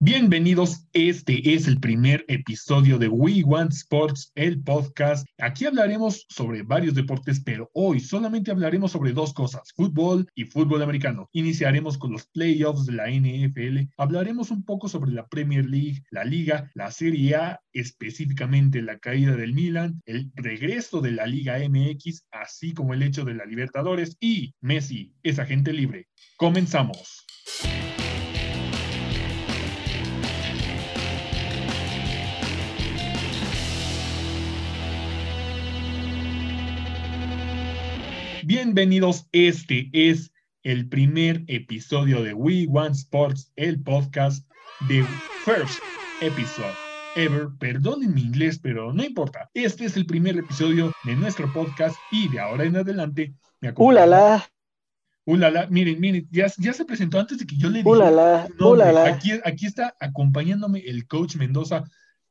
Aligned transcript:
Bienvenidos, 0.00 0.86
este 0.92 1.54
es 1.54 1.66
el 1.66 1.80
primer 1.80 2.24
episodio 2.28 2.98
de 2.98 3.08
We 3.08 3.42
Want 3.42 3.72
Sports, 3.72 4.30
el 4.36 4.62
podcast. 4.62 5.26
Aquí 5.38 5.66
hablaremos 5.66 6.24
sobre 6.28 6.62
varios 6.62 6.94
deportes, 6.94 7.40
pero 7.40 7.68
hoy 7.74 7.98
solamente 7.98 8.52
hablaremos 8.52 8.92
sobre 8.92 9.12
dos 9.12 9.34
cosas, 9.34 9.72
fútbol 9.74 10.30
y 10.36 10.44
fútbol 10.44 10.82
americano. 10.82 11.28
Iniciaremos 11.32 11.98
con 11.98 12.12
los 12.12 12.28
playoffs 12.28 12.86
de 12.86 12.92
la 12.92 13.10
NFL, 13.10 13.90
hablaremos 13.96 14.52
un 14.52 14.64
poco 14.64 14.88
sobre 14.88 15.10
la 15.10 15.26
Premier 15.26 15.66
League, 15.66 16.04
la 16.12 16.22
Liga, 16.22 16.70
la 16.74 16.92
Serie 16.92 17.34
A, 17.34 17.60
específicamente 17.72 18.82
la 18.82 19.00
caída 19.00 19.34
del 19.34 19.52
Milan, 19.52 20.00
el 20.06 20.30
regreso 20.36 21.00
de 21.00 21.10
la 21.10 21.26
Liga 21.26 21.58
MX, 21.58 22.24
así 22.30 22.72
como 22.72 22.94
el 22.94 23.02
hecho 23.02 23.24
de 23.24 23.34
la 23.34 23.46
Libertadores 23.46 24.16
y 24.20 24.54
Messi 24.60 25.12
es 25.24 25.40
agente 25.40 25.72
libre. 25.72 26.06
Comenzamos. 26.36 27.26
Bienvenidos, 38.60 39.28
este 39.30 39.88
es 39.92 40.32
el 40.64 40.88
primer 40.88 41.44
episodio 41.46 42.24
de 42.24 42.34
We 42.34 42.66
Want 42.66 42.96
Sports, 42.96 43.52
el 43.54 43.80
podcast 43.80 44.50
de 44.88 45.04
First 45.44 45.78
Episode 46.20 46.74
Ever. 47.14 47.50
Perdonen 47.60 48.12
mi 48.12 48.22
inglés, 48.22 48.58
pero 48.58 48.92
no 48.92 49.04
importa. 49.04 49.48
Este 49.54 49.84
es 49.84 49.96
el 49.96 50.06
primer 50.06 50.36
episodio 50.36 50.92
de 51.04 51.14
nuestro 51.14 51.52
podcast 51.52 51.96
y 52.10 52.28
de 52.30 52.40
ahora 52.40 52.64
en 52.64 52.74
adelante 52.74 53.32
me. 53.60 53.72
¡Ulala! 53.76 54.44
¡Ulala! 55.24 55.68
Miren, 55.70 56.00
miren, 56.00 56.26
ya, 56.32 56.48
ya 56.58 56.72
se 56.72 56.84
presentó 56.84 57.20
antes 57.20 57.38
de 57.38 57.46
que 57.46 57.56
yo 57.56 57.70
le 57.70 57.78
diga. 57.78 57.90
¡Ulala! 57.92 58.48
¡Ulala! 58.58 59.06
Aquí, 59.06 59.30
aquí 59.44 59.66
está 59.66 59.94
acompañándome 60.00 60.80
el 60.80 61.06
coach 61.06 61.36
Mendoza. 61.36 61.84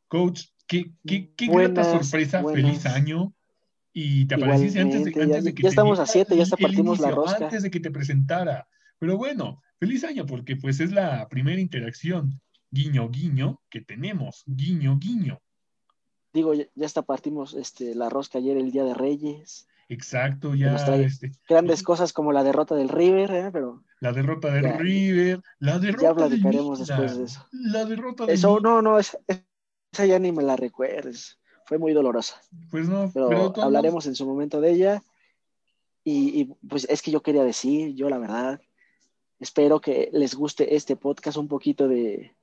Coach, 0.09 0.41
qué, 0.67 0.91
qué, 1.07 1.31
qué 1.37 1.47
grata 1.47 1.85
sorpresa. 1.85 2.43
Feliz 2.43 2.85
año. 2.85 3.33
Y 3.99 4.27
te 4.27 4.35
apareciste 4.35 4.79
antes 4.79 5.05
de, 5.05 5.23
antes 5.23 5.43
de 5.43 5.55
que 5.55 5.63
ya 5.63 5.69
estamos 5.69 5.97
a 5.97 6.05
siete, 6.05 6.37
ya 6.37 6.43
hasta 6.43 6.55
partimos 6.55 6.99
la 6.99 7.09
rosca. 7.09 7.45
Antes 7.45 7.63
de 7.63 7.71
que 7.71 7.79
te 7.79 7.89
presentara. 7.89 8.67
Pero 8.99 9.17
bueno, 9.17 9.63
feliz 9.79 10.03
año 10.03 10.27
porque 10.27 10.55
pues 10.55 10.79
es 10.79 10.91
la 10.91 11.27
primera 11.29 11.59
interacción 11.59 12.39
guiño 12.69 13.09
guiño 13.09 13.59
que 13.71 13.81
tenemos, 13.81 14.43
guiño 14.45 14.99
guiño. 14.99 15.41
Digo, 16.31 16.53
ya, 16.53 16.67
hasta 16.85 17.01
partimos 17.01 17.55
este, 17.55 17.95
la 17.95 18.07
rosca 18.07 18.37
ayer 18.37 18.55
el 18.57 18.69
Día 18.69 18.83
de 18.83 18.93
Reyes. 18.93 19.67
Exacto, 19.89 20.53
ya. 20.53 20.75
Este, 20.97 21.31
grandes 21.49 21.81
cosas 21.81 22.13
como 22.13 22.31
la 22.31 22.43
derrota 22.43 22.75
del 22.75 22.89
River, 22.89 23.31
¿eh? 23.31 23.49
pero. 23.51 23.83
La 23.99 24.11
derrota 24.13 24.53
del 24.53 24.77
River, 24.77 25.41
la 25.57 25.79
derrota 25.79 26.03
Ya 26.03 26.13
platicaremos 26.13 26.85
después 26.85 27.17
de 27.17 27.23
eso. 27.23 27.47
La 27.51 27.83
derrota 27.85 28.27
de 28.27 28.33
Eso, 28.33 28.59
no, 28.59 28.79
no, 28.83 28.99
esa, 28.99 29.17
esa, 29.25 30.05
ya 30.05 30.19
ni 30.19 30.31
me 30.31 30.43
la 30.43 30.55
recuerdes 30.55 31.39
fue 31.67 31.77
muy 31.77 31.93
dolorosa. 31.93 32.41
Pues 32.71 32.87
no, 32.87 33.11
pero, 33.13 33.53
hablaremos 33.61 34.05
en 34.07 34.15
su 34.15 34.25
momento 34.25 34.61
de 34.61 34.71
ella. 34.71 35.03
Y, 36.03 36.45
pues 36.69 36.87
es 36.89 37.01
que 37.01 37.11
yo 37.11 37.21
quería 37.21 37.43
decir, 37.43 37.93
yo 37.93 38.09
la 38.09 38.17
verdad, 38.17 38.61
espero 39.39 39.81
que 39.81 40.09
les 40.13 40.35
guste 40.35 40.75
este 40.75 40.95
podcast 40.95 41.35
un 41.35 41.49
poquito 41.49 41.89
de, 41.89 42.33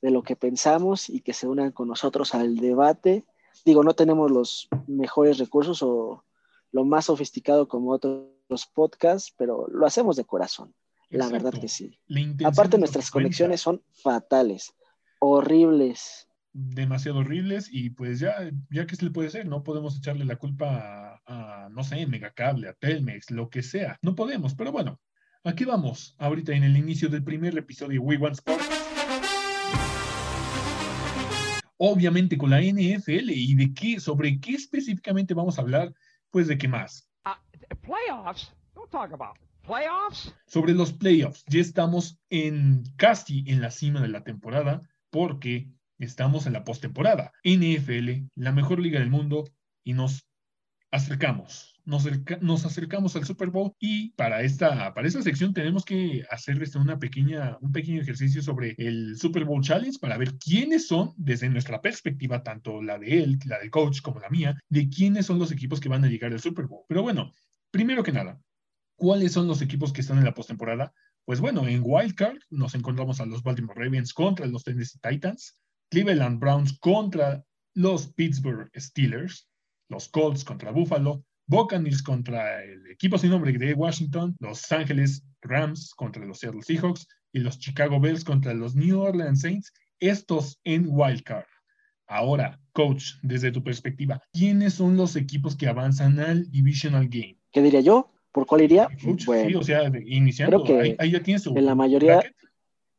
de 0.00 0.10
lo 0.10 0.24
que 0.24 0.34
pensamos 0.34 1.08
y 1.08 1.20
que 1.20 1.32
se 1.32 1.46
unan 1.46 1.70
con 1.70 1.86
nosotros 1.86 2.34
al 2.34 2.56
debate. 2.56 3.24
Digo, 3.64 3.84
no 3.84 3.94
tenemos 3.94 4.28
los 4.32 4.68
mejores 4.88 5.38
recursos 5.38 5.84
o 5.84 6.24
lo 6.72 6.84
más 6.84 7.04
sofisticado 7.04 7.68
como 7.68 7.92
otros 7.92 8.66
podcasts, 8.74 9.32
pero 9.36 9.68
lo 9.68 9.86
hacemos 9.86 10.16
de 10.16 10.24
corazón. 10.24 10.74
La 11.08 11.28
verdad 11.28 11.52
que 11.52 11.68
sí. 11.68 12.00
Aparte, 12.44 12.78
nuestras 12.78 13.10
conexiones 13.12 13.60
son 13.60 13.82
fatales, 13.92 14.74
horribles 15.20 16.26
demasiado 16.52 17.18
horribles 17.18 17.68
y 17.70 17.90
pues 17.90 18.20
ya, 18.20 18.50
ya 18.70 18.86
que 18.86 18.96
se 18.96 19.04
le 19.04 19.10
puede 19.10 19.28
hacer, 19.28 19.46
no 19.46 19.62
podemos 19.62 19.96
echarle 19.96 20.24
la 20.24 20.36
culpa 20.36 21.20
a, 21.26 21.68
no 21.70 21.82
sé, 21.84 22.06
Megacable, 22.06 22.68
a 22.68 22.74
Telmex, 22.74 23.30
lo 23.30 23.48
que 23.48 23.62
sea, 23.62 23.98
no 24.02 24.14
podemos, 24.14 24.54
pero 24.54 24.72
bueno, 24.72 25.00
aquí 25.44 25.64
vamos, 25.64 26.14
ahorita 26.18 26.52
en 26.52 26.64
el 26.64 26.76
inicio 26.76 27.08
del 27.08 27.24
primer 27.24 27.56
episodio 27.56 28.00
de 28.00 28.06
We 28.06 28.16
Want 28.16 28.34
Sports. 28.34 28.68
Obviamente 31.78 32.38
con 32.38 32.50
la 32.50 32.60
NFL 32.60 33.30
y 33.30 33.54
de 33.54 33.74
qué, 33.74 33.98
sobre 33.98 34.38
qué 34.38 34.52
específicamente 34.52 35.34
vamos 35.34 35.58
a 35.58 35.62
hablar, 35.62 35.92
pues 36.30 36.46
de 36.46 36.56
qué 36.56 36.68
más. 36.68 37.08
Uh, 37.24 37.76
playoffs, 37.80 38.52
don't 38.74 38.90
talk 38.90 39.12
about 39.12 39.36
playoffs. 39.62 40.34
Sobre 40.46 40.74
los 40.74 40.92
playoffs, 40.92 41.44
ya 41.48 41.60
estamos 41.60 42.18
en 42.30 42.84
casi 42.96 43.44
en 43.46 43.60
la 43.60 43.70
cima 43.70 44.00
de 44.00 44.08
la 44.08 44.22
temporada 44.22 44.80
porque 45.10 45.68
Estamos 46.02 46.46
en 46.46 46.52
la 46.52 46.64
postemporada. 46.64 47.32
NFL, 47.44 48.26
la 48.34 48.50
mejor 48.50 48.80
liga 48.80 48.98
del 48.98 49.08
mundo, 49.08 49.44
y 49.84 49.92
nos 49.92 50.26
acercamos. 50.90 51.80
Nos, 51.84 52.08
nos, 52.40 52.66
acercamos 52.66 53.14
al 53.14 53.24
Super 53.24 53.50
Bowl 53.50 53.72
y 53.78 54.10
para 54.10 54.42
esta, 54.42 54.92
para 54.94 55.06
esta 55.06 55.22
sección 55.22 55.54
tenemos 55.54 55.84
que 55.84 56.24
hacer 56.28 56.60
este, 56.60 56.78
una 56.78 56.98
pequeña, 56.98 57.56
un 57.60 57.70
pequeño 57.70 58.02
ejercicio 58.02 58.42
sobre 58.42 58.74
el 58.78 59.16
Super 59.16 59.44
Bowl 59.44 59.62
Challenge 59.62 59.98
para 60.00 60.16
ver 60.16 60.36
quiénes 60.38 60.88
son, 60.88 61.12
desde 61.16 61.48
nuestra 61.48 61.80
perspectiva, 61.80 62.42
tanto 62.42 62.82
la 62.82 62.98
de 62.98 63.22
él, 63.22 63.38
la 63.46 63.60
del 63.60 63.70
coach 63.70 64.00
como 64.00 64.18
la 64.18 64.28
mía, 64.28 64.58
de 64.68 64.88
quiénes 64.88 65.26
son 65.26 65.38
los 65.38 65.52
equipos 65.52 65.78
que 65.78 65.88
van 65.88 66.04
a 66.04 66.08
llegar 66.08 66.32
al 66.32 66.40
Super 66.40 66.66
Bowl. 66.66 66.84
Pero 66.88 67.02
bueno, 67.02 67.32
primero 67.70 68.02
que 68.02 68.12
nada, 68.12 68.40
¿cuáles 68.96 69.32
son 69.32 69.46
los 69.46 69.62
equipos 69.62 69.92
que 69.92 70.00
están 70.00 70.18
en 70.18 70.24
la 70.24 70.34
postemporada? 70.34 70.92
Pues 71.24 71.40
bueno, 71.40 71.68
en 71.68 71.82
Wild 71.84 72.14
Card 72.16 72.38
nos 72.50 72.74
encontramos 72.74 73.20
a 73.20 73.26
los 73.26 73.44
Baltimore 73.44 73.80
Ravens 73.80 74.12
contra 74.12 74.46
los 74.46 74.64
Tennessee 74.64 74.98
Titans, 75.00 75.61
Cleveland 75.92 76.40
Browns 76.40 76.78
contra 76.78 77.44
los 77.74 78.06
Pittsburgh 78.14 78.70
Steelers, 78.74 79.46
los 79.90 80.08
Colts 80.08 80.42
contra 80.42 80.70
Buffalo, 80.70 81.22
Buccaneers 81.46 82.02
contra 82.02 82.64
el 82.64 82.86
equipo 82.90 83.18
sin 83.18 83.28
nombre 83.28 83.52
de 83.52 83.74
Washington, 83.74 84.34
Los 84.40 84.72
Ángeles 84.72 85.22
Rams 85.42 85.92
contra 85.94 86.24
los 86.24 86.38
Seattle 86.38 86.62
Seahawks 86.62 87.06
y 87.34 87.40
los 87.40 87.58
Chicago 87.58 88.00
Bears 88.00 88.24
contra 88.24 88.54
los 88.54 88.74
New 88.74 88.98
Orleans 88.98 89.42
Saints, 89.42 89.70
estos 90.00 90.58
en 90.64 90.86
Wildcard. 90.88 91.44
Ahora, 92.06 92.58
coach, 92.72 93.16
desde 93.20 93.52
tu 93.52 93.62
perspectiva, 93.62 94.22
¿quiénes 94.32 94.72
son 94.72 94.96
los 94.96 95.14
equipos 95.14 95.54
que 95.56 95.68
avanzan 95.68 96.18
al 96.20 96.50
Divisional 96.50 97.06
Game? 97.06 97.36
¿Qué 97.52 97.60
diría 97.60 97.80
yo? 97.82 98.10
¿Por 98.32 98.46
cuál 98.46 98.62
iría? 98.62 98.88
bueno, 99.26 99.46
sí, 99.46 99.54
o 99.56 99.62
sea, 99.62 99.92
iniciando, 100.06 100.64
creo 100.64 100.80
que 100.84 100.96
ahí, 100.98 101.10
ya 101.10 101.22
tienes 101.22 101.46
En 101.46 101.66
la 101.66 101.74
mayoría 101.74 102.22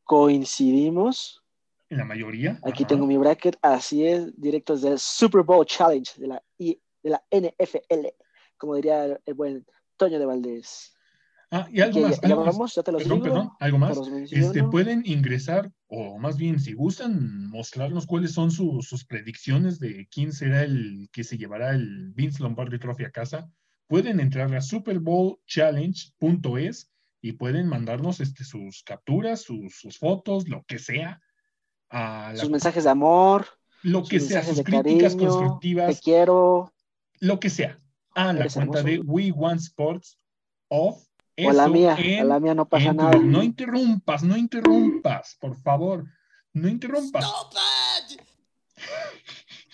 coincidimos 0.04 1.43
en 1.94 2.00
la 2.00 2.06
mayoría. 2.06 2.60
Aquí 2.64 2.86
tengo 2.86 3.06
mi 3.06 3.18
bracket, 3.18 3.58
así 3.62 4.06
es, 4.06 4.34
directos 4.40 4.82
del 4.82 4.98
Super 5.00 5.44
Bowl 5.44 5.66
Challenge 5.66 6.10
de 6.18 6.28
la, 6.28 6.42
de 6.58 6.80
la 7.04 7.22
NFL, 7.32 8.08
como 8.58 8.76
diría 8.76 9.18
el, 9.26 9.34
buen 9.34 9.66
Toño 9.98 10.20
de 10.20 10.26
Valdés. 10.26 10.94
Ah, 11.52 11.68
y 11.72 11.82
algo 11.82 12.02
más. 12.02 12.20
Ya, 12.74 12.82
te 12.82 12.92
los 12.92 13.04
perdón, 13.04 13.22
perdón, 13.22 13.52
algo 13.60 13.78
más. 13.78 13.96
Este, 14.32 14.64
pueden 14.64 15.04
ingresar, 15.06 15.72
o 15.88 16.18
más 16.18 16.36
bien, 16.36 16.60
si 16.60 16.74
gustan, 16.74 17.48
mostrarnos 17.50 18.08
cuáles 18.08 18.32
son 18.32 18.50
sus 18.50 19.06
predicciones 19.06 19.80
de 19.80 20.08
quién 20.10 20.34
será 20.34 20.64
el 20.64 21.10
que 21.12 21.24
se 21.24 21.38
llevará 21.38 21.76
el 21.76 22.12
Vince 22.14 22.42
Lombardi 22.42 22.80
Trophy 22.80 23.06
a 23.06 23.12
casa. 23.12 23.48
Pueden 23.86 24.20
entrar 24.20 24.52
a 24.56 24.62
superbowlchallenge.es 24.62 26.90
y 27.22 27.34
pueden 27.34 27.68
mandarnos 27.68 28.20
este, 28.20 28.44
sus 28.44 28.82
capturas, 28.82 29.44
sus, 29.44 29.76
sus 29.76 30.00
fotos, 30.00 30.50
lo 30.50 30.64
que 30.64 30.80
sea 30.80 31.22
sus 32.36 32.50
mensajes 32.50 32.84
de 32.84 32.90
amor, 32.90 33.48
lo 33.82 34.04
que 34.04 34.20
sea, 34.20 34.44
sus 34.44 34.62
críticas 34.64 35.16
constructivas, 35.16 35.96
te 35.96 36.02
quiero, 36.02 36.74
lo 37.20 37.40
que 37.40 37.50
sea, 37.50 37.80
a 38.16 38.34
la 38.34 38.48
cuenta 38.48 38.84
de 38.84 39.00
We 39.00 39.32
Want 39.32 39.62
Sports 39.62 40.18
of 40.70 41.04
o 41.38 41.50
a 41.50 41.54
la 41.54 41.68
mía, 41.68 41.96
a 41.96 42.24
la 42.24 42.40
mía 42.40 42.54
no 42.54 42.68
pasa 42.68 42.94
nada. 42.94 43.18
No 43.18 43.42
interrumpas, 43.42 44.24
no 44.24 44.38
interrumpas, 44.38 45.36
por 45.40 45.56
favor, 45.58 46.06
no 46.54 46.68
interrumpas. 46.68 47.26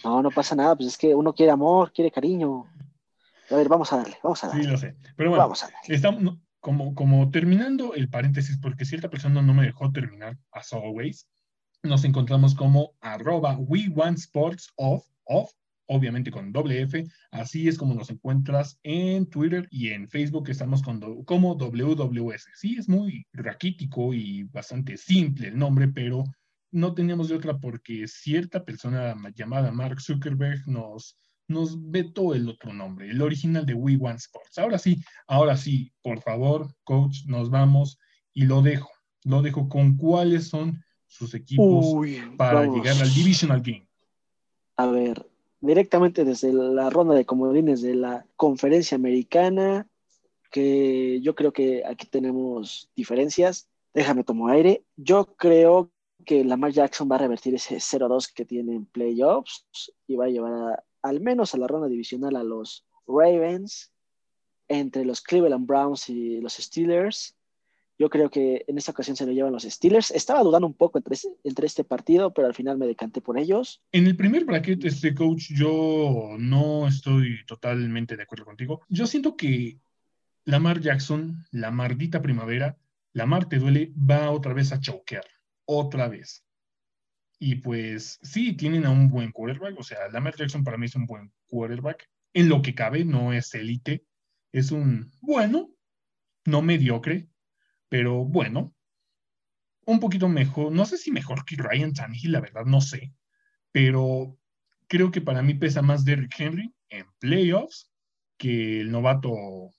No, 0.03 0.21
no 0.21 0.31
pasa 0.31 0.55
nada, 0.55 0.75
pues 0.75 0.89
es 0.89 0.97
que 0.97 1.13
uno 1.13 1.33
quiere 1.33 1.51
amor, 1.51 1.91
quiere 1.91 2.11
cariño. 2.11 2.65
A 3.49 3.55
ver, 3.55 3.67
vamos 3.67 3.91
a 3.91 3.97
darle, 3.97 4.17
vamos 4.23 4.41
a 4.43 4.47
darle. 4.47 4.63
Sí, 4.63 4.69
lo 4.69 4.77
sé. 4.77 4.95
Pero 5.17 5.31
bueno, 5.31 5.43
vamos 5.43 5.63
a 5.63 5.67
darle. 5.67 5.95
estamos 5.95 6.37
como, 6.61 6.95
como 6.95 7.29
terminando 7.31 7.93
el 7.93 8.09
paréntesis, 8.09 8.57
porque 8.57 8.85
cierta 8.85 9.09
persona 9.09 9.41
no 9.41 9.53
me 9.53 9.65
dejó 9.65 9.91
terminar, 9.91 10.37
as 10.51 10.71
always 10.71 11.27
nos 11.83 12.03
encontramos 12.03 12.55
como 12.55 12.93
arroba 13.01 13.57
we 13.57 13.87
want 13.89 14.17
sports 14.17 14.71
of, 14.75 15.03
of, 15.25 15.51
obviamente 15.87 16.29
con 16.29 16.51
doble 16.51 16.81
F, 16.81 17.05
así 17.31 17.67
es 17.67 17.77
como 17.77 17.93
nos 17.93 18.09
encuentras 18.09 18.79
en 18.83 19.25
Twitter 19.27 19.67
y 19.71 19.89
en 19.89 20.09
Facebook 20.09 20.49
estamos 20.49 20.81
con 20.83 21.23
como 21.23 21.55
WWS. 21.55 22.47
Sí, 22.55 22.75
es 22.77 22.89
muy 22.89 23.25
raquítico 23.33 24.13
y 24.13 24.43
bastante 24.43 24.97
simple 24.97 25.47
el 25.47 25.57
nombre, 25.57 25.87
pero 25.87 26.23
no 26.71 26.93
teníamos 26.93 27.29
de 27.29 27.35
otra 27.35 27.57
porque 27.57 28.07
cierta 28.07 28.63
persona 28.63 29.15
llamada 29.33 29.71
Mark 29.71 30.01
Zuckerberg 30.01 30.67
nos, 30.67 31.17
nos 31.47 31.89
vetó 31.89 32.35
el 32.35 32.47
otro 32.49 32.73
nombre, 32.73 33.09
el 33.09 33.21
original 33.21 33.65
de 33.65 33.73
We 33.73 33.95
Want 33.95 34.19
Sports. 34.19 34.57
Ahora 34.57 34.77
sí, 34.77 35.01
ahora 35.27 35.57
sí, 35.57 35.91
por 36.03 36.21
favor, 36.21 36.71
coach, 36.83 37.25
nos 37.25 37.49
vamos 37.49 37.97
y 38.33 38.45
lo 38.45 38.61
dejo. 38.61 38.89
Lo 39.23 39.41
dejo 39.41 39.67
con 39.67 39.97
cuáles 39.97 40.49
son 40.49 40.81
sus 41.09 41.33
equipos 41.33 42.07
para 42.37 42.65
llegar 42.65 42.95
al 43.01 43.13
Divisional 43.13 43.61
Game? 43.61 43.85
A 44.77 44.87
ver, 44.87 45.25
directamente 45.59 46.23
desde 46.23 46.53
la 46.53 46.89
ronda 46.89 47.15
de 47.15 47.25
comodines 47.25 47.81
de 47.81 47.95
la 47.95 48.25
conferencia 48.37 48.95
americana, 48.95 49.89
que 50.51 51.19
yo 51.21 51.35
creo 51.35 51.51
que 51.51 51.83
aquí 51.85 52.07
tenemos 52.07 52.89
diferencias. 52.95 53.67
Déjame 53.93 54.23
tomar 54.23 54.55
aire. 54.55 54.85
Yo 54.95 55.35
creo 55.35 55.91
que 56.25 56.43
Lamar 56.43 56.71
Jackson 56.71 57.09
va 57.11 57.15
a 57.15 57.19
revertir 57.19 57.55
ese 57.55 57.77
0-2 57.77 58.31
que 58.33 58.45
tiene 58.45 58.75
en 58.75 58.85
playoffs 58.85 59.65
y 60.07 60.15
va 60.15 60.25
a 60.25 60.29
llevar 60.29 60.83
al 61.01 61.21
menos 61.21 61.53
a 61.53 61.57
la 61.57 61.67
ronda 61.67 61.87
divisional 61.87 62.35
a 62.35 62.43
los 62.43 62.85
Ravens 63.07 63.91
entre 64.67 65.05
los 65.05 65.21
Cleveland 65.21 65.65
Browns 65.65 66.09
y 66.09 66.39
los 66.39 66.53
Steelers. 66.53 67.35
Yo 67.99 68.09
creo 68.09 68.29
que 68.29 68.63
en 68.67 68.77
esta 68.77 68.91
ocasión 68.91 69.15
se 69.15 69.25
lo 69.25 69.33
llevan 69.33 69.51
los 69.51 69.63
Steelers. 69.63 70.11
Estaba 70.11 70.41
dudando 70.41 70.65
un 70.65 70.73
poco 70.73 70.97
entre, 70.97 71.17
entre 71.43 71.67
este 71.67 71.83
partido, 71.83 72.33
pero 72.33 72.47
al 72.47 72.55
final 72.55 72.77
me 72.77 72.87
decanté 72.87 73.21
por 73.21 73.37
ellos. 73.37 73.83
En 73.91 74.07
el 74.07 74.15
primer 74.15 74.45
bracket, 74.45 74.83
este 74.85 75.13
coach, 75.13 75.51
yo 75.51 76.35
no 76.39 76.87
estoy 76.87 77.45
totalmente 77.45 78.15
de 78.15 78.23
acuerdo 78.23 78.45
contigo. 78.45 78.81
Yo 78.87 79.05
siento 79.05 79.35
que 79.35 79.77
Lamar 80.45 80.79
Jackson, 80.79 81.45
la 81.51 81.71
mardita 81.71 82.21
primavera, 82.21 82.77
Lamar 83.13 83.49
te 83.49 83.59
duele, 83.59 83.91
va 83.97 84.31
otra 84.31 84.53
vez 84.53 84.71
a 84.71 84.79
choquear. 84.79 85.25
Otra 85.65 86.07
vez. 86.07 86.45
Y 87.37 87.55
pues 87.55 88.19
sí, 88.23 88.53
tienen 88.53 88.85
a 88.85 88.89
un 88.89 89.09
buen 89.09 89.31
quarterback. 89.31 89.77
O 89.77 89.83
sea, 89.83 90.07
Lamar 90.09 90.35
Jackson 90.35 90.63
para 90.63 90.77
mí 90.77 90.85
es 90.85 90.95
un 90.95 91.05
buen 91.05 91.31
quarterback. 91.47 92.09
En 92.33 92.47
lo 92.47 92.61
que 92.61 92.73
cabe, 92.73 93.03
no 93.03 93.33
es 93.33 93.53
élite 93.53 94.05
es 94.51 94.71
un 94.71 95.11
bueno, 95.21 95.71
no 96.45 96.61
mediocre, 96.61 97.27
pero 97.89 98.23
bueno, 98.23 98.73
un 99.85 99.99
poquito 99.99 100.29
mejor, 100.29 100.71
no 100.71 100.85
sé 100.85 100.97
si 100.97 101.11
mejor 101.11 101.45
que 101.45 101.55
Ryan 101.55 101.93
Tannehill, 101.93 102.31
la 102.31 102.41
verdad, 102.41 102.65
no 102.65 102.81
sé, 102.81 103.13
pero 103.71 104.37
creo 104.87 105.11
que 105.11 105.21
para 105.21 105.41
mí 105.41 105.55
pesa 105.55 105.81
más 105.81 106.05
Derrick 106.05 106.39
Henry 106.39 106.73
en 106.89 107.05
playoffs 107.19 107.91
que 108.37 108.81
el 108.81 108.91
novato 108.91 109.71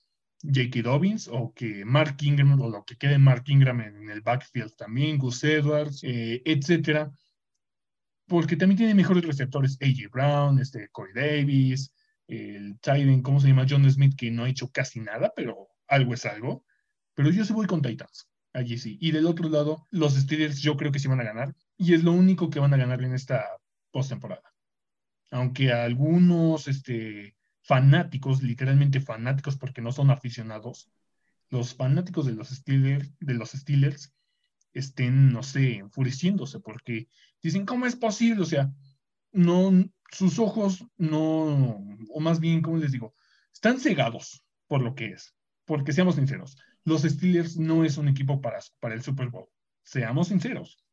J.K. 0.43 0.81
Dobbins 0.83 1.27
o 1.31 1.53
que 1.53 1.85
Mark 1.85 2.17
Ingram 2.21 2.59
o 2.59 2.69
lo 2.69 2.83
que 2.83 2.97
quede 2.97 3.17
Mark 3.17 3.43
Ingram 3.47 3.81
en 3.81 4.09
el 4.09 4.21
backfield 4.21 4.75
también, 4.75 5.17
Gus 5.17 5.43
Edwards, 5.43 6.03
eh, 6.03 6.41
etcétera, 6.45 7.11
porque 8.27 8.55
también 8.55 8.77
tiene 8.77 8.95
mejores 8.95 9.25
receptores, 9.25 9.77
A.J. 9.81 10.09
Brown, 10.11 10.59
este, 10.59 10.89
Corey 10.89 11.13
Davis, 11.13 11.93
el 12.27 12.79
Tiden, 12.79 13.21
¿cómo 13.21 13.39
se 13.39 13.49
llama? 13.49 13.65
John 13.69 13.89
Smith, 13.91 14.15
que 14.17 14.31
no 14.31 14.45
ha 14.45 14.49
hecho 14.49 14.71
casi 14.71 15.01
nada, 15.01 15.33
pero 15.35 15.67
algo 15.87 16.13
es 16.13 16.25
algo. 16.25 16.63
Pero 17.13 17.29
yo 17.29 17.45
sí 17.45 17.53
voy 17.53 17.67
con 17.67 17.81
Titans, 17.81 18.27
allí 18.53 18.77
sí. 18.77 18.97
Y 19.01 19.11
del 19.11 19.27
otro 19.27 19.49
lado, 19.49 19.87
los 19.91 20.15
Steelers 20.15 20.61
yo 20.61 20.77
creo 20.77 20.91
que 20.91 20.99
sí 20.99 21.07
van 21.07 21.21
a 21.21 21.25
ganar. 21.25 21.55
Y 21.77 21.93
es 21.93 22.03
lo 22.03 22.11
único 22.11 22.49
que 22.49 22.59
van 22.59 22.73
a 22.73 22.77
ganar 22.77 23.01
en 23.03 23.13
esta 23.13 23.45
postemporada. 23.91 24.53
Aunque 25.31 25.71
algunos 25.71 26.67
este, 26.67 27.35
fanáticos, 27.61 28.41
literalmente 28.43 28.99
fanáticos 28.99 29.57
porque 29.57 29.81
no 29.81 29.91
son 29.91 30.11
aficionados, 30.11 30.89
los 31.49 31.75
fanáticos 31.75 32.25
de 32.25 32.33
los 32.33 32.49
Steelers, 32.49 33.11
de 33.19 33.33
los 33.33 33.51
Steelers 33.51 34.13
estén, 34.73 35.31
no 35.31 35.43
sé, 35.43 35.75
enfureciéndose 35.75 36.59
porque 36.59 37.07
dicen, 37.41 37.65
¿cómo 37.65 37.85
es 37.85 37.95
posible? 37.95 38.41
O 38.41 38.45
sea, 38.45 38.71
no, 39.31 39.71
sus 40.11 40.39
ojos 40.39 40.85
no, 40.97 41.83
o 42.09 42.19
más 42.19 42.39
bien, 42.39 42.61
¿cómo 42.61 42.77
les 42.77 42.91
digo? 42.91 43.13
Están 43.53 43.79
cegados 43.79 44.43
por 44.67 44.81
lo 44.81 44.95
que 44.95 45.07
es. 45.07 45.35
Porque 45.65 45.93
seamos 45.93 46.15
sinceros, 46.15 46.57
los 46.83 47.03
Steelers 47.03 47.57
no 47.57 47.83
es 47.83 47.97
un 47.97 48.07
equipo 48.07 48.41
para, 48.41 48.59
para 48.79 48.95
el 48.95 49.01
Super 49.01 49.29
Bowl. 49.29 49.47
Seamos 49.83 50.29
sinceros. 50.29 50.83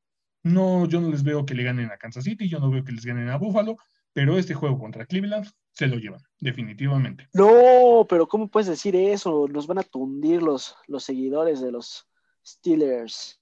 No, 0.42 0.86
yo 0.86 1.00
no 1.00 1.10
les 1.10 1.22
veo 1.22 1.44
que 1.44 1.54
le 1.54 1.64
ganen 1.64 1.90
a 1.90 1.98
Kansas 1.98 2.24
City, 2.24 2.48
yo 2.48 2.60
no 2.60 2.70
veo 2.70 2.84
que 2.84 2.92
les 2.92 3.04
ganen 3.04 3.28
a 3.28 3.36
Buffalo, 3.36 3.76
pero 4.12 4.38
este 4.38 4.54
juego 4.54 4.78
contra 4.78 5.06
Cleveland 5.06 5.48
se 5.72 5.86
lo 5.86 5.96
llevan, 5.96 6.20
definitivamente. 6.40 7.28
No, 7.32 8.06
pero 8.08 8.26
¿cómo 8.26 8.48
puedes 8.48 8.68
decir 8.68 8.96
eso? 8.96 9.46
Nos 9.48 9.66
van 9.66 9.78
a 9.78 9.82
tundir 9.82 10.42
los, 10.42 10.76
los 10.86 11.04
seguidores 11.04 11.60
de 11.60 11.72
los 11.72 12.08
Steelers. 12.44 13.40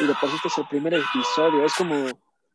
Y 0.00 0.06
de 0.06 0.14
por 0.20 0.28
sí 0.28 0.36
este 0.36 0.48
es 0.48 0.58
el 0.58 0.68
primer 0.68 0.94
episodio. 0.94 1.64
Es 1.64 1.74
como, 1.74 1.94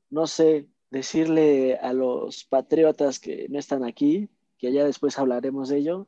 no 0.10 0.28
sé, 0.28 0.68
decirle 0.92 1.78
a 1.78 1.94
los 1.94 2.44
patriotas 2.46 3.20
que 3.20 3.48
no 3.50 3.58
están 3.58 3.84
aquí, 3.84 4.30
que 4.58 4.72
ya 4.72 4.84
después 4.84 5.18
hablaremos 5.18 5.70
de 5.70 5.80
ello, 5.80 6.08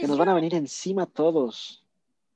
que 0.00 0.08
nos 0.08 0.18
van 0.18 0.28
a 0.28 0.34
venir 0.34 0.54
encima 0.54 1.06
todos. 1.06 1.81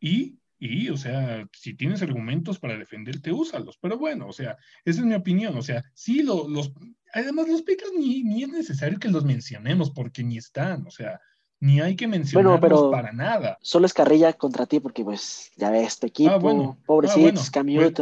Y, 0.06 0.38
y, 0.58 0.88
o 0.88 0.96
sea, 0.96 1.48
si 1.52 1.74
tienes 1.74 2.00
argumentos 2.00 2.60
para 2.60 2.78
defenderte, 2.78 3.32
úsalos. 3.32 3.76
Pero 3.80 3.98
bueno, 3.98 4.28
o 4.28 4.32
sea, 4.32 4.56
esa 4.84 5.00
es 5.00 5.06
mi 5.06 5.14
opinión. 5.14 5.56
O 5.56 5.62
sea, 5.62 5.82
sí, 5.94 6.22
los, 6.22 6.72
además 7.12 7.48
los 7.48 7.62
Patriots 7.62 7.94
ni, 7.98 8.22
ni 8.22 8.44
es 8.44 8.48
necesario 8.48 9.00
que 9.00 9.08
los 9.08 9.24
mencionemos 9.24 9.90
porque 9.90 10.22
ni 10.22 10.38
están. 10.38 10.86
O 10.86 10.90
sea, 10.90 11.20
ni 11.58 11.80
hay 11.80 11.96
que 11.96 12.06
mencionarlos 12.06 12.92
para 12.92 13.12
nada. 13.12 13.58
Solo 13.60 13.86
es 13.86 13.94
carrilla 13.94 14.32
contra 14.34 14.66
ti 14.66 14.78
porque 14.78 15.02
pues 15.02 15.50
ya 15.56 15.70
ves 15.70 15.88
este 15.88 16.06
equipo, 16.06 16.30
ah, 16.30 16.38
bueno. 16.38 16.78
pobrecitos, 16.86 17.48
ah, 17.48 17.50
Cam 17.52 17.66
pues, 17.66 17.94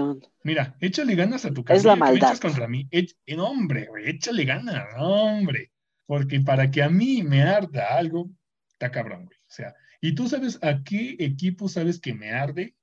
mira, 0.42 0.76
échale 0.80 1.14
ganas 1.14 1.46
a 1.46 1.54
tu 1.54 1.64
carrilla. 1.64 1.78
Es 1.78 1.84
la 1.86 1.96
maldad. 1.96 2.36
contra 2.38 2.68
mí. 2.68 2.86
Eh, 2.90 3.06
hombre, 3.38 3.88
échale 4.04 4.44
ganas, 4.44 4.86
hombre. 4.98 5.72
Porque 6.06 6.40
para 6.40 6.70
que 6.70 6.82
a 6.82 6.90
mí 6.90 7.22
me 7.22 7.42
arda 7.42 7.96
algo, 7.96 8.28
está 8.72 8.90
cabrón, 8.90 9.24
güey. 9.24 9.38
O 9.38 9.52
sea, 9.54 9.74
y 10.04 10.14
tú 10.14 10.28
sabes 10.28 10.58
a 10.60 10.82
qué 10.84 11.16
equipo 11.18 11.66
sabes 11.66 11.98
que 11.98 12.12
me 12.12 12.30
arde, 12.30 12.74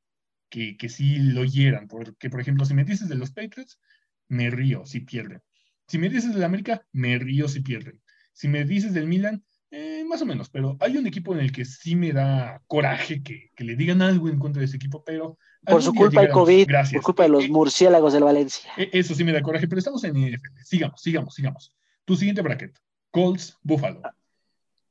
que, 0.49 0.75
que 0.75 0.89
sí 0.89 1.19
lo 1.19 1.45
hieran. 1.45 1.87
Porque, 1.87 2.31
por 2.31 2.41
ejemplo, 2.41 2.65
si 2.65 2.73
me 2.73 2.83
dices 2.83 3.09
de 3.09 3.13
los 3.13 3.29
Patriots, 3.29 3.79
me 4.27 4.49
río 4.49 4.87
si 4.87 5.01
pierden. 5.01 5.39
Si 5.85 5.99
me 5.99 6.09
dices 6.09 6.33
del 6.33 6.43
América, 6.43 6.83
me 6.91 7.19
río 7.19 7.47
si 7.47 7.59
pierden. 7.59 8.01
Si 8.33 8.47
me 8.47 8.65
dices 8.65 8.95
del 8.95 9.05
Milan, 9.05 9.43
eh, 9.69 10.03
más 10.03 10.23
o 10.23 10.25
menos, 10.25 10.49
pero 10.49 10.77
hay 10.79 10.97
un 10.97 11.05
equipo 11.05 11.31
en 11.35 11.41
el 11.41 11.51
que 11.51 11.63
sí 11.63 11.95
me 11.95 12.11
da 12.11 12.63
coraje 12.65 13.21
que, 13.21 13.51
le 13.55 13.75
digan 13.75 14.01
algo 14.01 14.27
en 14.27 14.39
contra 14.39 14.61
de 14.61 14.65
ese 14.65 14.77
equipo, 14.77 15.03
pero... 15.03 15.37
Por 15.63 15.83
su 15.83 15.93
culpa 15.93 16.23
el 16.23 16.29
COVID, 16.29 16.71
por 16.91 17.03
culpa 17.03 17.21
de 17.21 17.29
los 17.29 17.43
eh, 17.43 17.49
murciélagos 17.49 18.13
del 18.13 18.23
Valencia. 18.23 18.71
Eh, 18.77 18.89
eso 18.93 19.13
sí 19.13 19.23
me 19.23 19.31
da 19.31 19.43
coraje, 19.43 19.67
pero 19.67 19.77
estamos 19.77 20.03
en 20.05 20.15
NFL. 20.15 20.57
Sigamos, 20.63 20.99
sigamos, 20.99 21.35
sigamos. 21.35 21.71
Tu 22.03 22.15
siguiente 22.15 22.41
bracket, 22.41 22.75
Colts, 23.11 23.59
Buffalo. 23.61 24.01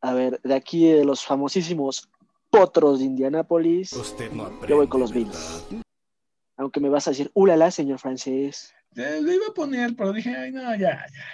A 0.01 0.15
ver, 0.15 0.41
de 0.45 0.55
aquí 0.55 0.87
de 0.93 1.05
los 1.05 1.25
famosísimos 1.25 2.09
potros 2.51 2.99
de 2.99 3.07
Indianápolis, 3.07 3.93
yo 4.69 4.77
voy 4.77 4.89
con 4.89 5.01
los 5.01 5.13
Bills. 5.13 5.67
Aunque 6.57 6.81
me 6.81 6.89
vas 6.89 7.07
a 7.07 7.13
decir, 7.13 7.31
ulala, 7.35 7.71
señor 7.71 7.99
francés. 7.99 8.75
lo 8.95 9.33
iba 9.33 9.47
a 9.49 9.55
poner, 9.55 9.95
pero 9.97 10.13
dije, 10.13 10.37
ay, 10.37 10.53
no, 10.53 10.75
ya, 10.77 11.07
ya. 11.07 11.25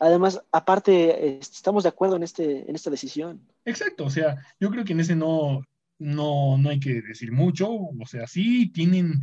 Además, 0.00 0.40
aparte, 0.52 1.38
estamos 1.38 1.82
de 1.82 1.88
acuerdo 1.88 2.16
en, 2.16 2.22
este, 2.22 2.68
en 2.68 2.74
esta 2.74 2.90
decisión. 2.90 3.40
Exacto, 3.64 4.04
o 4.04 4.10
sea, 4.10 4.36
yo 4.60 4.70
creo 4.70 4.84
que 4.84 4.92
en 4.92 5.00
ese 5.00 5.16
no, 5.16 5.62
no, 5.98 6.58
no 6.58 6.70
hay 6.70 6.80
que 6.80 7.00
decir 7.02 7.32
mucho, 7.32 7.70
o 7.70 8.06
sea, 8.06 8.26
sí 8.26 8.70
tienen 8.70 9.20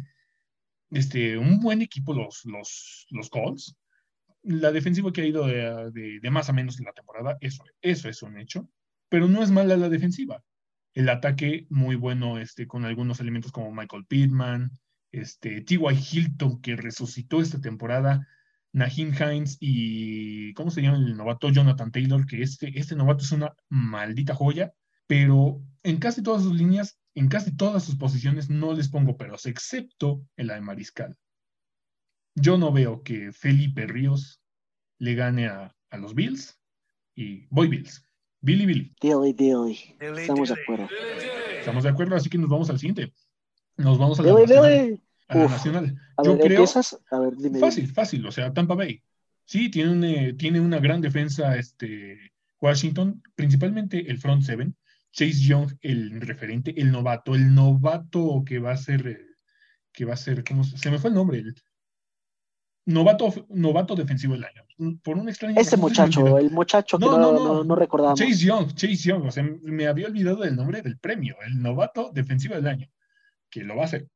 este, 0.91 1.37
un 1.37 1.59
buen 1.59 1.81
equipo 1.81 2.13
los, 2.13 2.45
los, 2.45 3.07
los 3.11 3.29
Colts. 3.29 3.75
La 4.41 4.71
defensiva 4.71 5.11
que 5.11 5.21
ha 5.21 5.25
ido 5.25 5.45
de, 5.45 6.19
de, 6.21 6.31
más 6.31 6.49
a 6.49 6.53
menos 6.53 6.79
en 6.79 6.85
la 6.85 6.93
temporada, 6.93 7.37
eso, 7.41 7.63
eso 7.81 8.09
es 8.09 8.23
un 8.23 8.37
hecho, 8.39 8.69
pero 9.09 9.27
no 9.27 9.43
es 9.43 9.51
mala 9.51 9.77
la 9.77 9.89
defensiva. 9.89 10.43
El 10.93 11.09
ataque 11.09 11.67
muy 11.69 11.95
bueno 11.95 12.39
este, 12.39 12.67
con 12.67 12.85
algunos 12.85 13.19
elementos 13.19 13.51
como 13.51 13.71
Michael 13.71 14.05
Pittman, 14.05 14.71
este, 15.11 15.61
T.Y. 15.61 15.79
Hilton 15.79 16.61
que 16.61 16.75
resucitó 16.75 17.41
esta 17.41 17.59
temporada, 17.59 18.27
Nahim 18.71 19.13
Hines 19.13 19.57
y, 19.59 20.53
¿cómo 20.53 20.71
se 20.71 20.81
llama 20.81 20.97
el 20.97 21.17
novato? 21.17 21.49
Jonathan 21.49 21.91
Taylor, 21.91 22.25
que 22.25 22.41
este, 22.41 22.77
este 22.77 22.95
novato 22.95 23.23
es 23.23 23.31
una 23.31 23.55
maldita 23.69 24.35
joya, 24.35 24.73
pero 25.07 25.63
en 25.83 25.97
casi 25.97 26.21
todas 26.21 26.43
sus 26.43 26.55
líneas, 26.55 26.99
en 27.15 27.29
casi 27.29 27.55
todas 27.55 27.83
sus 27.83 27.95
posiciones 27.95 28.49
no 28.49 28.73
les 28.73 28.89
pongo 28.89 29.17
peros, 29.17 29.45
excepto 29.45 30.23
en 30.37 30.47
la 30.47 30.55
de 30.55 30.61
Mariscal. 30.61 31.17
Yo 32.35 32.57
no 32.57 32.71
veo 32.71 33.03
que 33.03 33.33
Felipe 33.33 33.87
Ríos 33.87 34.41
le 34.99 35.15
gane 35.15 35.47
a, 35.47 35.75
los 35.97 36.13
Bills 36.13 36.59
y 37.15 37.47
voy 37.49 37.67
Bills. 37.67 38.07
Billy 38.41 38.65
Billy. 38.65 38.93
Dilly 39.01 39.33
Dilly. 39.33 39.95
Estamos 39.99 40.49
de 40.49 40.55
acuerdo. 40.61 40.87
Estamos 41.59 41.83
de 41.83 41.89
acuerdo, 41.89 42.15
así 42.15 42.29
que 42.29 42.37
nos 42.37 42.49
vamos 42.49 42.69
al 42.69 42.79
siguiente. 42.79 43.13
Nos 43.77 43.97
vamos 43.97 44.19
a 44.19 44.23
la 44.23 44.31
a 45.29 45.35
nacional. 45.35 45.95
Yo 46.23 46.37
creo, 46.39 46.65
A 47.11 47.19
ver, 47.19 47.35
dime, 47.37 47.59
fácil, 47.59 47.87
fácil, 47.87 48.25
o 48.25 48.31
sea, 48.31 48.51
Tampa 48.51 48.75
Bay. 48.75 49.01
Sí, 49.45 49.69
tiene, 49.69 49.91
una, 49.91 50.37
tiene 50.37 50.59
una 50.59 50.79
gran 50.79 51.01
defensa 51.01 51.55
este, 51.57 52.31
Washington, 52.61 53.21
principalmente 53.35 54.09
el 54.09 54.17
front 54.17 54.43
seven. 54.43 54.75
Chase 55.11 55.41
Young, 55.41 55.71
el 55.81 56.21
referente, 56.21 56.79
el 56.79 56.91
novato, 56.91 57.33
el 57.33 57.53
novato 57.53 58.43
que 58.45 58.59
va 58.59 58.73
a 58.73 58.77
ser, 58.77 59.37
que 59.91 60.05
va 60.05 60.13
a 60.13 60.17
ser, 60.17 60.43
¿cómo 60.43 60.63
se, 60.63 60.91
me 60.91 60.99
fue 60.99 61.09
el 61.09 61.15
nombre? 61.15 61.39
El 61.39 61.55
novato, 62.89 63.47
novato 63.49 63.95
defensivo 63.95 64.33
del 64.33 64.45
año. 64.45 64.63
Por 65.03 65.17
un 65.17 65.29
extraño. 65.29 65.59
Ese 65.59 65.77
muchacho, 65.77 66.37
el 66.37 66.51
muchacho 66.51 66.97
que 66.97 67.05
no, 67.05 67.17
no, 67.17 67.31
no, 67.31 67.63
no, 67.63 67.75
recordamos. 67.75 68.19
Chase 68.19 68.45
Young, 68.45 68.73
Chase 68.73 68.95
Young, 68.95 69.25
o 69.25 69.31
sea, 69.31 69.43
me 69.63 69.87
había 69.87 70.07
olvidado 70.07 70.37
del 70.37 70.55
nombre 70.55 70.81
del 70.81 70.97
premio, 70.97 71.35
el 71.45 71.61
novato 71.61 72.11
defensivo 72.13 72.55
del 72.55 72.67
año, 72.67 72.87
que 73.49 73.63
lo 73.63 73.75
va 73.75 73.83
a 73.83 73.85
hacer 73.85 74.07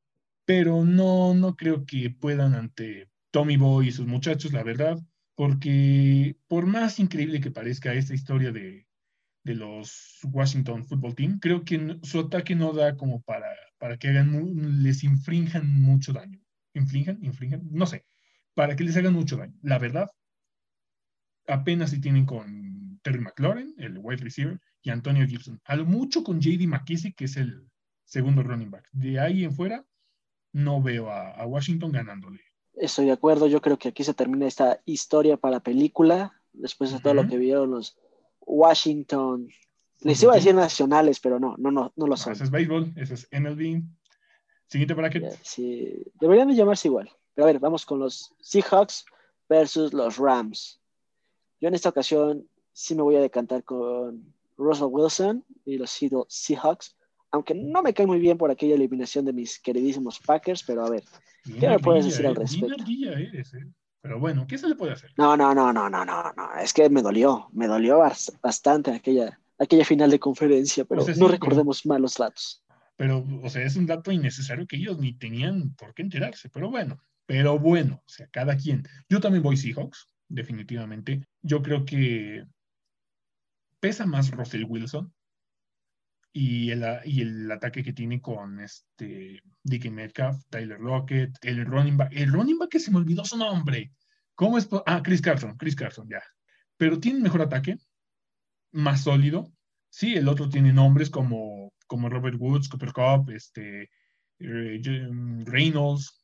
pero 0.46 0.84
no, 0.86 1.34
no 1.34 1.56
creo 1.56 1.86
que 1.86 2.10
puedan 2.10 2.56
ante 2.56 3.10
Tommy 3.32 3.58
Boy 3.58 3.88
y 3.88 3.92
sus 3.92 4.08
muchachos, 4.08 4.53
la 4.53 4.63
verdad, 4.63 5.00
porque 5.36 6.38
por 6.48 6.65
más 6.65 7.00
increíble 7.00 7.39
que 7.42 7.51
parezca 7.51 7.94
esta 7.94 8.13
historia 8.13 8.51
de, 8.51 8.86
de 9.44 9.56
los 9.56 10.20
Washington 10.32 10.86
Football 10.86 11.15
Team, 11.15 11.39
creo 11.39 11.63
que 11.63 12.00
su 12.03 12.22
ataque 12.22 12.56
no 12.56 12.74
da 12.74 12.96
como 12.96 13.22
para, 13.22 13.48
para 13.77 13.98
que 13.98 14.10
hagan, 14.10 14.84
les 14.84 15.03
infrinjan 15.03 15.68
mucho 15.82 16.13
daño. 16.13 16.39
¿Infrinjan? 16.74 17.24
¿Infrinjan? 17.24 17.62
No 17.72 17.86
sé. 17.86 18.06
Para 18.53 18.75
que 18.75 18.83
les 18.83 18.95
hagan 18.98 19.13
mucho 19.13 19.38
daño. 19.38 19.53
La 19.62 19.79
verdad, 19.79 20.10
apenas 21.48 21.91
si 21.91 22.01
tienen 22.01 22.25
con 22.25 23.00
Terry 23.01 23.19
McLaurin, 23.19 23.74
el 23.77 23.98
wide 23.98 24.24
receiver, 24.24 24.60
y 24.81 24.89
Antonio 24.89 25.25
Gibson. 25.25 25.62
A 25.65 25.75
lo 25.75 25.86
mucho 25.86 26.24
con 26.24 26.39
JD 26.39 26.67
McKissick, 26.67 27.15
que 27.15 27.25
es 27.25 27.38
el 27.38 27.67
segundo 28.05 28.43
running 28.43 28.69
back. 28.69 28.88
De 28.91 29.19
ahí 29.19 29.43
en 29.43 29.53
fuera, 29.53 29.86
no 30.51 30.81
veo 30.81 31.10
a, 31.10 31.45
Washington 31.45 31.91
ganándole. 31.91 32.41
Estoy 32.74 33.05
de 33.05 33.13
acuerdo. 33.13 33.48
Yo 33.48 33.62
creo 33.62 33.77
que 33.77 33.89
aquí 33.89 34.03
se 34.03 34.13
termina 34.13 34.45
esta 34.45 34.81
historia 34.86 35.38
para 35.38 35.55
la 35.55 35.60
película. 35.62 36.33
Después 36.51 36.91
de 36.91 37.00
todo 37.00 37.13
lo 37.13 37.27
que 37.27 37.38
vieron 37.38 37.72
los 37.72 37.98
Washington. 38.41 39.48
Les 40.01 40.22
iba 40.22 40.33
a 40.33 40.36
decir 40.36 40.53
nacionales, 40.53 41.19
pero 41.19 41.39
no, 41.39 41.55
no, 41.57 41.72
no, 41.72 41.93
no 41.95 42.07
lo 42.07 42.17
son. 42.17 42.33
ese 42.33 42.43
es 42.43 42.51
béisbol, 42.51 42.93
ese 42.98 43.13
es 43.13 43.27
MLB. 43.31 43.83
Siguiente 44.67 44.93
bracket. 44.93 45.39
Sí, 45.41 46.03
deberían 46.19 46.50
de 46.50 46.55
llamarse 46.55 46.89
igual. 46.89 47.10
Pero 47.34 47.48
a 47.48 47.52
ver, 47.52 47.60
vamos 47.60 47.86
con 47.86 48.00
los 48.00 48.34
Seahawks 48.42 49.06
versus 49.50 49.94
los 49.94 50.18
Rams. 50.18 50.80
Yo 51.60 51.68
en 51.68 51.75
esta 51.75 51.90
ocasión 51.90 52.48
sí 52.72 52.96
me 52.96 53.02
voy 53.02 53.16
a 53.16 53.22
decantar 53.22 53.63
con 53.63 54.34
Russell 54.58 54.88
Wilson 54.90 55.44
y 55.66 55.78
los 55.78 55.92
Seahawks, 56.28 56.96
aunque 57.32 57.56
no 57.56 57.82
me 57.82 57.94
cae 57.94 58.06
muy 58.06 58.20
bien 58.20 58.38
por 58.38 58.52
aquella 58.52 58.75
eliminación 58.75 59.25
de 59.25 59.34
mis 59.34 59.60
queridísimos 59.60 60.20
Packers, 60.20 60.63
pero 60.63 60.86
a 60.86 60.90
ver, 60.90 61.04
¿qué 61.60 61.68
me 61.68 61.80
puedes 61.80 62.06
decir 62.06 62.28
al 62.28 62.36
respecto? 62.36 62.75
Eres, 62.86 63.54
eh. 63.54 63.66
Pero 64.02 64.20
bueno, 64.20 64.46
¿qué 64.46 64.58
se 64.58 64.68
le 64.68 64.75
puede 64.75 64.92
hacer? 64.92 65.12
No, 65.18 65.38
no, 65.38 65.56
no, 65.56 65.72
no, 65.72 65.90
no, 65.90 66.04
no, 66.04 66.34
no. 66.36 66.56
Es 66.62 66.74
que 66.74 66.90
me 66.90 67.02
dolió, 67.02 67.48
me 67.54 67.68
dolió 67.68 68.04
bastante 68.42 68.92
aquella, 68.92 69.40
aquella 69.58 69.86
final 69.86 70.12
de 70.12 70.20
conferencia, 70.20 70.84
pero 70.84 71.06
no 71.16 71.28
recordemos 71.30 71.86
malos 71.86 72.16
datos. 72.16 72.62
Pero, 72.98 73.25
o 73.42 73.50
sea, 73.50 73.63
es 73.63 73.78
un 73.78 73.86
dato 73.86 74.12
innecesario 74.12 74.68
que 74.68 74.75
ellos 74.75 75.00
ni 75.00 75.13
tenían 75.13 75.74
por 75.75 75.94
qué 75.94 76.02
enterarse, 76.02 76.50
pero 76.50 76.70
bueno, 76.70 77.00
pero 77.25 77.58
bueno, 77.60 78.01
o 78.06 78.10
sea, 78.10 78.27
cada 78.27 78.58
quien. 78.58 78.84
Yo 79.10 79.20
también 79.20 79.44
voy 79.44 79.58
Seahawks, 79.58 80.08
definitivamente. 80.27 81.27
Yo 81.42 81.62
creo 81.62 81.86
que 81.86 82.46
pesa 83.80 84.06
más 84.06 84.32
Russell 84.32 84.65
Wilson 84.65 85.13
y 86.32 86.72
el, 86.72 86.84
y 87.06 87.22
el 87.22 87.51
ataque 87.51 87.84
que 87.84 87.94
tiene 87.94 88.22
con 88.22 88.60
este 88.60 89.42
Dickie 89.62 89.92
Metcalf, 89.92 90.44
Tyler 90.50 90.80
Lockett, 90.80 91.38
el 91.42 91.65
running 91.65 91.98
el 92.12 92.32
running 92.32 92.58
back 92.58 92.70
que 92.70 92.80
se 92.80 92.92
me 92.92 92.98
olvidó 92.98 93.24
su 93.24 93.38
nombre. 93.38 93.94
¿Cómo 94.36 94.58
es? 94.58 94.68
Ah, 94.86 95.01
Chris 95.03 95.22
Carson, 95.22 95.56
Chris 95.58 95.75
Carson, 95.75 96.08
ya. 96.10 96.24
Pero 96.77 97.00
tiene 97.00 97.20
mejor 97.20 97.44
ataque, 97.44 97.77
más 98.72 99.03
sólido. 99.03 99.51
Sí, 99.89 100.15
el 100.15 100.27
otro 100.27 100.50
tiene 100.50 100.74
nombres 100.74 101.12
como, 101.12 101.72
como 101.86 102.10
Robert 102.10 102.38
Woods, 102.39 102.68
Cooper 102.68 102.94
Cup, 102.94 103.30
este, 103.30 103.92
eh, 104.39 104.82
Reynolds, 105.46 106.23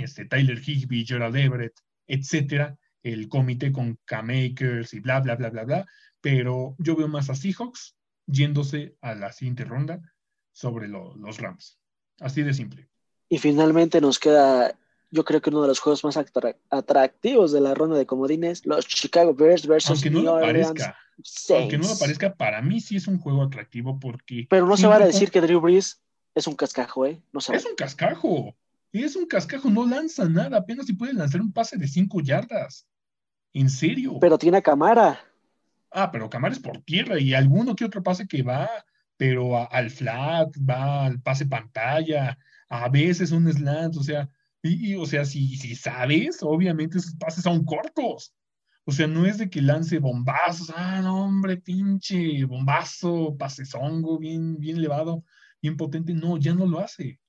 este, 0.00 0.24
Tyler 0.24 0.58
Higby, 0.58 1.04
Gerald 1.04 1.36
Everett, 1.36 1.78
etcétera. 2.06 2.76
El 3.02 3.28
comité 3.28 3.72
con 3.72 3.98
K-Makers 4.04 4.92
y 4.94 5.00
bla, 5.00 5.20
bla, 5.20 5.36
bla, 5.36 5.50
bla, 5.50 5.64
bla. 5.64 5.86
Pero 6.20 6.74
yo 6.78 6.96
veo 6.96 7.08
más 7.08 7.30
a 7.30 7.34
Seahawks 7.34 7.96
yéndose 8.26 8.96
a 9.00 9.14
la 9.14 9.32
siguiente 9.32 9.64
ronda 9.64 10.00
sobre 10.52 10.88
los 10.88 11.38
Rams. 11.38 11.78
Así 12.20 12.42
de 12.42 12.52
simple. 12.52 12.88
Y 13.28 13.38
finalmente 13.38 14.00
nos 14.00 14.18
queda, 14.18 14.76
yo 15.10 15.24
creo 15.24 15.40
que 15.40 15.50
uno 15.50 15.62
de 15.62 15.68
los 15.68 15.78
juegos 15.78 16.02
más 16.04 16.18
atractivos 16.70 17.52
de 17.52 17.60
la 17.60 17.74
ronda 17.74 17.96
de 17.96 18.06
comodines, 18.06 18.66
los 18.66 18.86
Chicago 18.86 19.34
Bears 19.34 19.66
versus 19.66 19.90
aunque 19.90 20.10
no 20.10 20.22
lo 20.22 20.40
parezca, 20.40 20.96
Aunque 21.50 21.78
no 21.78 21.88
lo 21.88 21.98
parezca, 21.98 22.34
para 22.34 22.60
mí 22.62 22.80
sí 22.80 22.96
es 22.96 23.06
un 23.06 23.18
juego 23.18 23.42
atractivo 23.42 23.98
porque... 24.00 24.46
Pero 24.50 24.66
no 24.66 24.76
se 24.76 24.86
va 24.86 24.96
a 24.96 25.06
decir 25.06 25.30
que 25.30 25.40
Drew 25.40 25.60
Brees 25.60 26.02
es 26.34 26.46
un 26.46 26.54
cascajo, 26.54 27.06
¿eh? 27.06 27.20
No 27.32 27.40
es 27.40 27.48
un 27.48 27.76
cascajo. 27.76 28.56
Es 28.92 29.16
un 29.16 29.26
cascajo, 29.26 29.70
no 29.70 29.86
lanza 29.86 30.28
nada, 30.28 30.58
apenas 30.58 30.86
si 30.86 30.94
puede 30.94 31.12
lanzar 31.12 31.40
un 31.40 31.52
pase 31.52 31.76
de 31.76 31.86
cinco 31.86 32.20
yardas. 32.20 32.86
En 33.52 33.68
serio. 33.68 34.18
Pero 34.20 34.38
tiene 34.38 34.58
a 34.58 34.62
Camara. 34.62 35.20
Ah, 35.90 36.10
pero 36.10 36.28
Camara 36.28 36.54
es 36.54 36.60
por 36.60 36.82
tierra 36.82 37.18
y 37.18 37.34
alguno 37.34 37.74
que 37.74 37.84
otro 37.84 38.02
pase 38.02 38.26
que 38.26 38.42
va, 38.42 38.68
pero 39.16 39.70
al 39.70 39.90
flat, 39.90 40.54
va 40.58 41.06
al 41.06 41.20
pase 41.20 41.46
pantalla, 41.46 42.38
a 42.68 42.88
veces 42.88 43.32
un 43.32 43.50
slant, 43.50 43.96
o 43.96 44.02
sea, 44.02 44.28
y, 44.62 44.94
o 44.94 45.06
sea, 45.06 45.24
si, 45.24 45.56
si 45.56 45.74
sabes, 45.74 46.38
obviamente 46.42 46.98
esos 46.98 47.14
pases 47.14 47.44
son 47.44 47.64
cortos. 47.64 48.34
O 48.84 48.92
sea, 48.92 49.06
no 49.06 49.26
es 49.26 49.38
de 49.38 49.50
que 49.50 49.60
lance 49.60 49.98
bombazos, 49.98 50.72
ah, 50.74 51.00
no, 51.02 51.24
hombre, 51.24 51.58
pinche 51.58 52.44
bombazo, 52.44 53.36
pasezongo, 53.36 54.18
bien, 54.18 54.58
bien 54.58 54.78
elevado, 54.78 55.24
bien 55.60 55.76
potente. 55.76 56.14
No, 56.14 56.38
ya 56.38 56.54
no 56.54 56.66
lo 56.66 56.80
hace. 56.80 57.20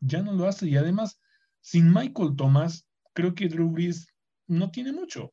Ya 0.00 0.22
no 0.22 0.32
lo 0.32 0.46
hace. 0.46 0.68
Y 0.68 0.76
además, 0.76 1.20
sin 1.60 1.92
Michael 1.92 2.36
Thomas, 2.36 2.86
creo 3.14 3.34
que 3.34 3.48
Drew 3.48 3.70
Brees 3.70 4.06
no 4.46 4.70
tiene 4.70 4.92
mucho. 4.92 5.32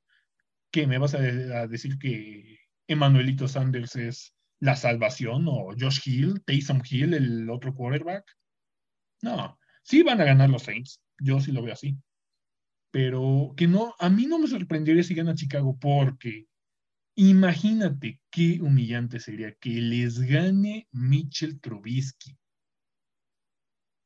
¿Qué 0.72 0.88
me 0.88 0.98
vas 0.98 1.14
a 1.14 1.20
decir 1.68 1.98
que 1.98 2.58
Emanuelito 2.88 3.48
Sanders 3.48 3.96
es 3.96 4.34
la 4.62 4.76
salvación 4.76 5.48
o 5.48 5.74
Josh 5.78 6.02
Hill, 6.06 6.42
Taysom 6.46 6.82
Hill, 6.90 7.14
el 7.14 7.50
otro 7.50 7.74
quarterback. 7.74 8.24
No, 9.22 9.58
sí 9.84 10.04
van 10.04 10.22
a 10.22 10.26
ganar 10.26 10.50
los 10.50 10.64
Saints, 10.64 11.02
yo 11.20 11.40
sí 11.40 11.52
lo 11.52 11.64
veo 11.64 11.74
así. 11.74 11.98
Pero 12.92 13.54
que 13.58 13.68
no, 13.68 13.96
a 14.00 14.10
mí 14.10 14.26
no 14.26 14.40
me 14.40 14.48
sorprendería 14.48 15.04
si 15.04 15.16
gana 15.16 15.36
Chicago 15.36 15.78
porque 15.80 16.48
imagínate 17.16 18.20
qué 18.30 18.60
humillante 18.62 19.20
sería 19.20 19.54
que 19.56 19.70
les 19.70 20.20
gane 20.20 20.88
Mitchell 20.92 21.60
Trubisky. 21.60 22.38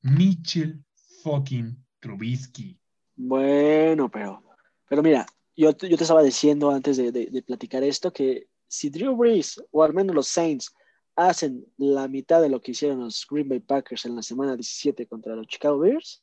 Mitchell 0.05 0.83
fucking 1.23 1.75
Trubisky. 1.99 2.77
Bueno, 3.15 4.09
pero, 4.09 4.43
pero 4.87 5.01
mira, 5.01 5.25
yo, 5.55 5.71
yo 5.71 5.97
te 5.97 6.03
estaba 6.03 6.21
diciendo 6.21 6.71
antes 6.71 6.97
de 6.97 7.43
platicar 7.45 7.83
esto 7.83 8.13
que 8.13 8.47
si 8.67 8.89
Drew 8.89 9.15
Brees 9.15 9.61
o 9.71 9.83
al 9.83 9.93
menos 9.93 10.15
los 10.15 10.27
Saints 10.27 10.73
hacen 11.15 11.65
la 11.77 12.07
mitad 12.07 12.41
de 12.41 12.49
lo 12.49 12.61
que 12.61 12.71
hicieron 12.71 12.99
los 12.99 13.25
Green 13.29 13.47
Bay 13.47 13.59
Packers 13.59 14.05
en 14.05 14.15
la 14.15 14.21
semana 14.21 14.55
17 14.55 15.07
contra 15.07 15.35
los 15.35 15.47
Chicago 15.47 15.79
Bears, 15.79 16.21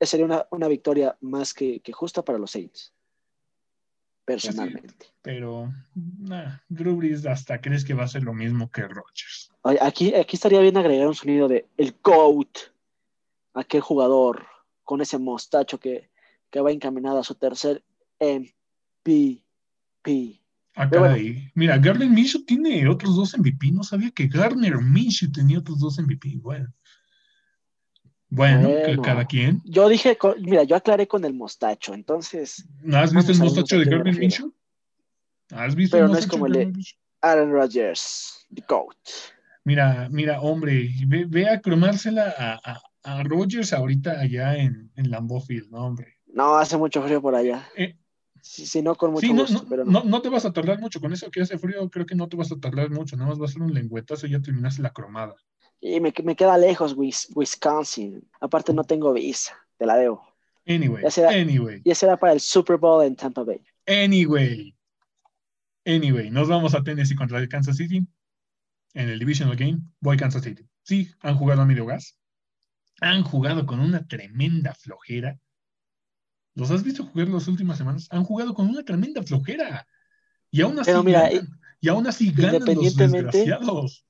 sería 0.00 0.46
una, 0.50 0.68
victoria 0.68 1.16
más 1.20 1.52
que, 1.52 1.82
justa 1.92 2.24
para 2.24 2.38
los 2.38 2.52
Saints. 2.52 2.93
Personalmente. 4.24 5.12
pero 5.20 5.70
Drew 6.68 6.96
Brees 6.96 7.26
hasta 7.26 7.60
crees 7.60 7.84
que 7.84 7.92
va 7.92 8.04
a 8.04 8.08
ser 8.08 8.22
lo 8.22 8.32
mismo 8.32 8.70
que 8.70 8.82
Rodgers. 8.82 9.50
Aquí, 9.80 10.14
aquí 10.14 10.36
estaría 10.36 10.60
bien 10.60 10.76
agregar 10.76 11.06
un 11.06 11.14
sonido 11.14 11.46
de 11.46 11.66
el 11.76 11.94
GOAT, 12.02 12.58
aquel 13.54 13.82
jugador 13.82 14.46
con 14.82 15.00
ese 15.00 15.18
mostacho 15.18 15.78
que, 15.78 16.10
que 16.50 16.60
va 16.60 16.70
encaminado 16.72 17.18
a 17.18 17.24
su 17.24 17.34
tercer 17.34 17.82
MVP. 18.20 19.42
Ah, 20.76 20.90
Mira, 21.54 21.78
Garner 21.78 22.08
Minshew 22.08 22.44
tiene 22.44 22.88
otros 22.88 23.14
dos 23.14 23.38
MVP. 23.38 23.70
No 23.72 23.84
sabía 23.84 24.10
que 24.10 24.26
Garner 24.26 24.78
Minshew 24.78 25.30
tenía 25.30 25.58
otros 25.58 25.78
dos 25.78 25.98
MVP. 25.98 26.38
Bueno. 26.40 26.72
Bueno, 28.34 28.70
cada 29.02 29.24
quien. 29.24 29.62
Yo 29.64 29.88
dije, 29.88 30.18
mira, 30.40 30.64
yo 30.64 30.76
aclaré 30.76 31.06
con 31.06 31.24
el 31.24 31.34
mostacho, 31.34 31.94
entonces. 31.94 32.66
¿No 32.82 32.98
has 32.98 33.14
visto 33.14 33.32
el 33.32 33.38
mostacho 33.38 33.78
de 33.78 33.84
Garner 33.84 34.18
Minshew? 34.18 34.52
¿Has 35.50 35.74
visto 35.74 35.96
Pero 35.96 36.06
el 36.06 36.12
no 36.12 36.18
es 36.18 36.26
como 36.26 36.46
el 36.46 36.52
de 36.52 36.72
Aaron 37.20 37.52
Rodgers, 37.52 38.46
the 38.52 38.62
GOAT. 38.68 38.96
Mira, 39.64 40.08
mira, 40.10 40.40
hombre, 40.40 40.90
ve, 41.06 41.48
a 41.48 41.60
cromársela 41.60 42.34
a, 42.36 42.80
a, 43.02 43.22
Rodgers 43.22 43.72
ahorita 43.72 44.20
allá 44.20 44.56
en, 44.56 44.90
en 44.96 45.10
Lambeau 45.10 45.40
Field, 45.40 45.70
¿no, 45.70 45.86
hombre? 45.86 46.18
No, 46.26 46.56
hace 46.56 46.76
mucho 46.76 47.02
frío 47.02 47.22
por 47.22 47.34
allá. 47.34 47.66
Eh, 47.76 47.96
Sí, 48.46 48.82
no, 48.82 48.94
con 48.94 49.12
mucho 49.12 49.32
gusto, 49.32 49.62
no, 49.62 49.68
pero 49.70 49.86
no. 49.86 50.04
no. 50.04 50.20
te 50.20 50.28
vas 50.28 50.44
a 50.44 50.52
tardar 50.52 50.78
mucho 50.78 51.00
con 51.00 51.14
eso 51.14 51.30
que 51.30 51.40
hace 51.40 51.56
frío, 51.56 51.88
creo 51.88 52.04
que 52.04 52.14
no 52.14 52.28
te 52.28 52.36
vas 52.36 52.52
a 52.52 52.60
tardar 52.60 52.90
mucho, 52.90 53.16
nada 53.16 53.30
más 53.30 53.40
va 53.40 53.46
a 53.46 53.48
ser 53.48 53.62
un 53.62 53.72
lengüetazo 53.72 54.26
y 54.26 54.32
ya 54.32 54.42
terminaste 54.42 54.82
la 54.82 54.92
cromada. 54.92 55.34
Y 55.80 56.00
me, 56.00 56.12
me 56.24 56.36
queda 56.36 56.56
lejos 56.56 56.94
Wisconsin, 56.96 58.26
aparte 58.40 58.72
no 58.72 58.84
tengo 58.84 59.12
visa, 59.12 59.54
te 59.76 59.86
la 59.86 59.96
debo. 59.96 60.22
Anyway, 60.66 61.02
ya 61.02 61.10
será, 61.10 61.28
anyway. 61.30 61.82
Ya 61.84 61.94
será 61.94 62.16
para 62.16 62.32
el 62.32 62.40
Super 62.40 62.78
Bowl 62.78 63.04
en 63.04 63.16
Tampa 63.16 63.42
Bay. 63.42 63.60
Anyway, 63.86 64.74
anyway, 65.84 66.30
nos 66.30 66.48
vamos 66.48 66.74
a 66.74 66.82
Tennessee 66.82 67.14
contra 67.14 67.38
el 67.38 67.48
Kansas 67.48 67.76
City 67.76 68.06
en 68.94 69.08
el 69.08 69.18
Divisional 69.18 69.56
Game. 69.56 69.80
Voy 70.00 70.16
a 70.16 70.20
Kansas 70.20 70.42
City. 70.42 70.66
Sí, 70.82 71.10
han 71.20 71.36
jugado 71.36 71.62
a 71.62 71.66
medio 71.66 71.84
gas. 71.84 72.18
Han 73.00 73.22
jugado 73.24 73.66
con 73.66 73.80
una 73.80 74.06
tremenda 74.06 74.72
flojera 74.72 75.38
¿Los 76.54 76.70
has 76.70 76.84
visto 76.84 77.04
jugar 77.04 77.28
las 77.28 77.48
últimas 77.48 77.78
semanas? 77.78 78.06
Han 78.10 78.24
jugado 78.24 78.54
con 78.54 78.68
una 78.68 78.84
tremenda 78.84 79.22
flojera. 79.22 79.86
Y 80.50 80.60
aún 80.60 80.78
así, 80.78 80.92
ganan, 80.92 81.48
y 81.80 81.88
aún 81.88 82.06
así 82.06 82.30
ganan 82.32 82.64
los 82.64 82.96
desgraciados. 82.96 84.06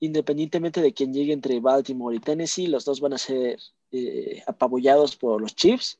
Independientemente 0.00 0.80
de 0.80 0.92
quién 0.92 1.12
llegue 1.12 1.32
entre 1.32 1.60
Baltimore 1.60 2.14
y 2.14 2.20
Tennessee, 2.20 2.66
los 2.66 2.84
dos 2.84 3.00
van 3.00 3.14
a 3.14 3.18
ser 3.18 3.58
eh, 3.92 4.42
apabullados 4.46 5.16
por 5.16 5.40
los 5.40 5.54
Chiefs. 5.54 5.98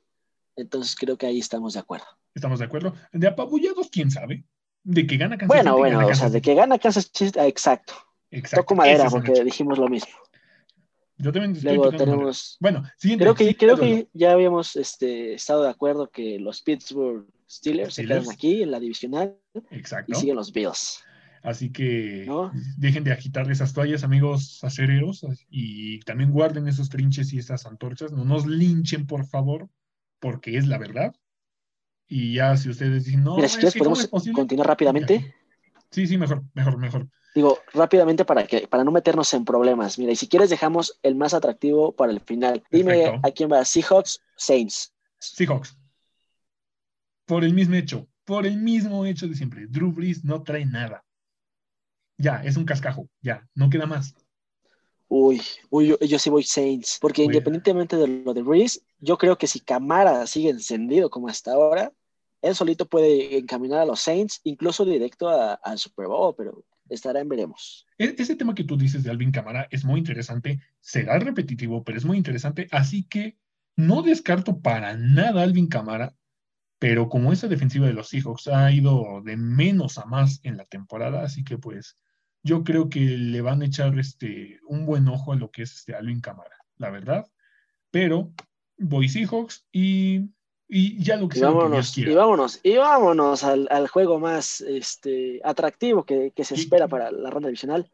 Entonces 0.57 0.97
creo 0.97 1.17
que 1.17 1.27
ahí 1.27 1.39
estamos 1.39 1.75
de 1.75 1.81
acuerdo. 1.81 2.07
Estamos 2.35 2.59
de 2.59 2.65
acuerdo. 2.67 2.95
De 3.13 3.27
apabullados, 3.27 3.89
quién 3.91 4.11
sabe. 4.11 4.45
De 4.85 5.07
que 5.07 5.17
gana 5.17 5.37
Kansas 5.37 5.49
Bueno, 5.49 5.77
bueno, 5.77 6.07
o 6.07 6.15
sea, 6.15 6.31
de 6.31 6.41
que 6.41 6.55
gana 6.55 6.79
Kansas 6.79 7.11
City, 7.13 7.39
ah, 7.39 7.47
exacto. 7.47 7.95
exacto. 8.31 8.63
Toco 8.63 8.75
madera 8.75 9.09
porque 9.11 9.45
dijimos 9.45 9.79
lo 9.79 9.89
mismo. 9.89 10.15
Yo 11.19 11.33
también 11.33 11.59
Luego 11.63 11.91
tenemos. 11.93 12.57
Bueno, 12.61 12.85
siguiente. 12.99 13.25
Creo 13.25 13.35
que, 13.35 13.57
creo 13.57 13.77
que 13.77 14.09
ya 14.13 14.33
habíamos 14.33 14.77
este, 14.77 15.35
estado 15.35 15.63
de 15.63 15.71
acuerdo 15.71 16.11
que 16.11 16.39
los 16.39 16.61
Pittsburgh 16.63 17.27
Steelers, 17.49 17.95
se 17.95 18.07
quedan 18.07 18.29
aquí 18.31 18.63
en 18.63 18.71
la 18.71 18.81
divisional. 18.81 19.37
Exacto. 19.71 20.13
Y 20.13 20.15
siguen 20.15 20.37
los 20.37 20.53
Bills. 20.53 21.03
Así 21.43 21.71
que 21.71 22.29
dejen 22.77 23.05
de 23.05 23.13
agitar 23.13 23.51
esas 23.51 23.73
toallas, 23.73 24.05
amigos 24.05 24.63
acereros, 24.65 25.27
y 25.49 26.01
también 26.01 26.31
guarden 26.31 26.69
esos 26.69 26.89
trinches 26.89 27.33
y 27.33 27.39
esas 27.39 27.67
antorchas. 27.67 28.13
No 28.13 28.25
nos 28.25 28.47
linchen, 28.47 29.07
por 29.07 29.27
favor, 29.27 29.69
porque 30.19 30.57
es 30.57 30.67
la 30.67 30.79
verdad. 30.79 31.15
Y 32.09 32.35
ya 32.35 32.57
si 32.57 32.69
ustedes 32.69 33.05
dicen, 33.05 33.25
no, 33.25 33.37
Mira, 33.37 33.49
si 33.49 33.57
quieres 33.57 33.75
podemos 33.75 34.09
continuar 34.09 34.69
rápidamente. 34.69 35.35
Sí, 35.91 36.07
sí, 36.07 36.19
mejor, 36.19 36.45
mejor, 36.55 36.79
mejor. 36.79 37.09
Digo, 37.35 37.59
rápidamente 37.75 38.25
para 38.25 38.47
que 38.47 38.67
para 38.67 38.83
no 38.83 38.91
meternos 38.91 39.33
en 39.35 39.45
problemas. 39.45 39.99
Mira, 39.99 40.13
y 40.13 40.17
si 40.17 40.27
quieres 40.27 40.51
dejamos 40.51 40.99
el 41.03 41.15
más 41.17 41.35
atractivo 41.35 41.95
para 41.95 42.13
el 42.13 42.21
final. 42.21 42.63
Dime 42.71 43.21
a 43.23 43.31
quién 43.31 43.53
va, 43.53 43.65
Seahawks, 43.65 44.21
Saints. 44.37 44.95
Seahawks. 45.19 45.77
Por 47.27 47.45
el 47.45 47.53
mismo 47.53 47.75
hecho, 47.75 48.09
por 48.25 48.47
el 48.47 48.57
mismo 48.57 49.05
hecho 49.05 49.29
de 49.29 49.35
siempre. 49.35 49.67
Drew 49.67 49.93
Brees 49.93 50.25
no 50.25 50.43
trae 50.43 50.65
nada. 50.65 51.05
Ya, 52.19 52.43
es 52.45 52.57
un 52.57 52.65
cascajo, 52.65 53.09
ya, 53.21 53.47
no 53.55 53.69
queda 53.69 53.87
más. 53.87 54.15
Uy, 55.09 55.41
uy, 55.71 55.95
yo, 56.09 56.19
sí 56.19 56.31
voy 56.31 56.43
Saints, 56.43 56.99
porque 57.01 57.23
independientemente 57.23 57.97
de 57.97 58.09
lo 58.09 58.35
de 58.35 58.43
Brees, 58.43 58.85
yo 58.99 59.19
creo 59.19 59.39
que 59.39 59.47
si 59.47 59.61
Camara 59.61 60.27
sigue 60.27 60.51
encendido 60.51 61.11
como 61.11 61.29
hasta 61.29 61.53
ahora, 61.53 61.93
él 62.43 62.55
solito 62.55 62.87
puede 62.87 63.39
encaminar 63.39 63.81
a 63.81 63.87
los 63.87 64.01
Saints, 64.01 64.41
incluso 64.45 64.85
directo 64.85 65.29
al 65.29 65.79
Super 65.79 66.07
Bowl, 66.09 66.35
pero 66.37 66.65
estará 66.89 67.21
en 67.21 67.29
veremos. 67.29 67.87
E, 67.99 68.15
ese 68.19 68.35
tema 68.35 68.55
que 68.55 68.65
tú 68.65 68.77
dices 68.77 69.05
de 69.05 69.11
Alvin 69.11 69.31
Camara 69.31 69.69
es 69.71 69.85
muy 69.85 70.01
interesante, 70.01 70.61
será 70.81 71.19
repetitivo, 71.19 71.85
pero 71.85 71.99
es 71.99 72.05
muy 72.05 72.17
interesante, 72.17 72.67
así 72.73 73.05
que 73.05 73.37
no 73.77 74.03
descarto 74.03 74.61
para 74.61 74.97
nada 74.97 75.41
a 75.41 75.45
Alvin 75.45 75.69
Camara, 75.69 76.17
pero 76.79 77.09
como 77.09 77.33
esa 77.33 77.47
defensiva 77.47 77.87
de 77.87 77.93
los 77.93 78.09
Seahawks 78.09 78.49
ha 78.49 78.71
ido 78.73 79.23
de 79.25 79.37
menos 79.37 79.99
a 79.99 80.07
más 80.07 80.41
en 80.43 80.57
la 80.57 80.65
temporada, 80.65 81.23
así 81.23 81.45
que 81.45 81.59
pues 81.59 81.97
yo 82.47 82.63
creo 82.63 82.89
que 82.89 83.01
le 83.01 83.41
van 83.41 83.61
a 83.61 83.67
echar 83.67 83.99
este, 83.99 84.61
un 84.69 84.87
buen 84.87 85.09
ojo 85.09 85.33
a 85.33 85.37
lo 85.37 85.51
que 85.51 85.63
es 85.63 85.75
este 85.75 85.97
Alvin 85.97 86.21
Camara, 86.21 86.57
la 86.79 86.91
verdad. 86.91 87.27
Pero 87.91 88.33
voy 88.79 89.09
Seahawks 89.09 89.67
y, 89.73 90.31
y 90.69 91.03
ya 91.03 91.17
lo 91.17 91.29
que, 91.29 91.41
y 91.41 91.43
vámonos, 91.43 91.99
y 91.99 92.15
vámonos, 92.15 92.61
y 92.63 92.77
vámonos 92.77 93.43
al, 93.43 93.67
al 93.69 93.89
juego 93.89 94.21
más 94.21 94.61
este, 94.61 95.41
atractivo 95.43 96.05
que, 96.05 96.33
que 96.37 96.45
se 96.45 96.55
espera 96.55 96.87
para 96.87 97.11
la 97.11 97.31
ronda 97.31 97.49
divisional. 97.49 97.91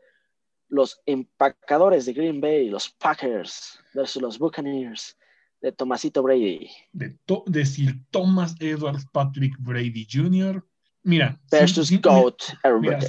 Los 0.69 1.01
empacadores 1.07 2.05
de 2.05 2.13
Green 2.13 2.41
Bay, 2.41 2.69
los 2.69 2.91
Packers 2.91 3.79
versus 3.95 4.21
los 4.21 4.39
Buccaneers 4.39 5.17
de 5.63 5.73
Tomasito 5.73 6.23
Brady. 6.23 6.69
De, 6.93 7.17
de 7.47 7.67
Sir 7.67 7.95
Thomas 8.11 8.55
Edwards 8.61 9.07
Patrick 9.13 9.55
Brady 9.59 10.07
Jr. 10.11 10.63
Mira, 11.05 11.41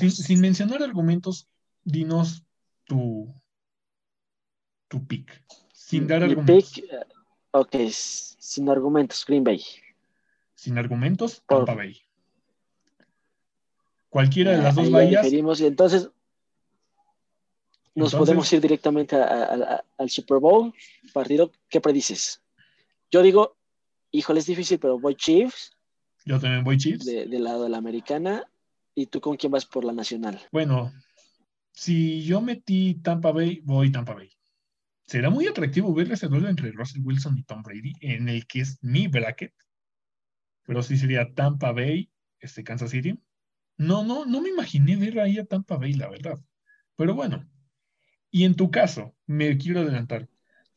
sin, 0.10 0.42
mencionar 0.42 0.82
argumentos, 0.82 1.48
dinos 1.84 2.44
tu, 2.86 3.34
tu 4.88 5.06
pick. 5.06 5.44
Sin 5.72 6.08
dar 6.08 6.24
argumentos. 6.24 6.74
Pick, 6.74 6.86
eh, 6.92 7.06
ok, 7.52 7.76
sin 7.90 8.70
argumentos, 8.70 9.24
Green 9.26 9.44
Bay. 9.44 9.64
Sin 10.56 10.78
argumentos, 10.78 11.44
Tampa 11.46 11.76
Bay. 11.76 12.02
Cualquiera 14.10 14.52
de 14.52 14.58
las 14.58 14.76
dos 14.76 14.92
vallas. 14.92 15.32
Y 15.32 15.66
entonces 15.66 16.10
nos 17.96 18.16
podemos 18.16 18.52
ir 18.54 18.62
directamente 18.62 19.16
al 19.16 20.10
Super 20.10 20.40
Bowl. 20.40 20.74
Partido, 21.14 21.52
¿qué 21.70 21.80
predices? 21.80 22.42
Yo 23.12 23.22
digo, 23.22 23.56
híjole, 24.12 24.40
es 24.40 24.48
difícil, 24.48 24.80
pero 24.80 25.00
voy 25.00 25.16
Chiefs. 25.16 25.76
Yo 26.26 26.40
también 26.40 26.64
voy 26.64 26.78
Chiefs. 26.78 27.06
del 27.06 27.44
lado 27.44 27.64
de 27.64 27.70
la 27.70 27.78
americana. 27.78 28.44
¿Y 28.96 29.08
tú 29.08 29.20
con 29.22 29.38
quién 29.38 29.52
vas 29.52 29.66
por 29.66 29.84
la 29.84 29.92
nacional? 29.92 30.40
Bueno, 30.52 30.94
si 31.72 32.24
yo 32.24 32.42
metí 32.42 32.96
Tampa 32.96 33.32
Bay, 33.32 33.62
voy 33.64 33.92
Tampa 33.92 34.14
Bay. 34.14 34.30
Será 35.06 35.30
muy 35.30 35.48
atractivo 35.48 35.94
ver 35.94 36.12
ese 36.12 36.28
duelo 36.28 36.48
entre 36.48 36.72
Russell 36.72 37.02
Wilson 37.04 37.38
y 37.38 37.44
Tom 37.44 37.64
Brady, 37.64 37.94
en 38.02 38.30
el 38.30 38.46
que 38.48 38.62
es 38.62 38.78
mi 38.82 39.08
bracket. 39.08 39.54
Pero 40.66 40.82
sí 40.82 40.98
sería 40.98 41.34
Tampa 41.34 41.72
Bay, 41.72 42.10
este 42.40 42.64
Kansas 42.64 42.92
City. 42.92 43.20
No, 43.78 44.04
no, 44.04 44.26
no 44.26 44.42
me 44.42 44.50
imaginé 44.50 44.96
ver 44.96 45.20
ahí 45.20 45.40
a 45.40 45.46
Tampa 45.46 45.78
Bay, 45.78 45.94
la 45.94 46.10
verdad. 46.10 46.40
Pero 46.96 47.16
bueno. 47.16 47.50
Y 48.30 48.46
en 48.46 48.56
tu 48.56 48.72
caso, 48.72 49.16
me 49.26 49.58
quiero 49.58 49.82
adelantar. 49.82 50.30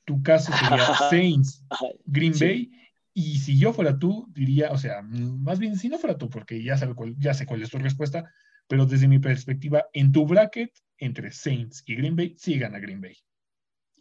Tu 0.05 0.23
caso 0.23 0.53
sería 0.53 0.87
Saints, 1.11 1.65
Green 2.05 2.35
Bay 2.39 2.71
y 3.19 3.39
si 3.39 3.59
yo 3.59 3.73
fuera 3.73 3.99
tú, 3.99 4.27
diría, 4.35 4.71
o 4.73 4.77
sea, 4.77 5.01
más 5.01 5.59
bien 5.59 5.79
si 5.79 5.89
no 5.89 5.97
fuera 5.97 6.19
tú, 6.19 6.29
porque 6.29 6.63
ya, 6.63 6.77
cuál, 6.95 7.17
ya 7.19 7.33
sé 7.33 7.47
cuál 7.47 7.63
es 7.63 7.71
tu 7.71 7.79
respuesta, 7.79 8.31
pero 8.69 8.85
desde 8.85 9.09
mi 9.09 9.19
perspectiva, 9.19 9.87
en 9.95 10.13
tu 10.13 10.27
bracket, 10.27 10.71
entre 10.99 11.33
Saints 11.33 11.83
y 11.87 11.95
Green 11.95 12.15
Bay, 12.15 12.35
sí 12.37 12.59
gana 12.59 12.79
Green 12.79 13.01
Bay. 13.01 13.17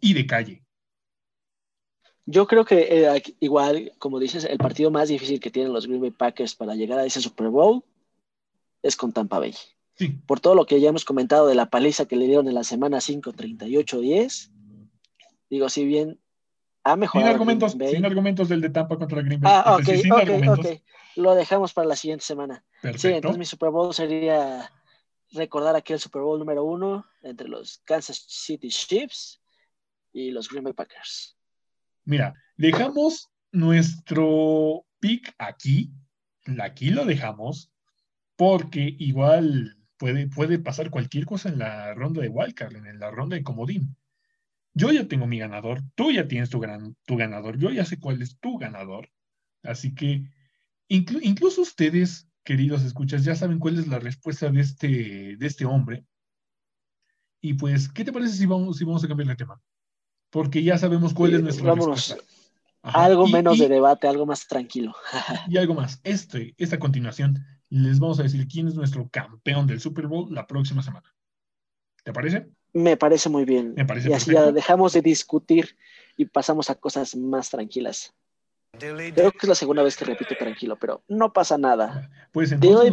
Y 0.02 0.14
de 0.16 0.28
calle. 0.28 0.66
Yo 2.26 2.46
creo 2.46 2.66
que 2.66 3.06
eh, 3.06 3.24
igual, 3.40 3.94
como 4.00 4.20
dices, 4.20 4.44
el 4.44 4.58
partido 4.58 4.92
más 4.92 5.08
difícil 5.08 5.40
que 5.40 5.50
tienen 5.50 5.72
los 5.72 5.88
Green 5.88 6.02
Bay 6.02 6.12
Packers 6.12 6.54
para 6.54 6.76
llegar 6.76 7.00
a 7.00 7.06
ese 7.06 7.22
Super 7.22 7.48
Bowl 7.48 7.86
es 8.84 8.98
con 8.98 9.14
Tampa 9.14 9.40
Bay. 9.40 9.56
Sí. 9.98 10.10
Por 10.28 10.42
todo 10.42 10.56
lo 10.56 10.66
que 10.66 10.82
ya 10.82 10.90
hemos 10.90 11.06
comentado 11.06 11.48
de 11.48 11.56
la 11.56 11.70
paliza 11.70 12.06
que 12.06 12.18
le 12.18 12.26
dieron 12.26 12.50
en 12.50 12.56
la 12.56 12.66
semana 12.66 13.00
5, 13.00 13.32
38-10, 13.32 14.52
digo, 15.50 15.70
si 15.70 15.86
bien 15.86 16.20
sin 17.12 17.24
argumentos, 17.24 17.72
sin 17.72 18.06
argumentos 18.06 18.48
del 18.48 18.62
de 18.62 18.70
Tampa 18.70 18.98
contra 18.98 19.22
Green 19.22 19.42
Bay. 19.42 19.52
Ah, 19.54 19.76
ok, 19.76 19.90
ok, 20.12 20.60
ok. 20.60 20.82
Lo 21.16 21.34
dejamos 21.34 21.74
para 21.74 21.88
la 21.88 21.96
siguiente 21.96 22.26
semana. 22.26 22.64
Sí, 22.98 23.08
entonces 23.08 23.40
mi 23.40 23.46
Super 23.46 23.70
Bowl 23.70 23.94
sería 23.94 24.72
recordar 25.32 25.76
aquel 25.76 26.00
Super 26.00 26.22
Bowl 26.22 26.38
número 26.38 26.64
uno 26.64 27.06
entre 27.24 27.48
los 27.48 27.80
Kansas 27.86 28.26
City 28.28 28.70
Chiefs 28.70 29.42
y 30.14 30.32
los 30.32 30.50
Green 30.50 30.64
Bay 30.64 30.74
Packers. 30.74 31.38
Mira, 32.04 32.34
dejamos 32.56 33.30
nuestro 33.52 34.86
pick 35.00 35.34
aquí. 35.38 35.92
Aquí 36.62 36.92
lo 36.92 37.06
dejamos 37.06 37.72
porque 38.36 38.96
igual 39.00 39.78
puede, 39.98 40.28
puede 40.28 40.60
pasar 40.60 40.92
cualquier 40.92 41.26
cosa 41.26 41.50
en 41.50 41.58
la 41.58 41.94
ronda 41.96 42.22
de 42.22 42.30
Wildcard, 42.30 42.76
en 42.76 43.00
la 43.00 43.10
ronda 43.10 43.36
de 43.36 43.44
Comodín. 43.44 43.96
Yo 44.78 44.92
ya 44.92 45.08
tengo 45.08 45.26
mi 45.26 45.40
ganador, 45.40 45.82
tú 45.96 46.12
ya 46.12 46.28
tienes 46.28 46.50
tu, 46.50 46.60
gran, 46.60 46.96
tu 47.06 47.16
ganador, 47.16 47.58
yo 47.58 47.72
ya 47.72 47.86
sé 47.86 47.98
cuál 47.98 48.22
es 48.22 48.38
tu 48.40 48.58
ganador. 48.58 49.10
Así 49.64 49.96
que 49.96 50.30
incluso 50.90 51.62
ustedes, 51.62 52.28
queridos 52.44 52.84
escuchas, 52.84 53.24
ya 53.24 53.36
saben 53.36 53.58
cuál 53.58 53.80
es 53.80 53.88
la 53.88 54.00
respuesta 54.00 54.50
de 54.50 54.60
este, 54.60 54.88
de 55.38 55.48
este 55.48 55.66
hombre. 55.66 56.06
Y 57.42 57.54
pues, 57.54 57.90
¿qué 57.90 58.04
te 58.04 58.12
parece 58.12 58.34
si 58.34 58.46
vamos, 58.46 58.78
si 58.78 58.84
vamos 58.84 59.04
a 59.04 59.08
cambiar 59.08 59.30
de 59.30 59.36
tema? 59.38 59.62
Porque 60.30 60.62
ya 60.62 60.78
sabemos 60.78 61.14
cuál 61.14 61.36
es 61.36 61.42
nuestra 61.42 61.74
respuesta. 61.74 62.18
Algo 62.82 63.28
menos 63.28 63.58
de 63.58 63.70
debate, 63.70 64.08
algo 64.08 64.26
más 64.26 64.46
tranquilo. 64.46 64.94
y 65.48 65.58
algo 65.58 65.74
más. 65.74 66.02
Este, 66.04 66.54
esta 66.58 66.78
continuación, 66.78 67.44
les 67.70 68.00
vamos 68.00 68.20
a 68.20 68.24
decir 68.24 68.46
quién 68.48 68.68
es 68.68 68.76
nuestro 68.76 69.08
campeón 69.10 69.68
del 69.68 69.80
Super 69.80 70.08
Bowl 70.08 70.34
la 70.34 70.46
próxima 70.46 70.84
semana. 70.84 71.16
¿Te 72.04 72.12
parece? 72.12 72.50
Me 72.76 72.98
parece 72.98 73.30
muy 73.30 73.46
bien. 73.46 73.74
y 74.06 74.12
así 74.12 74.34
ya 74.34 74.52
dejamos 74.52 74.92
de 74.92 75.02
discutir 75.02 75.78
y 76.18 76.26
pasamos 76.26 76.70
a 76.70 76.76
cosas 76.76 77.16
más 77.16 77.50
tranquilas. 77.50 78.14
Creo 78.78 79.32
que 79.32 79.38
es 79.42 79.48
la 79.48 79.56
segunda 79.56 79.82
vez 79.82 79.96
que 79.96 80.04
repito 80.04 80.36
tranquilo, 80.38 80.78
pero 80.78 81.02
no 81.08 81.32
pasa 81.32 81.58
nada. 81.58 82.12
Pues 82.34 82.52
entonces 82.52 82.92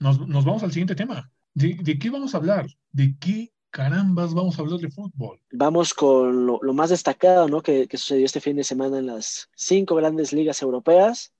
nos, 0.00 0.26
Nos, 0.26 0.44
vamos 0.46 0.62
al 0.62 0.72
siguiente 0.72 0.94
tema. 0.94 1.30
¿De, 1.52 1.98
qué 1.98 2.08
vamos 2.08 2.34
a 2.34 2.38
hablar? 2.38 2.66
¿De 2.92 3.14
qué 3.20 3.52
carambas 3.68 4.32
vamos 4.32 4.58
a 4.58 4.62
hablar 4.62 4.80
de 4.80 4.90
fútbol? 4.90 5.38
Vamos 5.52 5.92
con 5.92 6.46
lo, 6.46 6.72
más 6.72 6.88
destacado 6.88 7.46
¿no? 7.46 7.60
que, 7.60 7.86
sucedió 7.92 8.24
este 8.24 8.40
fin 8.40 8.56
de 8.56 8.64
semana 8.64 9.00
en 9.00 9.06
las 9.08 9.50
cinco 9.54 9.96
grandes 9.96 10.32
ligas 10.32 10.62
europeas. 10.62 11.30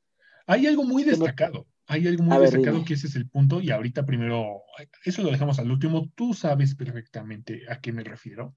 Hay 0.47 0.67
algo 0.67 0.85
muy 0.85 1.03
destacado. 1.03 1.67
Hay 1.87 2.07
algo 2.07 2.25
muy 2.25 2.39
destacado 2.39 2.85
que 2.85 2.95
ese 2.95 3.09
es 3.09 3.17
el 3.17 3.29
punto 3.29 3.61
y 3.61 3.71
ahorita 3.71 4.07
primero, 4.07 4.63
eso 5.05 5.23
lo 5.23 5.31
dejamos 5.31 5.59
al 5.59 5.71
último, 5.71 6.11
tú 6.15 6.33
sabes 6.33 6.75
perfectamente 6.75 7.63
a 7.69 7.81
qué 7.81 7.93
me 7.93 8.03
refiero, 8.03 8.55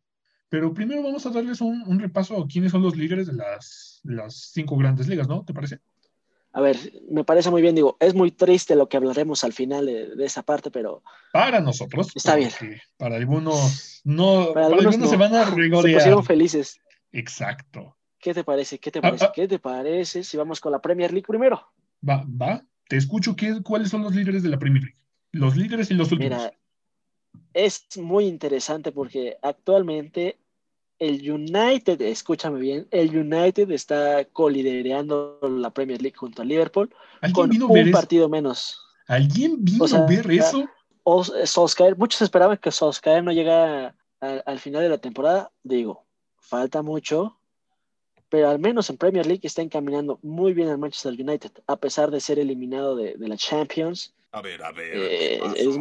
pero 0.49 0.73
primero 0.73 1.03
vamos 1.03 1.25
a 1.25 1.31
darles 1.31 1.59
un, 1.59 1.99
repaso 1.99 2.41
a 2.41 2.47
quiénes 2.47 2.71
son 2.71 2.81
los 2.83 2.95
líderes 2.95 3.27
de 3.27 3.33
las, 3.33 3.99
las 4.03 4.51
cinco 4.53 4.77
grandes 4.77 5.07
ligas, 5.07 5.27
¿no? 5.27 5.43
¿Te 5.43 5.53
parece? 5.53 5.79
A 6.53 6.61
ver, 6.61 6.77
me 7.11 7.23
parece 7.23 7.51
muy 7.51 7.61
bien, 7.61 7.75
digo, 7.75 7.97
es 7.99 8.15
muy 8.15 8.31
triste 8.31 8.75
lo 8.75 8.87
que 8.87 8.97
hablaremos 8.97 9.43
al 9.43 9.53
final 9.53 9.85
de, 9.85 10.25
esa 10.25 10.41
parte, 10.43 10.71
pero... 10.71 11.03
Para 11.33 11.59
nosotros. 11.59 12.11
Está 12.15 12.35
bien. 12.35 12.49
Para 12.97 13.17
algunos, 13.17 14.01
no, 14.05 14.53
para, 14.53 14.67
algunos, 14.67 15.09
se 15.09 15.17
van 15.17 15.35
a 15.35 15.45
regodear. 15.45 15.83
Se 15.83 15.93
pusieron 15.97 16.23
felices. 16.23 16.79
Exacto. 17.11 17.97
¿Qué 18.19 18.33
te 18.33 18.43
parece? 18.43 18.79
¿Qué 18.79 18.89
te 18.89 19.01
parece? 19.01 19.25
Ah, 19.25 19.27
ah. 19.29 19.33
¿Qué 19.35 19.47
te 19.47 19.59
parece 19.59 20.23
si 20.23 20.37
vamos 20.37 20.59
con 20.59 20.71
la 20.71 20.81
Premier 20.81 21.11
League 21.11 21.27
primero? 21.27 21.61
Va, 22.07 22.25
va. 22.25 22.63
Te 22.89 22.97
escucho. 22.97 23.35
¿qué, 23.35 23.61
¿Cuáles 23.63 23.89
son 23.89 24.03
los 24.03 24.15
líderes 24.15 24.43
de 24.43 24.49
la 24.49 24.59
Premier 24.59 24.83
League? 24.83 24.97
Los 25.31 25.55
líderes 25.55 25.91
y 25.91 25.93
los 25.93 26.11
últimos. 26.11 26.37
Mira, 26.37 26.53
es 27.53 27.85
muy 27.97 28.25
interesante 28.25 28.91
porque 28.91 29.37
actualmente 29.41 30.37
el 30.99 31.29
United, 31.29 32.01
escúchame 32.01 32.59
bien, 32.59 32.87
el 32.91 33.15
United 33.15 33.69
está 33.71 34.25
colidereando 34.25 35.39
la 35.41 35.69
Premier 35.69 36.01
League 36.01 36.17
junto 36.17 36.41
a 36.41 36.45
Liverpool 36.45 36.93
con 37.33 37.51
un 37.61 37.91
partido 37.91 38.29
menos. 38.29 38.79
¿Alguien 39.07 39.57
vino 39.63 39.85
a 39.85 40.05
ver 40.05 40.29
eso? 40.31 40.67
Solskjaer, 41.45 41.97
muchos 41.97 42.21
esperaban 42.21 42.57
que 42.57 42.71
Solskjaer 42.71 43.23
no 43.23 43.31
llegara 43.31 43.95
al 44.19 44.59
final 44.59 44.81
de 44.81 44.89
la 44.89 44.97
temporada. 44.97 45.51
Digo, 45.63 46.05
falta 46.37 46.81
mucho, 46.81 47.39
pero 48.29 48.49
al 48.49 48.59
menos 48.59 48.89
en 48.89 48.97
Premier 48.97 49.25
League 49.25 49.41
está 49.43 49.61
encaminando 49.61 50.19
muy 50.21 50.53
bien 50.53 50.69
al 50.69 50.77
Manchester 50.77 51.13
United, 51.13 51.51
a 51.67 51.77
pesar 51.77 52.11
de 52.11 52.19
ser 52.19 52.39
eliminado 52.39 52.95
de, 52.95 53.15
la 53.17 53.37
Champions. 53.37 54.13
A 54.31 54.41
ver, 54.41 54.63
a 54.63 54.71
ver. 54.71 54.91
Eh, 54.93 55.39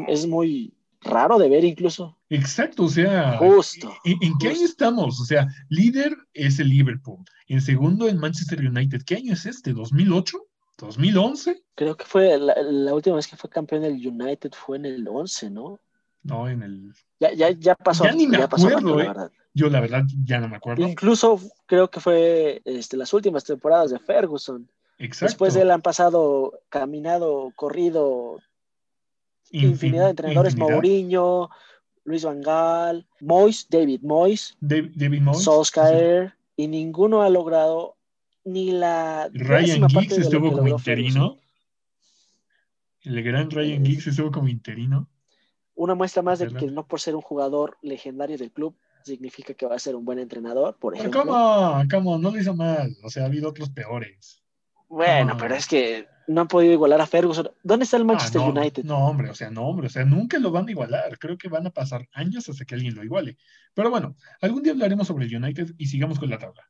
es, 0.09 0.27
muy 0.27 0.73
raro 1.01 1.39
de 1.39 1.49
ver 1.49 1.65
incluso. 1.65 2.17
Exacto, 2.31 2.85
o 2.85 2.89
sea, 2.89 3.39
justo. 3.39 3.95
¿en, 4.05 4.39
qué 4.39 4.49
año 4.49 4.65
estamos? 4.65 5.21
O 5.21 5.25
sea, 5.25 5.49
líder 5.69 6.17
es 6.35 6.59
el 6.59 6.69
Liverpool, 6.69 7.25
en 7.49 7.61
segundo 7.61 8.09
el 8.09 8.17
Manchester 8.17 8.61
United. 8.61 9.03
¿Qué 9.05 9.17
año 9.17 9.33
es 9.33 9.47
este? 9.47 9.75
¿2008? 9.75 10.41
¿2011? 10.79 11.63
Creo 11.75 11.97
que 11.97 12.05
fue 12.05 12.39
la, 12.39 12.95
última 12.95 13.17
vez 13.17 13.27
que 13.27 13.37
fue 13.37 13.49
campeón 13.49 13.83
del 13.83 14.07
United 14.07 14.53
fue 14.53 14.77
en 14.77 14.87
el 14.87 15.09
11, 15.09 15.51
¿no? 15.51 15.81
No, 16.27 16.49
en 16.49 16.63
el... 16.63 16.93
Ya, 17.21 17.33
ya, 17.33 17.51
ya 17.51 17.75
pasó. 17.75 18.05
Ya 18.05 18.13
ni 18.13 18.27
me 18.27 18.39
acuerdo, 18.39 18.97
la 18.97 19.05
eh. 19.05 19.07
verdad. 19.09 19.33
Yo 19.55 19.71
la 19.71 19.81
verdad 19.81 20.05
ya 20.25 20.39
no 20.39 20.49
me 20.49 20.57
acuerdo. 20.57 20.87
Incluso 20.87 21.41
creo 21.65 21.89
que 21.89 22.01
fue 22.01 22.61
este, 22.65 22.97
las 22.97 23.15
últimas 23.15 23.45
temporadas 23.45 23.91
de 23.91 23.99
Ferguson. 23.99 24.69
Exacto. 24.99 25.31
Después 25.31 25.55
de 25.55 25.63
él 25.63 25.71
han 25.71 25.83
pasado, 25.83 26.61
caminado, 26.69 27.53
corrido 27.57 28.39
infinidad 29.51 30.05
de 30.05 30.11
entrenadores, 30.11 30.57
Mourinho, 30.57 31.51
Luis 32.05 32.25
Van 32.25 32.41
Gaal, 32.41 33.07
Moyes, 33.21 33.67
David 33.69 34.01
Moyes, 34.03 34.57
David, 34.61 35.21
Moyes, 35.21 35.43
Solskjaer, 35.43 36.35
y 36.57 36.69
ninguno 36.69 37.23
ha 37.23 37.31
logrado 37.31 37.97
ni 38.45 38.71
la 38.71 39.29
Ryan 39.33 39.89
Giggs 39.89 40.19
estuvo 40.19 40.53
como 40.53 40.69
interino. 40.69 41.39
El 43.03 43.23
gran 43.23 43.51
Ryan 43.51 43.85
Giggs 43.85 44.07
estuvo 44.09 44.31
como 44.31 44.49
interino. 44.49 45.09
Una 45.77 45.95
muestra 45.95 46.23
más 46.23 46.39
de 46.39 46.49
que 46.49 46.67
no 46.67 46.87
por 46.87 47.01
ser 47.01 47.15
un 47.15 47.23
jugador 47.23 47.79
legendario 47.83 48.37
del 48.37 48.51
club 48.51 48.75
significa 49.05 49.55
que 49.55 49.67
va 49.67 49.77
a 49.77 49.79
ser 49.79 49.95
un 49.95 50.05
buen 50.05 50.19
entrenador, 50.19 50.77
por 50.79 50.97
ejemplo. 50.97 51.23
¿Cómo? 51.23 51.83
¿Cómo? 51.91 52.19
No 52.19 52.31
lo 52.31 52.41
hizo 52.41 52.55
mal. 52.55 52.97
O 53.05 53.11
sea, 53.11 53.23
ha 53.23 53.27
habido 53.27 53.51
otros 53.51 53.71
peores. 53.71 54.43
Bueno, 54.89 55.37
pero 55.39 55.55
es 55.55 55.67
que 55.67 56.09
no 56.29 56.41
han 56.41 56.49
podido 56.49 56.73
igualar 56.73 57.01
a 57.01 57.07
Ferguson. 57.07 57.51
¿Dónde 57.63 57.85
está 57.85 57.97
el 57.97 58.03
ah, 58.03 58.07
Manchester 58.07 58.41
United? 58.41 58.85
No, 58.85 59.07
hombre, 59.07 59.31
o 59.31 59.35
sea, 59.35 59.51
no, 59.51 59.67
hombre, 59.69 59.87
o 59.87 59.91
sea, 59.91 60.05
nunca 60.05 60.39
lo 60.39 60.51
van 60.51 60.69
a 60.69 60.71
igualar. 60.71 61.19
Creo 61.19 61.37
que 61.37 61.49
van 61.49 61.67
a 61.67 61.71
pasar 61.71 62.09
años 62.13 62.49
hasta 62.49 62.65
que 62.65 62.75
alguien 62.75 62.95
lo 62.95 63.05
iguale. 63.05 63.37
Pero 63.75 63.91
bueno, 63.91 64.17
algún 64.41 64.63
día 64.63 64.73
hablaremos 64.73 65.07
sobre 65.07 65.27
el 65.27 65.37
United 65.37 65.75
y 65.79 65.87
sigamos 65.87 66.19
con 66.19 66.31
la 66.31 66.39
tabla. 66.39 66.69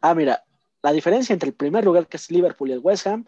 Ah, 0.00 0.14
mira, 0.14 0.44
la 0.82 0.92
diferencia 0.92 1.32
entre 1.32 1.48
el 1.48 1.54
primer 1.54 1.84
lugar 1.84 2.06
que 2.06 2.16
es 2.16 2.30
Liverpool 2.30 2.70
y 2.70 2.72
el 2.72 2.80
West 2.80 3.06
Ham 3.06 3.26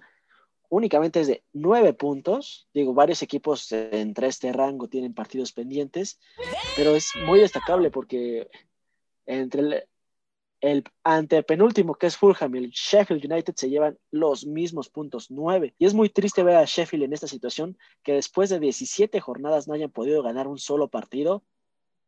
únicamente 0.70 1.20
es 1.20 1.26
de 1.26 1.44
nueve 1.52 1.92
puntos. 1.92 2.68
Digo, 2.72 2.94
varios 2.94 3.22
equipos 3.22 3.70
entre 3.72 4.28
este 4.28 4.52
rango 4.52 4.88
tienen 4.88 5.12
partidos 5.12 5.52
pendientes, 5.52 6.18
pero 6.76 6.94
es 6.94 7.10
muy 7.26 7.40
destacable 7.40 7.90
porque 7.90 8.48
entre 9.26 9.60
el, 9.60 9.84
el 10.60 10.84
antepenúltimo, 11.04 11.94
que 11.94 12.06
es 12.06 12.16
Fulham 12.16 12.54
y 12.54 12.58
el 12.58 12.70
Sheffield 12.70 13.30
United, 13.30 13.54
se 13.56 13.68
llevan 13.68 13.98
los 14.10 14.46
mismos 14.46 14.88
puntos, 14.88 15.30
nueve. 15.30 15.74
Y 15.78 15.86
es 15.86 15.94
muy 15.94 16.08
triste 16.08 16.42
ver 16.42 16.56
a 16.56 16.64
Sheffield 16.64 17.04
en 17.04 17.12
esta 17.12 17.26
situación, 17.26 17.76
que 18.02 18.14
después 18.14 18.48
de 18.48 18.60
17 18.60 19.20
jornadas 19.20 19.68
no 19.68 19.74
hayan 19.74 19.90
podido 19.90 20.22
ganar 20.22 20.46
un 20.46 20.58
solo 20.58 20.88
partido. 20.88 21.42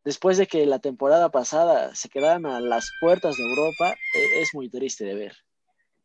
Después 0.05 0.37
de 0.37 0.47
que 0.47 0.67
la 0.67 0.81
temporada 0.81 1.31
pasada 1.31 1.95
se 1.95 2.09
quedaran 2.09 2.47
a 2.47 2.61
las 2.61 2.91
puertas 3.01 3.37
de 3.37 3.45
Europa, 3.45 3.95
e, 4.15 4.43
es 4.43 4.51
muy 4.53 4.69
triste 4.69 5.05
de 5.05 5.15
ver. 5.15 5.37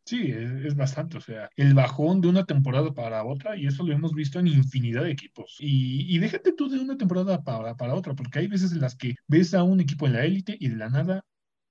Sí, 0.08 0.32
es, 0.32 0.74
bastante, 0.74 1.18
o 1.18 1.20
sea, 1.20 1.50
el 1.54 1.74
bajón 1.74 2.22
de 2.22 2.28
una 2.28 2.46
temporada 2.46 2.94
para 2.94 3.22
otra, 3.26 3.58
y 3.58 3.66
eso 3.66 3.84
lo 3.84 3.92
hemos 3.92 4.14
visto 4.14 4.38
en 4.38 4.46
infinidad 4.46 5.02
de 5.02 5.10
equipos. 5.10 5.56
Y, 5.58 6.18
déjate 6.18 6.54
tú 6.54 6.70
de 6.70 6.78
una 6.78 6.96
temporada 6.96 7.42
para, 7.44 7.76
para 7.76 7.94
otra, 7.94 8.14
porque 8.14 8.38
hay 8.38 8.46
veces 8.46 8.72
en 8.72 8.80
las 8.80 8.96
que 8.96 9.16
ves 9.26 9.52
a 9.52 9.64
un 9.64 9.80
equipo 9.80 10.06
en 10.06 10.14
la 10.14 10.24
élite 10.24 10.56
y 10.58 10.68
de 10.68 10.76
la 10.76 10.88
nada 10.88 11.26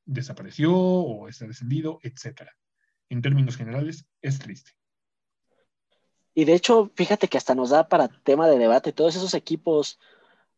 desapareció 0.06 0.72
o 0.72 1.28
está 1.28 1.48
descendido, 1.48 1.98
etcétera. 2.04 2.54
En 3.10 3.24
términos 3.24 3.58
generales, 3.58 4.06
es 4.22 4.38
triste. 4.38 4.74
Y 6.36 6.46
de 6.46 6.54
hecho, 6.54 6.92
fíjate 6.94 7.30
que 7.30 7.40
hasta 7.40 7.56
nos 7.56 7.72
da 7.72 7.88
para 7.88 8.08
tema 8.08 8.48
de 8.48 8.60
debate 8.60 8.94
todos 8.94 9.16
esos 9.16 9.34
equipos, 9.34 9.98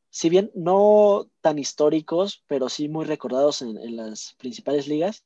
si 0.09 0.27
bien 0.27 0.51
no 0.53 1.31
tan 1.39 1.57
históricos, 1.57 2.43
pero 2.45 2.67
sí 2.67 2.89
muy 2.89 3.05
recordados 3.05 3.61
en, 3.61 3.95
las 3.95 4.35
principales 4.37 4.89
ligas, 4.89 5.23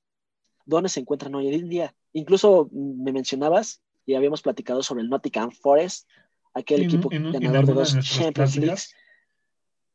¿dónde 0.65 0.89
se 0.89 0.99
encuentran 0.99 1.35
hoy 1.35 1.53
en 1.53 1.69
día? 1.69 1.95
Incluso 2.13 2.69
me 2.71 3.11
mencionabas 3.11 3.81
y 4.05 4.15
habíamos 4.15 4.41
platicado 4.41 4.83
sobre 4.83 5.03
el 5.03 5.09
Nottingham 5.09 5.51
Forest, 5.51 6.09
aquel 6.53 6.83
equipo 6.83 7.09
ganador 7.09 7.65
de 7.65 7.73
dos 7.73 7.99
Champions 7.99 8.57
League 8.57 8.81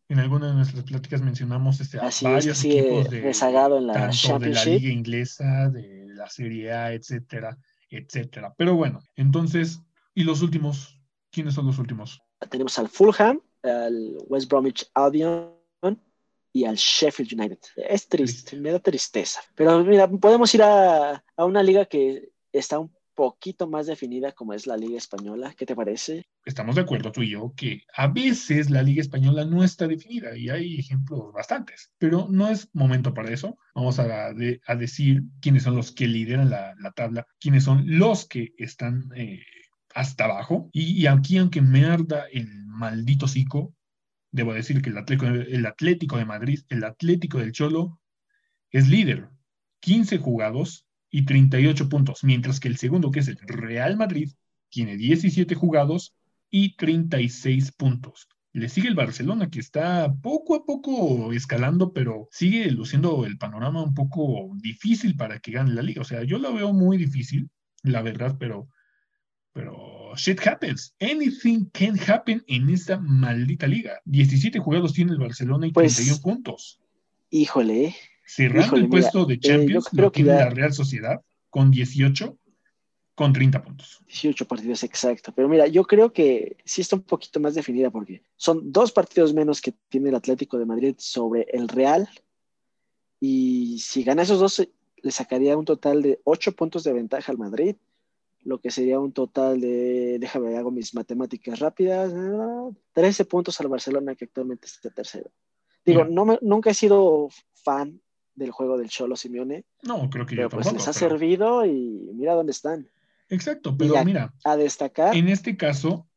en 0.09 0.18
alguna 0.18 0.48
de 0.48 0.54
nuestras 0.54 0.85
pláticas 0.85 1.20
mencionamos 1.20 1.81
este, 1.81 1.98
varios 1.98 2.64
equipos 2.64 3.11
de, 3.11 3.18
en 3.18 3.87
la 3.87 3.92
tanto 3.92 4.38
de 4.38 4.50
la 4.50 4.64
liga 4.64 4.88
inglesa, 4.88 5.68
de 5.68 6.07
la 6.14 6.28
Serie 6.31 6.72
A, 6.72 6.92
etcétera, 6.94 7.59
etcétera. 7.90 8.54
Pero 8.57 8.74
bueno, 8.74 9.00
entonces, 9.16 9.83
¿y 10.14 10.24
los 10.24 10.40
últimos? 10.40 10.98
¿Quiénes 11.31 11.54
son 11.54 11.66
los 11.66 11.78
últimos? 11.78 12.22
Tenemos 12.48 12.78
al 12.78 12.88
Fulham, 12.88 13.42
al 13.62 14.16
West 14.28 14.48
Bromwich 14.48 14.90
Albion 14.94 15.52
y 16.52 16.64
al 16.64 16.76
Sheffield 16.76 17.34
United. 17.34 17.58
Es 17.76 18.08
triste, 18.08 18.56
me 18.56 18.72
da 18.72 18.78
tristeza. 18.78 19.40
Pero 19.54 19.84
mira, 19.84 20.08
podemos 20.08 20.54
ir 20.54 20.62
a, 20.62 21.22
a 21.37 21.44
una 21.44 21.62
liga 21.62 21.84
que 21.87 22.30
está 22.52 22.78
un 22.78 22.90
poquito 23.18 23.66
más 23.66 23.88
definida 23.88 24.30
como 24.30 24.52
es 24.52 24.68
la 24.68 24.76
Liga 24.76 24.96
Española. 24.96 25.52
¿Qué 25.58 25.66
te 25.66 25.74
parece? 25.74 26.28
Estamos 26.44 26.76
de 26.76 26.82
acuerdo 26.82 27.11
tú 27.11 27.22
y 27.22 27.30
yo 27.30 27.52
que 27.56 27.82
a 27.92 28.06
veces 28.06 28.70
la 28.70 28.80
Liga 28.80 29.00
Española 29.00 29.44
no 29.44 29.64
está 29.64 29.88
definida 29.88 30.37
y 30.37 30.50
hay 30.50 30.78
ejemplos 30.78 31.32
bastantes, 31.32 31.90
pero 31.98 32.28
no 32.30 32.48
es 32.48 32.68
momento 32.74 33.12
para 33.12 33.32
eso. 33.32 33.58
Vamos 33.74 33.98
a, 33.98 34.32
decir 34.76 35.24
quiénes 35.40 35.64
son 35.64 35.74
los 35.74 35.90
que 35.90 36.06
lideran 36.06 36.48
la, 36.48 36.92
tabla, 36.94 37.26
quiénes 37.40 37.64
son 37.64 37.82
los 37.98 38.24
que 38.24 38.54
están 38.56 39.11
eh, 39.16 39.42
hasta 39.96 40.26
abajo. 40.26 40.70
Y, 40.72 41.04
aquí, 41.06 41.38
aunque 41.38 41.61
me 41.61 41.87
arda 41.87 42.26
el 42.32 42.46
maldito 42.66 43.26
cico, 43.26 43.74
debo 44.30 44.54
decir 44.54 44.82
que 44.82 44.90
el 44.90 44.98
Atlético, 44.98 45.26
el 45.26 45.66
Atlético 45.66 46.16
de 46.18 46.24
Madrid, 46.24 46.60
el 46.68 46.84
Atlético 46.84 47.38
del 47.38 47.52
Cholo, 47.52 48.00
es 48.70 48.88
líder. 48.88 49.28
15 49.80 50.18
jugados, 50.18 50.88
y 51.10 51.24
38 51.24 51.88
puntos, 51.88 52.24
mientras 52.24 52.60
que 52.60 52.68
el 52.68 52.76
segundo, 52.76 53.10
que 53.10 53.20
es 53.20 53.28
el 53.28 53.38
Real 53.38 53.96
Madrid, 53.96 54.30
tiene 54.68 54.96
17 54.96 55.54
jugados 55.54 56.14
y 56.50 56.76
36 56.76 57.72
puntos. 57.72 58.28
Le 58.52 58.68
sigue 58.68 58.88
el 58.88 58.94
Barcelona, 58.94 59.50
que 59.50 59.60
está 59.60 60.12
poco 60.22 60.54
a 60.54 60.64
poco 60.64 61.32
escalando, 61.32 61.92
pero 61.92 62.28
sigue 62.30 62.70
luciendo 62.70 63.24
el 63.24 63.38
panorama 63.38 63.82
un 63.82 63.94
poco 63.94 64.50
difícil 64.56 65.16
para 65.16 65.38
que 65.38 65.52
gane 65.52 65.72
la 65.72 65.82
liga. 65.82 66.02
O 66.02 66.04
sea, 66.04 66.24
yo 66.24 66.38
lo 66.38 66.52
veo 66.54 66.72
muy 66.72 66.96
difícil, 66.96 67.50
la 67.82 68.02
verdad, 68.02 68.36
pero, 68.38 68.68
pero 69.52 69.97
shit 70.16 70.40
happens. 70.46 70.94
Anything 71.00 71.70
can 71.72 71.98
happen 71.98 72.42
en 72.46 72.70
esta 72.70 72.98
maldita 72.98 73.66
liga. 73.66 74.00
17 74.04 74.58
jugados 74.58 74.92
tiene 74.92 75.12
el 75.12 75.18
Barcelona 75.18 75.66
y 75.66 75.72
31 75.72 76.10
pues, 76.10 76.20
puntos. 76.20 76.80
Híjole, 77.30 77.94
Cerrando 78.28 78.76
el 78.76 78.88
puesto 78.90 79.24
de 79.24 79.34
eh, 79.34 79.40
Champions, 79.40 79.86
creo 79.90 80.12
que 80.12 80.22
la 80.22 80.50
Real 80.50 80.74
Sociedad 80.74 81.22
con 81.48 81.70
18, 81.70 82.36
con 83.14 83.32
30 83.32 83.62
puntos. 83.62 84.02
18 84.06 84.46
partidos, 84.46 84.82
exacto. 84.82 85.32
Pero 85.34 85.48
mira, 85.48 85.66
yo 85.66 85.84
creo 85.84 86.12
que 86.12 86.58
sí 86.62 86.82
está 86.82 86.96
un 86.96 87.02
poquito 87.02 87.40
más 87.40 87.54
definida 87.54 87.90
porque 87.90 88.22
son 88.36 88.70
dos 88.70 88.92
partidos 88.92 89.32
menos 89.32 89.62
que 89.62 89.72
tiene 89.88 90.10
el 90.10 90.14
Atlético 90.14 90.58
de 90.58 90.66
Madrid 90.66 90.94
sobre 90.98 91.46
el 91.50 91.68
Real. 91.68 92.06
Y 93.18 93.78
si 93.78 94.04
gana 94.04 94.22
esos 94.22 94.40
dos, 94.40 94.68
le 95.02 95.10
sacaría 95.10 95.56
un 95.56 95.64
total 95.64 96.02
de 96.02 96.20
8 96.24 96.52
puntos 96.52 96.84
de 96.84 96.92
ventaja 96.92 97.32
al 97.32 97.38
Madrid, 97.38 97.76
lo 98.48 98.58
que 98.61 98.70
sería 98.70 98.98
un 98.98 99.12
total 99.12 99.61
de, 99.61 100.18
déjame 100.18 100.56
hago 100.56 100.70
mis 100.70 100.94
matemáticas 100.94 101.58
rápidas, 101.58 102.14
13 102.94 103.24
puntos 103.26 103.61
al 103.61 103.68
Barcelona 103.68 104.14
que 104.14 104.24
actualmente 104.24 104.66
está 104.66 104.88
tercero. 104.88 105.30
Digo, 105.84 106.04
no 106.06 106.38
nunca 106.40 106.70
he 106.70 106.74
sido 106.74 107.28
fan 107.52 108.00
del 108.34 108.50
juego 108.50 108.78
del 108.78 108.88
Cholo 108.88 109.16
Simeone. 109.16 109.66
No, 109.82 110.08
creo 110.08 110.24
que 110.24 110.37
pero 110.37 110.48
pues 110.48 110.72
les 110.72 110.88
ha 110.88 110.94
servido 110.94 111.66
y 111.66 112.11
mira 112.14 112.34
dónde 112.34 112.52
están. 112.52 112.90
Exacto, 113.28 113.76
pero 113.76 114.02
mira, 114.02 114.32
a 114.44 114.56
destacar. 114.56 115.14
En 115.14 115.28
este 115.28 115.58
caso, 115.58 116.08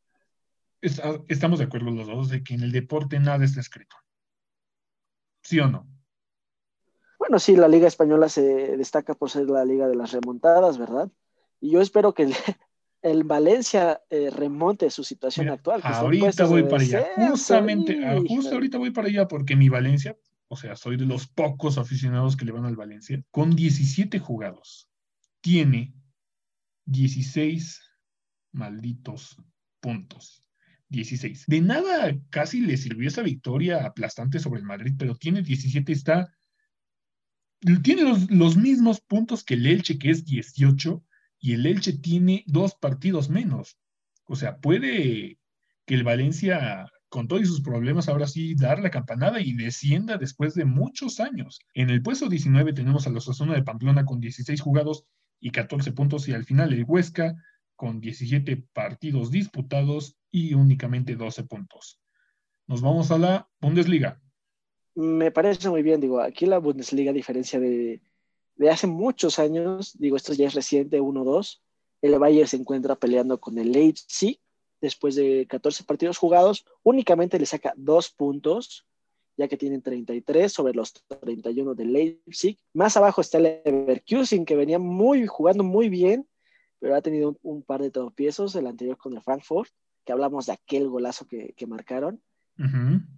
estamos 0.80 1.58
de 1.58 1.66
acuerdo 1.66 1.90
los 1.90 2.06
dos 2.06 2.30
de 2.30 2.42
que 2.42 2.54
en 2.54 2.62
el 2.62 2.72
deporte 2.72 3.20
nada 3.20 3.44
está 3.44 3.60
escrito. 3.60 3.96
¿Sí 5.42 5.60
o 5.60 5.68
no? 5.68 5.86
Bueno, 7.18 7.38
sí, 7.38 7.56
la 7.56 7.68
Liga 7.68 7.88
Española 7.88 8.30
se 8.30 8.76
destaca 8.76 9.14
por 9.14 9.28
ser 9.28 9.50
la 9.50 9.66
Liga 9.66 9.86
de 9.86 9.96
las 9.96 10.12
Remontadas, 10.12 10.78
¿verdad? 10.78 11.10
Y 11.62 11.70
yo 11.70 11.80
espero 11.80 12.12
que 12.12 12.24
el, 13.02 13.24
Valencia 13.24 14.02
eh, 14.10 14.30
remonte 14.30 14.90
su 14.90 15.04
situación 15.04 15.48
actual. 15.48 15.80
ahorita 15.84 16.44
voy 16.44 16.64
para 16.64 16.82
allá. 16.82 17.06
Justamente, 17.30 18.04
ah, 18.04 18.20
justo 18.28 18.54
ahorita 18.54 18.78
voy 18.78 18.90
para 18.90 19.08
allá 19.08 19.28
porque 19.28 19.54
mi 19.54 19.68
Valencia, 19.68 20.18
o 20.48 20.56
sea, 20.56 20.74
soy 20.74 20.96
de 20.96 21.06
los 21.06 21.28
pocos 21.28 21.78
aficionados 21.78 22.36
que 22.36 22.44
le 22.44 22.52
van 22.52 22.64
al 22.64 22.74
Valencia, 22.74 23.22
con 23.30 23.54
17 23.54 24.18
jugados, 24.18 24.90
tiene 25.40 25.94
16 26.86 27.80
malditos 28.50 29.36
puntos. 29.80 30.42
16. 30.88 31.44
De 31.46 31.60
nada 31.62 32.14
casi 32.28 32.60
le 32.60 32.76
sirvió 32.76 33.08
esa 33.08 33.22
victoria 33.22 33.86
aplastante 33.86 34.40
sobre 34.40 34.60
el 34.60 34.66
Madrid, 34.66 34.94
pero 34.98 35.14
tiene 35.14 35.40
17, 35.42 35.92
está. 35.92 36.36
Tiene 37.82 38.02
los, 38.02 38.30
los 38.30 38.56
mismos 38.56 39.00
puntos 39.00 39.42
que 39.44 39.54
el 39.54 39.66
Elche, 39.66 39.98
que 39.98 40.10
es 40.10 40.26
18, 40.26 41.02
y 41.42 41.54
el 41.54 41.66
Elche 41.66 41.92
tiene 41.92 42.44
dos 42.46 42.76
partidos 42.76 43.28
menos. 43.28 43.76
O 44.26 44.36
sea, 44.36 44.58
puede 44.58 45.38
que 45.84 45.94
el 45.94 46.04
Valencia, 46.04 46.88
con 47.08 47.26
todos 47.26 47.48
sus 47.48 47.60
problemas, 47.60 48.08
ahora 48.08 48.28
sí 48.28 48.54
dar 48.54 48.80
la 48.80 48.92
campanada 48.92 49.40
y 49.40 49.52
descienda 49.52 50.16
después 50.16 50.54
de 50.54 50.64
muchos 50.64 51.18
años. 51.18 51.58
En 51.74 51.90
el 51.90 52.00
puesto 52.00 52.28
19 52.28 52.72
tenemos 52.72 53.08
a 53.08 53.10
los 53.10 53.28
Osasuna 53.28 53.54
de 53.54 53.64
Pamplona 53.64 54.06
con 54.06 54.20
16 54.20 54.60
jugados 54.60 55.04
y 55.40 55.50
14 55.50 55.90
puntos, 55.90 56.28
y 56.28 56.32
al 56.32 56.44
final 56.44 56.72
el 56.72 56.84
Huesca 56.86 57.34
con 57.74 58.00
17 58.00 58.64
partidos 58.72 59.32
disputados 59.32 60.16
y 60.30 60.54
únicamente 60.54 61.16
12 61.16 61.42
puntos. 61.44 61.98
Nos 62.68 62.82
vamos 62.82 63.10
a 63.10 63.18
la 63.18 63.48
Bundesliga. 63.60 64.22
Me 64.94 65.32
parece 65.32 65.68
muy 65.68 65.82
bien, 65.82 66.00
digo, 66.00 66.20
aquí 66.20 66.46
la 66.46 66.58
Bundesliga, 66.58 67.10
a 67.10 67.14
diferencia 67.14 67.58
de, 67.58 68.00
de 68.62 68.70
hace 68.70 68.86
muchos 68.86 69.38
años, 69.38 69.98
digo, 69.98 70.16
esto 70.16 70.32
ya 70.32 70.46
es 70.46 70.54
reciente, 70.54 71.00
1-2, 71.00 71.60
el 72.00 72.18
Bayern 72.18 72.48
se 72.48 72.56
encuentra 72.56 72.96
peleando 72.96 73.40
con 73.40 73.58
el 73.58 73.72
Leipzig 73.72 74.40
después 74.80 75.14
de 75.14 75.46
14 75.48 75.84
partidos 75.84 76.18
jugados, 76.18 76.64
únicamente 76.82 77.38
le 77.38 77.46
saca 77.46 77.72
dos 77.76 78.10
puntos, 78.10 78.86
ya 79.36 79.48
que 79.48 79.56
tienen 79.56 79.82
33 79.82 80.52
sobre 80.52 80.74
los 80.74 80.92
31 80.92 81.74
del 81.74 81.92
Leipzig. 81.92 82.58
Más 82.72 82.96
abajo 82.96 83.20
está 83.20 83.38
el 83.38 83.62
Leverkusen, 83.64 84.44
que 84.44 84.56
venía 84.56 84.78
muy, 84.78 85.26
jugando 85.26 85.64
muy 85.64 85.88
bien, 85.88 86.28
pero 86.78 86.94
ha 86.96 87.02
tenido 87.02 87.38
un, 87.42 87.62
par 87.62 87.80
de 87.80 87.90
tropiezos, 87.90 88.54
el 88.56 88.66
anterior 88.66 88.98
con 88.98 89.14
el 89.14 89.22
Frankfurt, 89.22 89.70
que 90.04 90.12
hablamos 90.12 90.46
de 90.46 90.52
aquel 90.52 90.88
golazo 90.88 91.26
que, 91.26 91.66
marcaron, 91.66 92.20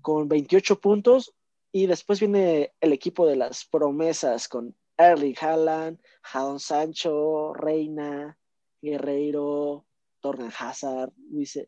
con 0.03 0.29
28 0.29 0.81
puntos, 0.81 1.35
y 1.73 1.87
después 1.87 2.21
viene 2.21 2.73
el 2.81 2.93
equipo 2.93 3.27
de 3.27 3.37
las 3.37 3.65
promesas 3.65 4.49
con 4.49 4.75
Erling 4.97 5.37
Haaland, 5.41 5.99
Jadon 6.23 6.61
Sancho, 6.61 7.53
Reina, 7.55 8.39
Guerreiro, 8.81 9.87
Torgan 10.21 10.53
Hazard, 10.59 11.13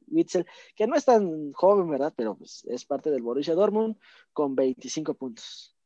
Witzel, 0.09 0.47
que 0.75 0.87
no 0.87 0.97
es 0.97 1.05
tan 1.05 1.53
joven, 1.53 1.91
¿verdad? 1.91 2.15
Pero 2.17 2.37
pues, 2.37 2.65
es 2.69 2.85
parte 2.87 3.11
del 3.11 3.23
Borussia 3.23 3.55
Dortmund 3.55 3.97
con 4.33 4.57
25 4.57 5.15
puntos. 5.15 5.77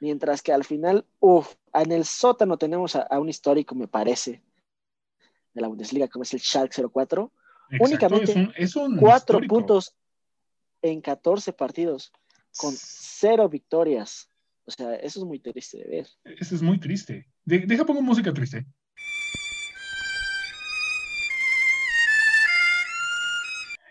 Mientras 0.00 0.42
que 0.42 0.52
al 0.52 0.64
final, 0.64 1.06
uff, 1.20 1.54
en 1.72 1.92
el 1.92 2.04
sótano 2.04 2.58
tenemos 2.58 2.96
a, 2.96 3.06
un 3.18 3.28
histórico, 3.28 3.74
me 3.74 3.88
parece, 3.88 4.42
de 5.54 5.60
la 5.60 5.68
Bundesliga, 5.68 6.08
como 6.08 6.24
es 6.24 6.34
el 6.34 6.40
Schalke 6.40 6.82
04. 6.92 7.32
Únicamente 7.80 8.52
es 8.56 8.76
un, 8.76 8.96
cuatro 8.98 9.40
puntos 9.48 9.96
en 10.82 11.00
14 11.00 11.52
partidos, 11.52 12.12
con 12.58 12.74
cero 12.76 13.48
victorias. 13.48 14.28
O 14.66 14.70
sea, 14.70 14.96
eso 14.96 15.20
es 15.20 15.24
muy 15.24 15.38
triste 15.38 15.78
de 15.78 15.84
ver. 15.84 16.06
Eso 16.24 16.54
es 16.54 16.62
muy 16.62 16.78
triste. 16.78 17.28
deja 17.44 17.86
pongo 17.86 18.02
música 18.02 18.34
triste. 18.34 18.66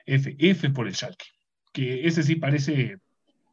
F, 0.05 0.35
F 0.38 0.69
por 0.69 0.88
el 0.88 0.95
Schalke. 0.95 1.25
Que 1.71 2.05
ese 2.05 2.23
sí 2.23 2.35
parece 2.35 2.97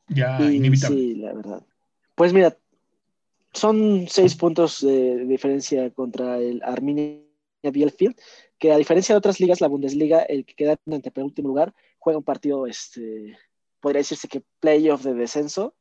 ya 0.08 0.40
inevitable. 0.50 0.98
Sí, 0.98 1.14
la 1.14 1.32
verdad. 1.32 1.66
Pues 2.14 2.32
mira, 2.32 2.56
son 3.52 4.06
seis 4.08 4.35
puntos 4.35 4.80
de 4.80 5.24
diferencia 5.24 5.90
contra 5.90 6.38
el 6.38 6.62
Arminia 6.62 7.20
Bielefeld, 7.62 8.16
que 8.58 8.72
a 8.72 8.76
diferencia 8.76 9.14
de 9.14 9.18
otras 9.18 9.40
ligas, 9.40 9.61
la 9.61 9.68
Bundesliga, 9.68 10.22
el 10.22 10.44
que 10.44 10.54
queda 10.54 10.76
en 10.87 10.94
antepenúltimo 10.94 11.48
lugar, 11.48 11.74
juega 11.98 12.18
un 12.18 12.24
partido, 12.24 12.66
este, 12.66 13.37
podría 13.80 14.00
decirse 14.00 14.28
que 14.28 14.42
playoff 14.61 15.04
de 15.04 15.14
descenso, 15.14 15.74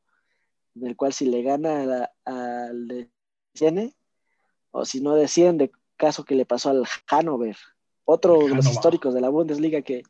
en 0.74 0.86
el 0.86 0.96
cual 0.96 1.12
si 1.12 1.26
le 1.26 1.42
gana 1.42 2.10
al 2.24 3.08
desciende, 3.52 3.94
o 4.70 4.84
si 4.84 5.00
no 5.00 5.14
desciende, 5.14 5.70
caso 5.96 6.24
que 6.24 6.34
le 6.34 6.46
pasó 6.46 6.70
al 6.70 6.84
Hannover, 7.06 7.56
otro 8.04 8.46
de 8.46 8.54
los 8.54 8.66
históricos 8.66 9.14
de 9.14 9.20
la 9.20 9.28
Bundesliga 9.28 9.82
que, 9.82 10.02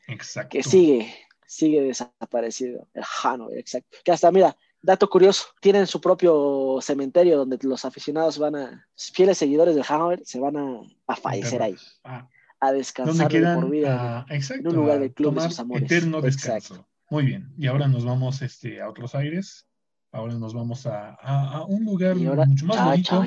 que 0.48 0.62
sigue, 0.62 1.12
sigue 1.46 1.82
desaparecido, 1.82 2.88
el 2.94 3.02
Hannover, 3.04 3.58
exacto. 3.58 3.98
Que 4.04 4.12
hasta, 4.12 4.30
mira, 4.30 4.56
dato 4.80 5.08
curioso, 5.08 5.46
tienen 5.60 5.86
su 5.86 6.00
propio 6.00 6.78
cementerio 6.80 7.36
donde 7.36 7.58
los 7.62 7.84
aficionados 7.84 8.38
van 8.38 8.56
a, 8.56 8.88
fieles 8.96 9.38
seguidores 9.38 9.74
del 9.74 9.84
Hannover, 9.84 10.22
se 10.24 10.40
van 10.40 10.56
a, 10.56 11.16
fallecer 11.16 11.62
ahí. 11.62 11.76
Ah. 12.04 12.28
a 12.60 12.72
descansar 12.72 13.30
por 13.54 13.70
vida 13.70 14.24
en 14.30 14.66
un 14.66 14.76
lugar 14.76 15.00
de 15.00 15.12
club 15.12 15.34
de 15.34 15.48
sus 15.48 15.58
amores. 15.58 15.84
Eterno 15.84 16.20
descanso. 16.20 16.86
Muy 17.10 17.26
bien. 17.26 17.52
Y 17.58 17.66
ahora 17.66 17.88
nos 17.88 18.06
vamos 18.06 18.40
este, 18.40 18.80
a 18.80 18.88
otros 18.88 19.14
aires. 19.14 19.66
Ahora 20.14 20.34
nos 20.34 20.52
vamos 20.52 20.86
a, 20.86 21.64
un 21.68 21.86
lugar 21.86 22.16
mucho 22.16 22.66
más 22.66 22.84
bonito, 22.84 23.26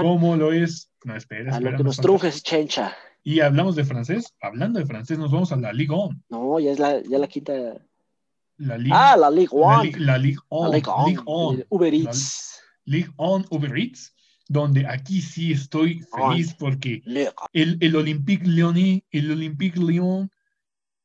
como 0.00 0.34
lo 0.34 0.50
es. 0.50 0.90
No, 1.04 1.14
espera, 1.14 1.54
A 1.54 1.60
lo 1.60 1.76
que 1.76 1.84
nos 1.84 1.98
trujes, 1.98 2.42
chencha. 2.42 2.96
Y 3.22 3.40
hablamos 3.40 3.76
de 3.76 3.84
francés. 3.84 4.34
Hablando 4.40 4.80
de 4.80 4.86
francés, 4.86 5.18
nos 5.18 5.30
vamos 5.30 5.52
a 5.52 5.56
la 5.56 5.74
Ligue 5.74 5.92
1. 5.92 6.22
No, 6.30 6.58
ya 6.58 6.70
es 6.70 6.78
la, 6.78 7.02
ya 7.02 7.18
la 7.18 7.26
quinta. 7.26 7.52
La 8.56 8.78
Ligue, 8.78 8.94
ah, 8.94 9.14
la 9.18 9.30
Ligue 9.30 9.50
1. 9.50 9.82
La, 9.98 10.16
Ligue 10.16 10.38
1. 10.48 10.70
La 10.70 10.78
Ligue 10.78 11.22
1. 11.26 11.64
Uber 11.68 11.94
Eats. 11.94 12.62
Ligue 12.86 13.10
1 13.18 13.44
Uber 13.50 13.76
Eats, 13.76 14.14
donde 14.48 14.86
aquí 14.86 15.20
sí 15.20 15.52
estoy 15.52 16.00
feliz 16.16 16.54
porque 16.54 17.02
el, 17.52 17.76
el 17.80 17.94
Olympique 17.94 18.46
Lyonnais, 18.46 19.02
el 19.10 19.30
Olympique 19.30 19.78
Lyon 19.78 20.30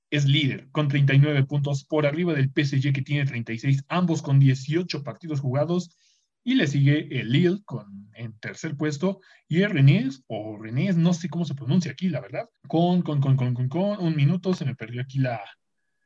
es 0.09 0.25
líder 0.25 0.69
con 0.71 0.87
39 0.87 1.43
puntos 1.43 1.83
por 1.83 2.05
arriba 2.05 2.33
del 2.33 2.49
PSG 2.49 2.93
que 2.93 3.01
tiene 3.01 3.25
36, 3.25 3.83
ambos 3.89 4.21
con 4.21 4.39
18 4.39 5.03
partidos 5.03 5.39
jugados. 5.39 5.95
Y 6.43 6.55
le 6.55 6.65
sigue 6.65 7.19
el 7.19 7.29
Lille 7.29 7.61
con, 7.65 8.09
en 8.13 8.31
tercer 8.39 8.77
puesto 8.77 9.19
y 9.49 9.63
el 9.63 9.71
Renés, 9.71 10.23
o 10.27 10.57
Renés, 10.57 10.95
no 10.95 11.13
sé 11.13 11.27
cómo 11.27 11.43
se 11.43 11.55
pronuncia 11.55 11.91
aquí, 11.91 12.07
la 12.07 12.21
verdad, 12.21 12.49
con, 12.69 13.01
con, 13.01 13.19
con, 13.19 13.35
con, 13.35 13.53
con, 13.53 13.67
con 13.67 13.99
un 13.99 14.15
minuto, 14.15 14.53
se 14.53 14.63
me 14.63 14.73
perdió 14.73 15.01
aquí 15.01 15.19
la... 15.19 15.41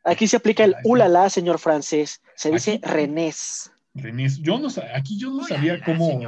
Aquí 0.03 0.25
se 0.25 0.37
aplica 0.37 0.63
el 0.63 0.75
ulala, 0.83 1.29
señor 1.29 1.59
francés, 1.59 2.23
se 2.35 2.49
dice 2.49 2.79
Renés. 2.81 3.71
Renés, 3.93 4.39
yo 4.39 4.57
no 4.57 4.69
aquí 4.95 5.19
yo 5.19 5.31
no 5.31 5.43
sabía 5.43 5.79
cómo, 5.83 6.21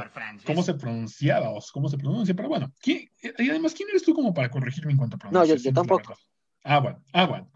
cómo 0.46 0.62
se 0.62 0.74
pronunciaba 0.74 1.50
o 1.50 1.58
cómo 1.72 1.88
se 1.88 1.98
pronuncia, 1.98 2.34
pero 2.34 2.48
bueno, 2.48 2.72
y 2.84 3.08
además, 3.50 3.74
¿quién 3.74 3.88
eres 3.88 4.04
tú 4.04 4.14
como 4.14 4.32
para 4.32 4.48
corregirme 4.48 4.92
en 4.92 4.98
cuanto 4.98 5.16
a 5.16 5.18
pronunciación? 5.18 5.74
No, 5.74 5.80
yo, 5.82 5.88
tampoco. 5.88 6.16
Ah, 6.62 6.78
bueno, 6.78 7.02
ah, 7.12 7.26
bueno. 7.26 7.50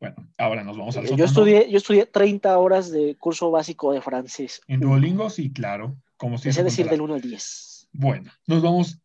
Bueno, 0.00 0.16
ahora 0.38 0.62
nos 0.62 0.78
vamos 0.78 0.96
al 0.96 1.06
yo 1.06 1.24
estudié, 1.24 1.68
yo 1.70 1.78
estudié 1.78 2.06
30 2.06 2.56
horas 2.58 2.90
de 2.90 3.16
curso 3.16 3.50
básico 3.50 3.92
de 3.92 4.00
francés. 4.00 4.60
En 4.68 4.80
Duolingo, 4.80 5.28
sí, 5.28 5.52
claro. 5.52 5.96
Como 6.16 6.38
si 6.38 6.50
decir 6.50 6.88
del 6.88 7.00
1 7.00 7.14
al 7.14 7.20
10. 7.20 7.88
Bueno, 7.92 8.30
nos 8.46 8.62
vamos 8.62 8.98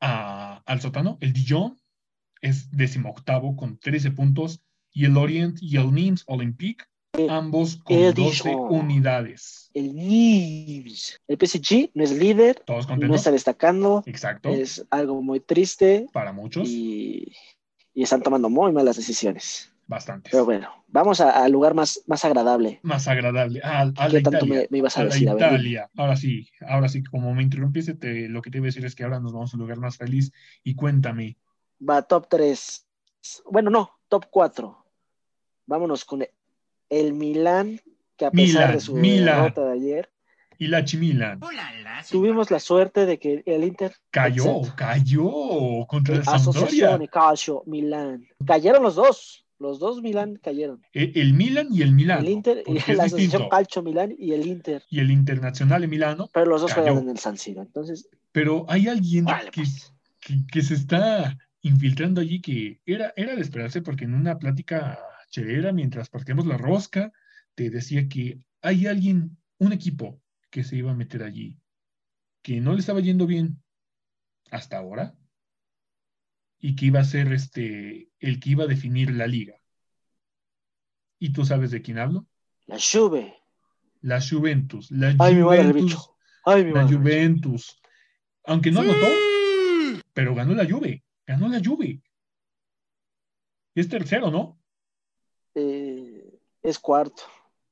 al 0.00 0.80
sótano. 0.80 1.18
El 1.20 1.32
Dijon 1.32 1.76
es 2.40 2.70
decimoctavo 2.70 3.56
con 3.56 3.78
13 3.78 4.10
puntos 4.12 4.60
y 4.92 5.04
el 5.06 5.16
Orient 5.16 5.58
y 5.60 5.76
el 5.76 5.92
Nimes 5.92 6.24
Olympique 6.26 6.84
ambos 7.28 7.76
con 7.76 8.14
12 8.14 8.54
unidades. 8.54 9.70
El 9.74 9.94
Nimes. 9.94 11.20
El 11.28 11.38
PSG 11.38 11.90
no 11.94 12.04
es 12.04 12.12
líder, 12.12 12.62
Todos 12.64 12.88
no 12.88 13.14
está 13.14 13.30
destacando. 13.30 14.02
Exacto. 14.06 14.48
Es 14.48 14.84
algo 14.90 15.22
muy 15.22 15.40
triste. 15.40 16.06
Para 16.12 16.32
muchos. 16.32 16.68
Y, 16.68 17.32
y 17.94 18.02
están 18.02 18.22
tomando 18.22 18.48
muy 18.48 18.72
malas 18.72 18.96
decisiones. 18.96 19.71
Bastante. 19.92 20.30
Pero 20.32 20.46
bueno, 20.46 20.70
vamos 20.88 21.20
al 21.20 21.52
lugar 21.52 21.74
más, 21.74 22.02
más 22.06 22.24
agradable. 22.24 22.80
Más 22.82 23.06
agradable. 23.08 23.60
A, 23.62 23.92
¿Qué 24.10 24.22
tanto 24.22 24.46
me, 24.46 24.66
ibas 24.70 24.96
a, 24.96 25.04
decir? 25.04 25.28
Italia. 25.28 25.90
ahora 25.98 26.16
sí, 26.16 26.48
ahora 26.66 26.88
sí, 26.88 27.02
como 27.02 27.34
me 27.34 27.42
interrumpiste, 27.42 27.92
te, 27.92 28.26
lo 28.30 28.40
que 28.40 28.50
te 28.50 28.56
iba 28.56 28.64
a 28.64 28.68
decir 28.68 28.86
es 28.86 28.94
que 28.94 29.04
ahora 29.04 29.20
nos 29.20 29.34
vamos 29.34 29.52
al 29.52 29.60
lugar 29.60 29.76
más 29.80 29.98
feliz 29.98 30.32
y 30.64 30.74
cuéntame. 30.74 31.36
Va, 31.86 32.00
top 32.00 32.26
3. 32.30 32.86
Bueno, 33.50 33.68
no, 33.68 33.98
top 34.08 34.24
4. 34.30 34.82
Vámonos 35.66 36.06
con 36.06 36.24
el 36.88 37.12
Milán, 37.12 37.78
que 38.16 38.24
a 38.24 38.30
pesar 38.30 38.72
de 38.72 38.80
su 38.80 38.94
derrota 38.94 39.66
de 39.66 39.72
ayer, 39.72 40.12
y 40.62 40.68
la 40.68 40.84
Chimilan. 40.84 41.40
Tuvimos 42.08 42.50
la 42.52 42.60
suerte 42.60 43.04
de 43.04 43.18
que 43.18 43.42
el 43.46 43.64
Inter 43.64 43.96
cayó, 44.10 44.62
cayó 44.76 45.84
contra 45.88 46.14
el 46.14 46.24
Sampdoria. 46.24 46.98
Calcio, 47.10 47.64
Milan. 47.66 48.28
Cayeron 48.46 48.84
los 48.84 48.94
dos. 48.94 49.44
Los 49.62 49.78
dos 49.78 50.02
Milan 50.02 50.40
cayeron. 50.42 50.82
E, 50.92 51.12
el, 51.14 51.34
Milan 51.34 51.68
y 51.70 51.82
el 51.82 51.92
Milan. 51.92 52.18
El 52.18 52.30
Inter 52.30 52.64
y 52.66 52.92
la 52.92 53.04
Asociación 53.04 53.48
Calcio 53.48 53.82
Milan 53.82 54.14
y 54.18 54.32
el 54.32 54.46
Inter. 54.46 54.82
Y 54.90 54.98
el 54.98 55.10
Internacional 55.10 55.80
de 55.80 55.88
Milano. 55.88 56.28
Pero 56.34 56.46
los 56.46 56.62
dos 56.62 56.72
juegan 56.74 56.98
en 56.98 57.10
el 57.10 57.18
San 57.18 57.38
Siro. 57.38 57.62
Entonces. 57.62 58.08
Pero 58.32 58.66
hay 58.68 58.88
alguien 58.88 59.24
pues. 59.24 59.94
que, 60.20 60.34
que, 60.50 60.62
se 60.62 60.74
está 60.74 61.38
infiltrando 61.62 62.20
allí 62.20 62.40
que 62.40 62.80
era, 62.84 63.12
era 63.16 63.36
de 63.36 63.40
esperarse 63.40 63.82
porque 63.82 64.04
en 64.04 64.14
una 64.14 64.38
plática 64.38 64.98
chelera 65.30 65.72
mientras 65.72 66.10
partíamos 66.10 66.46
la 66.46 66.58
rosca 66.58 67.12
te 67.54 67.70
decía 67.70 68.08
que 68.08 68.40
hay 68.60 68.86
alguien, 68.86 69.38
un 69.58 69.72
equipo 69.72 70.20
que 70.50 70.64
se 70.64 70.76
iba 70.76 70.90
a 70.90 70.94
meter 70.94 71.22
allí, 71.22 71.58
que 72.42 72.60
no 72.60 72.72
le 72.72 72.80
estaba 72.80 73.00
yendo 73.00 73.26
bien 73.26 73.62
hasta 74.50 74.76
ahora 74.78 75.14
y 76.64 76.76
que 76.76 76.86
iba 76.86 77.00
a 77.00 77.04
ser 77.04 77.32
este 77.32 78.08
el 78.20 78.38
que 78.40 78.50
iba 78.50 78.64
a 78.64 78.68
definir 78.68 79.10
la 79.10 79.26
liga. 79.26 79.56
¿Y 81.18 81.32
tú 81.32 81.44
sabes 81.44 81.72
de 81.72 81.82
quién 81.82 81.98
hablo? 81.98 82.26
La 82.66 82.78
Juve. 82.78 83.36
La 84.00 84.20
Juventus. 84.20 84.90
La 84.92 85.12
Juventus. 85.12 86.08
la 86.46 86.86
Juventus. 86.86 87.80
Aunque 88.44 88.70
no 88.70 88.80
anotó, 88.80 89.06
pero 90.14 90.34
ganó 90.34 90.54
la 90.54 90.64
Juve. 90.64 91.04
Ganó 91.26 91.48
la 91.48 91.60
Juve. 91.62 92.00
Es 93.74 93.88
tercero, 93.88 94.30
¿no? 94.30 94.58
Eh, 95.54 96.38
es 96.62 96.78
cuarto. 96.78 97.24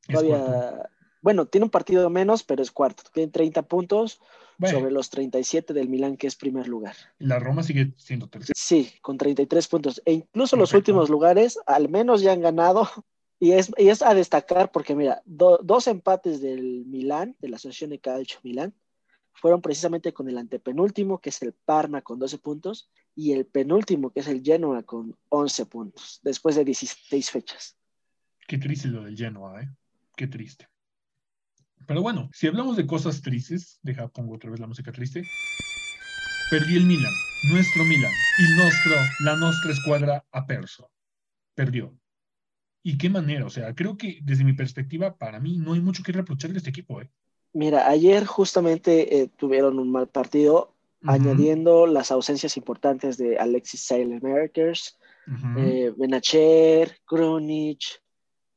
Todavía, 0.08 0.90
bueno, 1.20 1.46
tiene 1.46 1.64
un 1.64 1.70
partido 1.70 2.10
menos, 2.10 2.42
pero 2.42 2.60
es 2.62 2.72
cuarto. 2.72 3.04
Tiene 3.12 3.30
30 3.30 3.62
puntos 3.62 4.20
sobre 4.68 4.90
los 4.90 5.10
37 5.10 5.72
del 5.72 5.88
Milán, 5.88 6.16
que 6.16 6.26
es 6.26 6.36
primer 6.36 6.68
lugar. 6.68 6.94
La 7.18 7.38
Roma 7.38 7.62
sigue 7.62 7.92
siendo 7.96 8.28
tercero. 8.28 8.54
Sí, 8.56 8.92
con 9.00 9.16
33 9.16 9.68
puntos. 9.68 10.02
E 10.04 10.12
incluso 10.12 10.56
los 10.56 10.74
últimos 10.74 11.08
lugares, 11.08 11.58
al 11.66 11.88
menos 11.88 12.22
ya 12.22 12.32
han 12.32 12.40
ganado. 12.40 12.88
Y 13.42 13.52
es, 13.52 13.72
es 13.78 14.02
a 14.02 14.12
destacar 14.12 14.70
porque, 14.70 14.94
mira, 14.94 15.22
dos 15.24 15.86
empates 15.86 16.42
del 16.42 16.84
Milán, 16.84 17.36
de 17.40 17.48
la 17.48 17.56
Asociación 17.56 17.88
de 17.88 17.98
Calcio 17.98 18.38
Milán, 18.42 18.74
fueron 19.32 19.62
precisamente 19.62 20.12
con 20.12 20.28
el 20.28 20.36
antepenúltimo, 20.36 21.18
que 21.18 21.30
es 21.30 21.40
el 21.40 21.54
Parma 21.54 22.02
con 22.02 22.18
12 22.18 22.38
puntos, 22.38 22.90
y 23.14 23.32
el 23.32 23.46
penúltimo, 23.46 24.10
que 24.10 24.20
es 24.20 24.28
el 24.28 24.42
Genoa 24.42 24.82
con 24.82 25.16
11 25.30 25.66
puntos, 25.66 26.20
después 26.22 26.56
de 26.56 26.64
16 26.64 27.30
fechas. 27.30 27.76
Qué 28.46 28.58
triste 28.58 28.88
lo 28.88 29.04
del 29.04 29.16
Genoa, 29.16 29.62
¿eh? 29.62 29.68
Qué 30.16 30.26
triste. 30.26 30.68
Pero 31.86 32.02
bueno, 32.02 32.30
si 32.32 32.46
hablamos 32.46 32.76
de 32.76 32.86
cosas 32.86 33.22
tristes, 33.22 33.78
deja, 33.82 34.08
pongo 34.08 34.34
otra 34.34 34.50
vez 34.50 34.60
la 34.60 34.66
música 34.66 34.92
triste. 34.92 35.24
Perdió 36.50 36.78
el 36.78 36.84
Milan, 36.84 37.12
nuestro 37.50 37.84
Milan, 37.84 38.12
y 38.38 38.56
nuestro, 38.56 38.92
la 39.24 39.36
nostra 39.36 39.72
escuadra 39.72 40.24
a 40.32 40.46
perso. 40.46 40.90
Perdió. 41.54 41.96
¿Y 42.82 42.98
qué 42.98 43.10
manera? 43.10 43.44
O 43.46 43.50
sea, 43.50 43.74
creo 43.74 43.96
que 43.96 44.20
desde 44.22 44.44
mi 44.44 44.52
perspectiva, 44.52 45.16
para 45.16 45.38
mí, 45.40 45.58
no 45.58 45.74
hay 45.74 45.80
mucho 45.80 46.02
que 46.02 46.12
reprocharle 46.12 46.56
a 46.56 46.58
este 46.58 46.70
equipo, 46.70 47.00
¿eh? 47.00 47.10
Mira, 47.52 47.88
ayer 47.88 48.26
justamente 48.26 49.20
eh, 49.20 49.28
tuvieron 49.36 49.78
un 49.78 49.90
mal 49.90 50.08
partido, 50.08 50.74
añadiendo 51.02 51.86
las 51.86 52.10
ausencias 52.10 52.56
importantes 52.56 53.16
de 53.16 53.38
Alexis 53.38 53.82
Sailor-Merkers, 53.82 54.98
uh 55.26 55.94
Benacher, 55.96 56.98
Krunic, 57.06 57.80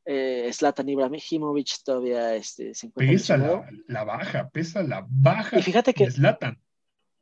eh, 0.06 0.50
Zlatan 0.52 0.90
Ibrahimovic 0.90 1.84
todavía 1.84 2.36
este, 2.36 2.74
se 2.74 2.90
Pesa 2.90 3.38
la, 3.38 4.04
baja, 4.04 4.50
pesa 4.50 4.84
la 4.84 5.06
baja. 5.10 5.60
Y 5.60 5.62
fíjate 5.62 5.94
que, 5.94 6.10
Zlatan. 6.12 6.60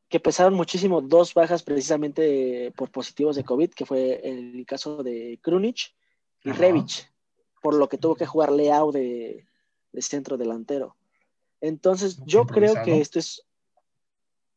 que 0.10 0.20
pesaron 0.20 0.54
muchísimo 0.54 1.02
dos 1.02 1.34
bajas 1.34 1.64
precisamente 1.64 2.72
por 2.76 2.92
positivos 2.92 3.36
de 3.36 3.44
COVID, 3.44 3.72
que 3.72 3.86
fue 3.86 4.22
el 4.24 4.66
caso 4.66 5.04
de 5.04 5.40
Krunic 5.42 5.94
y 6.44 6.52
Revich, 6.52 7.10
por 7.62 7.76
lo 7.76 7.88
que 7.88 7.98
tuvo 7.98 8.16
que 8.16 8.26
jugar 8.26 8.52
Leao 8.52 8.92
de 8.92 9.46
centro 10.00 10.38
delantero. 10.38 10.96
Entonces, 11.62 12.20
yo 12.26 12.46
creo 12.48 12.82
que 12.84 13.00
esto 13.00 13.20
es 13.20 13.46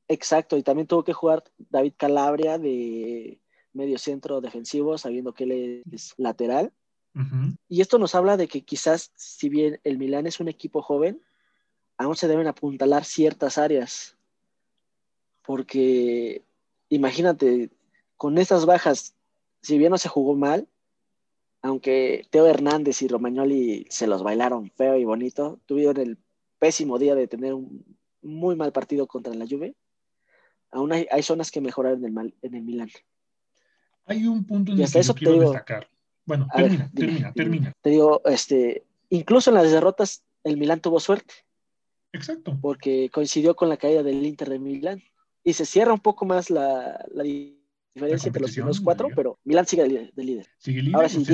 exacto. 0.09 0.57
Y 0.57 0.63
también 0.63 0.87
tuvo 0.87 1.05
que 1.05 1.13
jugar 1.13 1.45
David 1.59 1.93
Calabria 1.97 2.59
de 2.59 3.41
medio 3.75 3.99
centro 3.99 4.41
defensivo, 4.41 4.97
sabiendo 4.97 5.35
que 5.35 5.45
él 5.45 5.83
es 5.93 6.15
lateral. 6.17 6.73
Y 7.69 7.81
esto 7.81 7.99
nos 7.99 8.15
habla 8.15 8.37
de 8.37 8.49
que 8.49 8.63
quizás, 8.63 9.13
si 9.15 9.49
bien 9.49 9.81
el 9.85 9.99
Milán 9.99 10.27
es 10.27 10.41
un 10.41 10.49
equipo 10.49 10.83
joven, 10.83 11.23
aún 11.97 12.17
se 12.17 12.27
deben 12.27 12.49
apuntalar 12.49 13.05
ciertas 13.05 13.57
áreas. 13.57 14.17
Porque 15.43 16.43
imagínate, 16.89 17.71
con 18.17 18.39
estas 18.39 18.67
bajas, 18.67 19.15
si 19.63 19.79
bien 19.79 19.91
no 19.91 19.99
se 19.99 20.09
jugó 20.09 20.35
mal, 20.35 20.67
aunque 21.63 22.27
Teo 22.31 22.47
Hernández 22.47 23.01
y 23.03 23.09
Romagnoli 23.09 23.87
se 23.91 24.07
los 24.07 24.23
bailaron 24.23 24.71
feo 24.71 24.97
y 24.97 25.05
bonito, 25.05 25.61
tuvieron 25.67 25.99
el 25.99 26.19
pésimo 26.59 26.99
día 26.99 27.15
de 27.15 27.29
tener 27.29 27.55
un 27.55 27.85
muy 28.23 28.57
mal 28.57 28.73
partido 28.73 29.07
contra 29.07 29.35
la 29.35 29.47
Juve, 29.47 29.75
aún 30.71 30.93
hay, 30.93 31.23
zonas 31.23 31.51
que 31.51 31.61
mejorar 31.61 31.95
en 31.95 32.05
el, 32.05 32.13
mal, 32.13 32.35
en 32.43 32.55
el 32.55 32.63
Milan. 32.63 32.91
Hay 34.07 34.27
un 34.27 34.45
punto 34.45 34.73
en 34.73 34.81
el 34.81 34.91
que 34.91 35.03
yo 35.03 35.15
quiero 35.15 35.41
destacar. 35.41 35.89
Bueno, 36.27 36.49
termina, 36.55 36.91
termina, 36.95 37.33
termina. 37.33 37.73
Te 37.81 37.91
digo, 37.91 38.23
este, 38.25 38.85
incluso 39.11 39.51
en 39.51 39.57
las 39.57 39.71
derrotas, 39.71 40.25
el 40.43 40.57
Milan 40.57 40.81
tuvo 40.81 41.01
suerte. 41.01 41.35
Exacto. 42.13 42.57
Porque 42.61 43.11
coincidió 43.13 43.57
con 43.57 43.69
la 43.69 43.77
caída 43.77 44.03
del 44.03 44.25
Inter 44.25 44.49
de 44.49 44.59
Milán. 44.59 45.03
Y 45.43 45.53
se 45.53 45.67
cierra 45.67 45.93
un 45.93 46.01
poco 46.01 46.25
más 46.25 46.49
la, 46.49 47.05
la 47.13 47.23
diferencia 47.23 48.29
entre 48.29 48.43
los 48.43 48.53
primeros 48.53 48.81
cuatro, 48.81 49.09
pero 49.15 49.39
Milán 49.45 49.67
sigue 49.67 49.83
de 50.15 50.25
líder. 50.25 50.47
Sigue 50.59 50.81
líder, 50.81 50.97
Ahora 50.97 51.09
sí, 51.09 51.25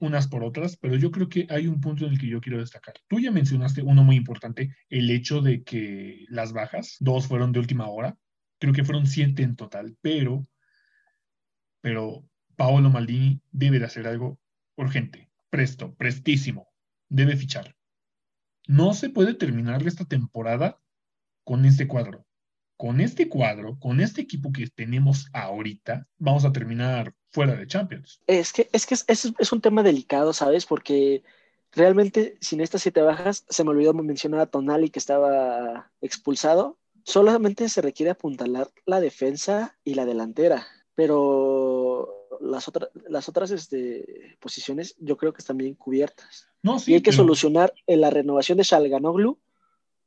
unas 0.00 0.26
por 0.26 0.42
otras, 0.42 0.76
pero 0.76 0.96
yo 0.96 1.10
creo 1.10 1.28
que 1.28 1.46
hay 1.48 1.68
un 1.68 1.80
punto 1.80 2.06
en 2.06 2.12
el 2.12 2.18
que 2.18 2.26
yo 2.28 2.40
quiero 2.40 2.58
destacar. 2.58 2.94
Tú 3.08 3.20
ya 3.20 3.30
mencionaste 3.30 3.82
uno 3.82 4.02
muy 4.02 4.16
importante, 4.16 4.74
el 4.88 5.10
hecho 5.10 5.40
de 5.42 5.62
que 5.62 6.24
las 6.28 6.52
bajas, 6.52 6.96
dos 6.98 7.28
fueron 7.28 7.52
de 7.52 7.60
última 7.60 7.88
hora, 7.88 8.16
creo 8.58 8.72
que 8.72 8.84
fueron 8.84 9.06
siete 9.06 9.42
en 9.42 9.54
total, 9.54 9.96
pero, 10.00 10.46
pero 11.80 12.24
Paolo 12.62 12.90
Maldini 12.90 13.40
debe 13.50 13.80
de 13.80 13.86
hacer 13.86 14.06
algo 14.06 14.38
urgente, 14.76 15.28
presto, 15.50 15.96
prestísimo, 15.96 16.68
debe 17.08 17.36
fichar. 17.36 17.74
No 18.68 18.94
se 18.94 19.10
puede 19.10 19.34
terminar 19.34 19.84
esta 19.84 20.04
temporada 20.04 20.80
con 21.42 21.64
este 21.64 21.88
cuadro 21.88 22.24
con 22.76 23.00
este 23.00 23.28
cuadro, 23.28 23.78
con 23.78 24.00
este 24.00 24.22
equipo 24.22 24.50
que 24.50 24.66
tenemos 24.66 25.28
ahorita, 25.32 26.08
vamos 26.18 26.44
a 26.44 26.50
terminar 26.52 27.14
fuera 27.30 27.54
de 27.54 27.68
Champions. 27.68 28.20
Es 28.26 28.52
que 28.52 28.68
es, 28.72 28.86
que 28.86 28.94
es, 28.94 29.52
un 29.52 29.60
tema 29.60 29.84
delicado, 29.84 30.32
¿sabes? 30.32 30.66
Porque 30.66 31.22
realmente 31.70 32.36
sin 32.40 32.60
estas 32.60 32.82
siete 32.82 33.00
bajas, 33.00 33.44
se 33.48 33.62
me 33.62 33.70
olvidó 33.70 33.94
mencionar 33.94 34.40
a 34.40 34.46
Tonali 34.46 34.90
que 34.90 34.98
estaba 34.98 35.92
expulsado. 36.00 36.76
Solamente 37.04 37.68
se 37.68 37.82
requiere 37.82 38.10
apuntalar 38.10 38.68
la 38.84 38.98
defensa 38.98 39.76
y 39.84 39.94
la 39.94 40.04
delantera, 40.04 40.66
pero 40.96 41.71
las, 42.40 42.68
otras 42.68 42.88
las 43.08 43.28
otras 43.28 43.50
este, 43.50 44.36
posiciones 44.40 44.96
yo 44.98 45.16
creo 45.16 45.32
que 45.32 45.40
están 45.40 45.56
bien 45.56 45.74
cubiertas. 45.74 46.48
No, 46.62 46.78
y 46.86 46.94
hay 46.94 47.02
que 47.02 47.12
solucionar 47.12 47.72
en 47.86 48.00
la 48.00 48.10
renovación 48.10 48.58
de 48.58 48.64
Shalganoglu 48.64 49.38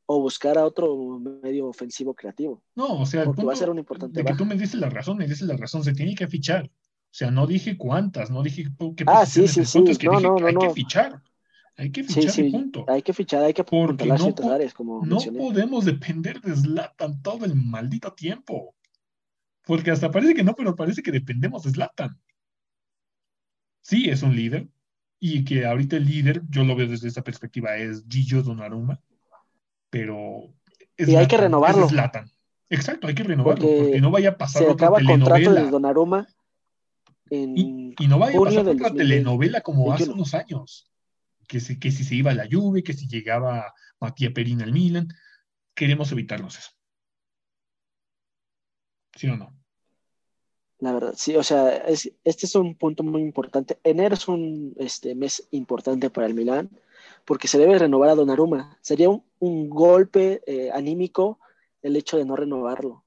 o 0.08 0.22
buscar 0.22 0.58
a 0.58 0.66
otro 0.66 1.20
medio 1.20 1.68
ofensivo 1.68 2.14
creativo. 2.14 2.64
No, 2.76 3.02
o 3.02 3.06
sea, 3.06 3.22
el 3.22 3.28
punto 3.28 3.46
va 3.46 3.54
a 3.54 3.58
ser 3.58 3.70
un 3.70 3.80
importante. 3.80 4.22
De 4.22 4.26
que 4.26 4.36
tú 4.36 4.46
me 4.46 4.56
dices 4.56 4.76
la 4.76 4.90
razón, 4.90 5.18
me 5.18 5.28
dices 5.28 5.48
la 5.48 5.58
razón, 5.58 5.84
se 5.84 5.94
tiene 5.94 6.16
que 6.16 6.28
fichar. 6.28 6.66
O 6.66 7.18
sea, 7.18 7.32
no 7.32 7.48
dije 7.48 7.78
cuántas, 7.78 8.30
no 8.30 8.44
dije 8.44 8.66
qué 8.96 9.06
ah, 9.08 9.26
sí, 9.26 9.48
sí, 9.48 9.66
sí. 9.66 9.84
que 9.98 10.08
no, 10.08 10.20
no, 10.20 10.38
no, 10.38 10.48
hay 10.48 10.56
que 10.56 10.70
fichar. 10.72 11.22
Hay 11.78 11.92
que 11.92 12.04
fichar, 12.04 12.32
sí, 12.32 12.44
punto. 12.50 12.86
Hay 12.88 13.02
que 13.02 13.14
fichar, 13.14 13.44
hay 13.44 13.54
que 13.54 13.64
Porque 13.64 14.06
no, 14.06 14.34
áreas, 14.52 14.74
como 14.74 15.06
no 15.06 15.18
podemos 15.38 15.84
depender 15.86 16.40
de 16.42 16.56
Zlatan 16.56 17.22
todo 17.22 17.46
el 17.46 17.56
maldito 17.56 18.14
tiempo. 18.14 18.76
Porque 19.66 19.92
hasta 19.92 20.12
parece 20.12 20.34
que 20.34 20.44
no, 20.44 20.56
pero 20.56 20.76
parece 20.76 21.02
que 21.02 21.12
dependemos 21.12 21.64
de 21.64 21.72
Zlatan. 21.72 22.20
Sí, 23.82 24.10
es 24.10 24.22
un 24.24 24.36
líder. 24.36 24.68
Y 25.20 25.44
que 25.44 25.66
ahorita 25.66 25.96
el 25.98 26.06
líder, 26.06 26.42
yo 26.50 26.64
lo 26.64 26.76
veo 26.76 26.88
desde 26.88 27.08
esa 27.08 27.24
perspectiva, 27.24 27.78
es 27.78 28.04
Gillo 28.08 28.44
Donnarumma 28.44 29.02
pero... 29.96 30.54
y 30.98 31.16
hay 31.16 31.26
que 31.26 31.38
renovarlo. 31.38 31.88
Exacto, 32.70 33.08
hay 33.08 33.16
que 33.16 33.24
renovarlo, 33.24 33.66
porque, 33.66 34.02
no 34.02 34.12
vaya 34.12 34.32
a 34.32 34.38
pasar 34.38 34.64
se 34.64 34.72
acaba 34.72 35.00
contrato 35.02 35.54
de 35.54 35.70
Donnarumma 35.70 36.28
en 37.30 37.58
y, 37.58 38.08
no 38.08 38.20
vaya 38.20 38.38
a 38.38 38.44
pasar 38.44 38.68
otra 38.68 38.92
telenovela 38.92 39.62
como 39.62 39.94
hace 39.94 40.10
unos 40.10 40.34
años, 40.34 40.92
que, 41.48 41.62
si, 41.62 41.80
que 41.80 41.92
si 41.92 42.04
se 42.04 42.16
iba 42.16 42.32
a 42.32 42.36
la 42.36 42.46
Juve, 42.52 42.84
que 42.84 42.92
si 42.92 43.08
llegaba 43.08 43.74
Matías 44.02 44.34
Perina 44.34 44.66
al 44.66 44.74
Milan, 44.74 45.08
queremos 45.74 46.12
evitarnos 46.12 46.58
eso. 46.58 46.72
¿Sí 49.16 49.28
o 49.28 49.38
no? 49.38 49.54
La 50.80 50.92
verdad, 50.92 51.14
sí, 51.16 51.36
o 51.36 51.44
sea, 51.44 51.70
este 51.88 52.14
es 52.24 52.56
un 52.56 52.76
punto 52.76 53.02
muy 53.02 53.22
importante. 53.22 53.80
Enero 53.84 54.16
es 54.16 54.28
un 54.28 54.76
este, 54.78 55.16
mes 55.16 55.48
importante 55.52 56.10
para 56.10 56.28
el 56.28 56.34
Milan 56.34 56.70
porque 57.24 57.48
se 57.48 57.58
debe 57.58 57.80
renovar 57.80 58.10
a 58.10 58.16
Donnarumma. 58.16 58.78
Sería 58.82 59.10
un, 59.10 59.70
golpe 59.70 60.42
eh, 60.46 60.72
anímico 60.72 61.40
el 61.82 61.96
hecho 61.96 62.18
de 62.18 62.26
no 62.26 62.36
renovarlo. 62.36 63.04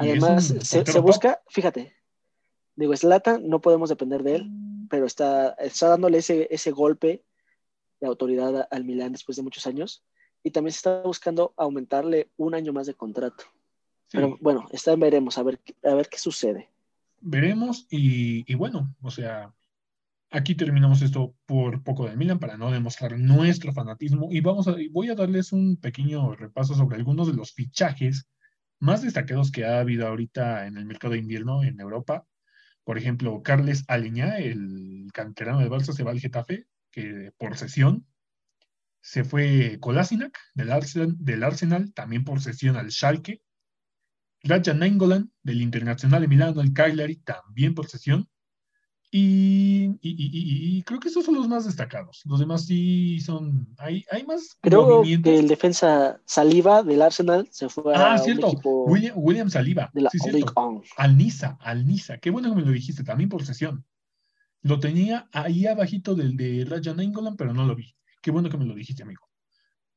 Además, 0.00 0.54
se, 0.60 1.00
busca, 1.00 1.40
fíjate, 1.48 1.94
digo, 2.74 2.96
Slata 2.96 3.38
no 3.38 3.60
podemos 3.60 3.88
depender 3.88 4.22
de 4.24 4.36
él, 4.36 4.50
pero 4.90 5.06
está, 5.06 5.50
está 5.52 5.88
dándole 5.88 6.18
ese, 6.18 6.48
ese 6.50 6.72
golpe 6.72 7.22
de 8.00 8.06
autoridad 8.06 8.66
al 8.70 8.84
Milán 8.84 9.12
después 9.12 9.36
de 9.36 9.42
muchos 9.42 9.66
años 9.66 10.04
y 10.42 10.50
también 10.50 10.72
se 10.72 10.78
está 10.78 11.02
buscando 11.02 11.54
aumentarle 11.56 12.30
un 12.36 12.54
año 12.54 12.72
más 12.72 12.86
de 12.86 12.94
contrato. 12.94 13.44
Pero 14.10 14.38
bueno, 14.40 14.66
está, 14.72 14.96
veremos 14.96 15.38
a 15.38 15.42
ver, 15.42 15.60
a 15.84 15.94
ver 15.94 16.08
qué 16.08 16.18
sucede. 16.18 16.70
Veremos 17.20 17.86
y, 17.90 18.54
bueno, 18.54 18.94
o 19.02 19.10
sea, 19.10 19.52
aquí 20.30 20.54
terminamos 20.54 21.02
esto 21.02 21.34
por 21.46 21.82
poco 21.82 22.06
del 22.06 22.16
Milan 22.16 22.38
para 22.38 22.56
no 22.56 22.70
demostrar 22.70 23.18
nuestro 23.18 23.72
fanatismo 23.72 24.28
y 24.30 24.40
vamos 24.40 24.68
a, 24.68 24.76
voy 24.92 25.10
a 25.10 25.14
darles 25.14 25.52
un 25.52 25.76
pequeño 25.76 26.34
repaso 26.36 26.74
sobre 26.74 26.96
algunos 26.96 27.26
de 27.26 27.34
los 27.34 27.52
fichajes 27.52 28.28
más 28.80 29.02
destacados 29.02 29.50
que 29.50 29.64
ha 29.64 29.80
habido 29.80 30.06
ahorita 30.06 30.66
en 30.66 30.76
el 30.76 30.86
mercado 30.86 31.14
de 31.14 31.20
invierno 31.20 31.64
en 31.64 31.80
Europa. 31.80 32.26
Por 32.84 32.96
ejemplo, 32.96 33.42
Carles 33.42 33.84
Aleñá, 33.88 34.38
el 34.38 35.08
canterano 35.12 35.58
de 35.58 35.68
Barça, 35.68 35.92
se 35.92 36.04
va 36.04 36.12
al 36.12 36.20
Getafe, 36.20 36.66
que 36.90 37.32
por 37.36 37.56
sesión. 37.56 38.06
Se 39.00 39.24
fue 39.24 39.78
Kolasinac 39.80 40.38
del 40.54 40.72
Arsenal, 40.72 41.14
del 41.18 41.42
Arsenal, 41.42 41.92
también 41.92 42.24
por 42.24 42.40
sesión 42.40 42.76
al 42.76 42.90
Schalke. 42.90 43.42
Raja 44.42 44.74
Nainggolan 44.74 45.30
del 45.42 45.62
Internacional 45.62 46.22
de 46.22 46.28
Milano 46.28 46.60
al 46.60 46.72
Cagliari, 46.72 47.16
también 47.16 47.74
por 47.74 47.88
sesión. 47.88 48.28
Y, 49.10 50.82
creo 50.82 51.00
que 51.00 51.08
esos 51.08 51.24
son 51.24 51.34
los 51.34 51.48
más 51.48 51.64
destacados. 51.64 52.22
Los 52.26 52.40
demás 52.40 52.66
sí 52.66 53.20
son. 53.20 53.74
Hay, 53.78 54.04
hay 54.10 54.24
más. 54.24 54.58
Creo 54.60 55.02
que 55.02 55.38
el 55.38 55.48
defensa 55.48 56.20
Saliba 56.26 56.82
del 56.82 57.00
Arsenal 57.00 57.48
se 57.50 57.70
fue 57.70 57.94
ah, 57.96 58.14
a. 58.14 58.18
cierto. 58.18 58.50
William, 58.62 59.14
William, 59.16 59.48
Saliba. 59.48 59.90
sí, 60.12 60.18
cierto. 60.18 60.82
Al 60.98 61.16
Nisa, 61.16 61.56
al 61.60 61.86
Nisa. 61.86 62.18
Qué 62.18 62.30
bueno 62.30 62.50
que 62.50 62.56
me 62.56 62.66
lo 62.66 62.72
dijiste, 62.72 63.02
también 63.02 63.30
por 63.30 63.46
sesión. 63.46 63.84
Lo 64.60 64.78
tenía 64.78 65.28
ahí 65.32 65.66
abajito 65.66 66.14
del 66.14 66.36
de 66.36 66.66
Raja 66.68 66.94
Nainggolan, 66.94 67.36
pero 67.36 67.54
no 67.54 67.64
lo 67.64 67.74
vi. 67.74 67.94
Qué 68.20 68.30
bueno 68.30 68.50
que 68.50 68.58
me 68.58 68.66
lo 68.66 68.74
dijiste, 68.74 69.02
amigo. 69.02 69.26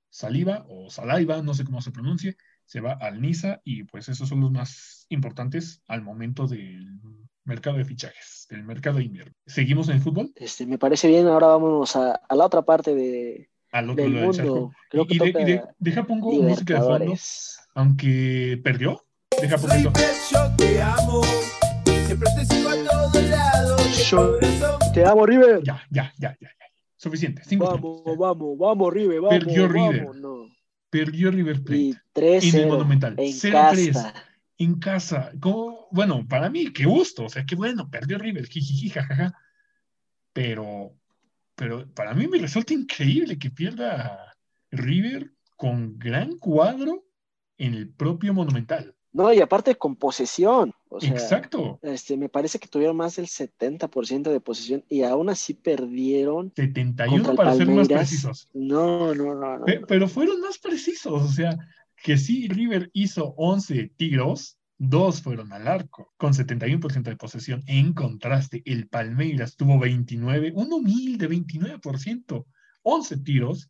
Saliva 0.09 0.65
o 0.69 0.89
Salaiva, 0.89 1.41
no 1.41 1.53
sé 1.53 1.63
cómo 1.63 1.81
se 1.81 1.91
pronuncie, 1.91 2.37
se 2.71 2.79
va 2.79 2.93
al 2.93 3.19
Nisa 3.19 3.59
y 3.65 3.83
pues 3.83 4.07
esos 4.07 4.29
son 4.29 4.39
los 4.39 4.49
más 4.49 5.05
importantes 5.09 5.83
al 5.87 6.01
momento 6.03 6.47
del 6.47 7.01
mercado 7.43 7.75
de 7.75 7.83
fichajes, 7.83 8.47
del 8.49 8.63
mercado 8.63 8.99
de 8.99 9.03
invierno. 9.03 9.33
¿Seguimos 9.45 9.89
en 9.89 9.95
el 9.95 10.01
fútbol? 10.01 10.31
Este, 10.35 10.65
me 10.65 10.77
parece 10.77 11.09
bien, 11.09 11.27
ahora 11.27 11.47
vámonos 11.47 11.97
a, 11.97 12.21
la 12.33 12.45
otra 12.45 12.61
parte 12.61 12.95
de, 12.95 13.49
al 13.73 13.89
otro 13.89 14.05
del 14.05 14.13
mundo. 14.13 14.71
Creo 14.89 15.05
que 15.05 15.15
y, 15.15 15.59
deja 15.79 16.03
pongo 16.05 16.31
música 16.31 16.75
de 16.75 16.79
fondo, 16.79 17.13
aunque 17.75 18.61
perdió. 18.63 19.03
Deja 19.41 19.57
pongo 19.57 19.91
Yo 20.31 20.55
te 20.55 20.81
amo, 20.81 21.23
siempre 22.05 22.29
te 22.37 22.45
sigo 22.45 22.69
a 22.69 22.75
todos 22.89 23.23
lados. 23.25 24.09
Yo 24.09 24.39
te 24.93 25.05
amo, 25.05 25.25
River. 25.25 25.61
Ya, 25.61 25.83
ya, 25.89 26.13
ya, 26.17 26.37
ya. 26.39 26.49
Suficiente. 26.95 27.41
vamos, 27.57 28.01
vamos, 28.17 28.57
vamos, 28.57 28.93
River, 28.93 29.19
vamos. 29.19 29.43
Perdió 29.43 29.67
River. 29.67 30.07
Perdió 30.91 31.31
River 31.31 31.63
Plate. 31.63 32.01
en 32.15 32.55
el 32.55 32.67
Monumental. 32.67 33.15
0-3. 33.15 34.13
En 34.59 34.77
casa. 34.77 35.31
Bueno, 35.89 36.27
para 36.27 36.49
mí, 36.51 36.71
qué 36.71 36.85
gusto. 36.85 37.25
O 37.25 37.29
sea, 37.29 37.45
qué 37.45 37.55
bueno. 37.55 37.89
Perdió 37.89 38.19
River. 38.19 38.45
Jijiji, 38.45 38.89
jajaja. 38.89 39.33
Pero, 40.33 40.93
pero 41.55 41.91
para 41.93 42.13
mí 42.13 42.27
me 42.27 42.37
resulta 42.37 42.73
increíble 42.73 43.39
que 43.39 43.49
pierda 43.49 44.35
River 44.69 45.31
con 45.55 45.97
gran 45.97 46.37
cuadro 46.37 47.05
en 47.57 47.73
el 47.73 47.89
propio 47.89 48.33
Monumental. 48.33 48.93
No, 49.13 49.33
y 49.33 49.41
aparte 49.41 49.75
con 49.75 49.95
posesión. 49.95 50.73
Exacto. 51.01 51.79
Este, 51.81 52.15
me 52.15 52.29
parece 52.29 52.59
que 52.59 52.67
tuvieron 52.67 52.95
más 52.95 53.17
del 53.17 53.27
70% 53.27 54.31
de 54.31 54.39
posesión 54.39 54.85
y 54.87 55.03
aún 55.03 55.29
así 55.29 55.53
perdieron. 55.53 56.53
71 56.55 57.35
para 57.35 57.53
ser 57.55 57.67
más 57.67 57.87
precisos. 57.87 58.49
No, 58.53 59.13
no, 59.13 59.35
no. 59.35 59.59
no 59.59 59.65
pero, 59.87 60.07
fueron 60.07 60.39
más 60.39 60.57
precisos. 60.59 61.23
O 61.23 61.27
sea, 61.27 61.57
que 62.01 62.17
sí, 62.17 62.47
River 62.47 62.89
hizo 62.93 63.33
11 63.37 63.91
tiros, 63.97 64.57
dos 64.77 65.21
fueron 65.21 65.51
al 65.51 65.67
arco, 65.67 66.13
con 66.17 66.33
71% 66.33 67.03
de 67.03 67.17
posesión. 67.17 67.63
En 67.67 67.93
contraste, 67.93 68.63
el 68.65 68.87
Palmeiras 68.87 69.57
tuvo 69.57 69.77
29, 69.77 70.53
un 70.55 70.71
humilde 70.71 71.29
29%, 71.29 72.45
11 72.83 73.17
tiros, 73.17 73.69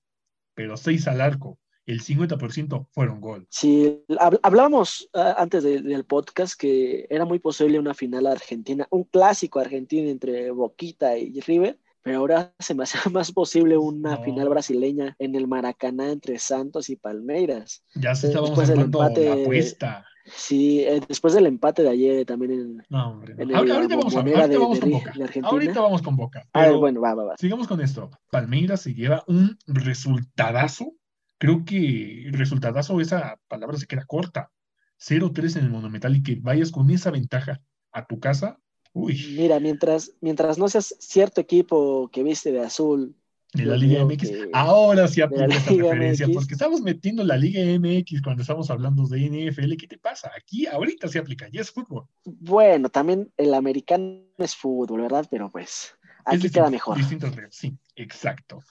pero 0.53 0.77
6 0.77 1.07
al 1.07 1.21
arco 1.21 1.57
el 1.85 2.01
50% 2.01 2.87
fueron 2.91 3.21
gol. 3.21 3.47
Sí, 3.49 4.03
hablábamos 4.43 5.09
ah, 5.13 5.35
antes 5.37 5.63
del 5.63 6.05
podcast 6.05 6.59
que 6.59 7.07
era 7.09 7.25
muy 7.25 7.39
posible 7.39 7.79
una 7.79 7.93
final 7.93 8.27
argentina, 8.27 8.87
un 8.91 9.03
clásico 9.03 9.59
argentino 9.59 10.09
entre 10.09 10.51
Boquita 10.51 11.17
y 11.17 11.39
River, 11.41 11.79
pero 12.03 12.19
ahora 12.19 12.53
se 12.59 12.73
me 12.73 12.83
hace 12.83 13.09
más 13.09 13.31
posible 13.31 13.77
una 13.77 14.17
final 14.17 14.49
brasileña 14.49 15.15
en 15.19 15.35
el 15.35 15.47
Maracaná 15.47 16.11
entre 16.11 16.39
Santos 16.39 16.89
y 16.89 16.95
Palmeiras. 16.95 17.83
Ya 17.95 18.15
se 18.15 18.27
estábamos 18.27 18.57
hablando 18.69 18.99
la 18.99 19.33
apuesta. 19.33 20.05
Sí, 20.25 20.81
eh, 20.81 21.01
después 21.07 21.33
del 21.33 21.47
empate 21.47 21.81
de 21.81 21.89
ayer 21.89 22.25
también 22.25 22.51
en, 22.51 22.83
no, 22.89 23.09
hombre, 23.09 23.33
ahorita, 23.33 23.95
vamos, 23.95 24.13
con 24.13 24.91
Boca. 24.91 25.13
ahorita 25.43 25.81
vamos 25.81 26.01
con 26.03 26.15
Boca. 26.15 26.47
ah, 26.53 26.69
bueno, 26.71 27.01
va, 27.01 27.15
va, 27.15 27.23
va. 27.23 27.37
Sigamos 27.37 27.67
con 27.67 27.81
esto. 27.81 28.11
Palmeiras 28.29 28.81
se 28.81 28.93
lleva 28.93 29.23
un 29.27 29.57
resultadazo 29.65 30.93
creo 31.41 31.65
que 31.65 32.27
el 32.27 32.33
resultadazo, 32.33 33.01
esa 33.01 33.39
palabra 33.47 33.75
se 33.75 33.87
queda 33.87 34.05
corta. 34.05 34.51
0-3 34.99 35.57
en 35.57 35.65
el 35.65 35.71
Monumental 35.71 36.15
y 36.15 36.21
que 36.21 36.35
vayas 36.35 36.69
con 36.69 36.91
esa 36.91 37.09
ventaja 37.09 37.59
a 37.91 38.05
tu 38.05 38.19
casa. 38.19 38.59
Uy. 38.93 39.19
Mira, 39.35 39.59
mientras, 39.59 40.13
mientras 40.21 40.59
no 40.59 40.69
seas 40.69 40.95
cierto 40.99 41.41
equipo 41.41 42.11
que 42.13 42.21
viste 42.21 42.51
de 42.51 42.59
azul. 42.59 43.15
De 43.53 43.65
la 43.65 43.75
Liga 43.75 44.05
MX. 44.05 44.31
Ahora 44.53 45.07
sí 45.07 45.21
aplica 45.21 45.45
esta 45.45 45.71
referencia, 45.71 46.27
porque 46.31 46.53
estamos 46.53 46.81
metiendo 46.81 47.23
la 47.23 47.37
Liga 47.37 47.61
MX 47.79 48.21
cuando 48.21 48.43
estamos 48.43 48.69
hablando 48.69 49.07
de 49.07 49.49
NFL. 49.49 49.77
¿Qué 49.77 49.87
te 49.87 49.97
pasa? 49.97 50.29
Aquí 50.37 50.67
ahorita 50.67 51.07
se 51.07 51.17
aplica, 51.17 51.49
ya 51.51 51.61
es 51.61 51.71
fútbol. 51.71 52.05
Bueno, 52.23 52.89
también 52.89 53.33
el 53.35 53.55
americano 53.55 54.21
es 54.37 54.55
fútbol, 54.55 55.01
¿verdad? 55.01 55.25
Pero 55.31 55.49
pues 55.49 55.95
aquí 56.23 56.51
queda 56.51 56.69
mejor. 56.69 56.97
Distintos, 56.97 57.31
sí, 57.49 57.75
exacto. 57.95 58.61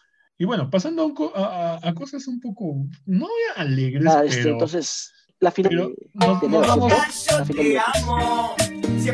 Y 0.41 0.47
bueno, 0.47 0.71
pasando 0.71 1.13
a, 1.35 1.93
cosas 1.95 2.27
un 2.27 2.41
poco, 2.41 2.75
no 3.05 3.29
alegres, 3.57 4.07
ah, 4.07 4.25
este, 4.25 4.39
pero... 4.39 4.53
Entonces, 4.53 5.13
la 5.39 5.51
final... 5.51 5.95
nos, 6.15 6.67
vamos... 6.67 6.95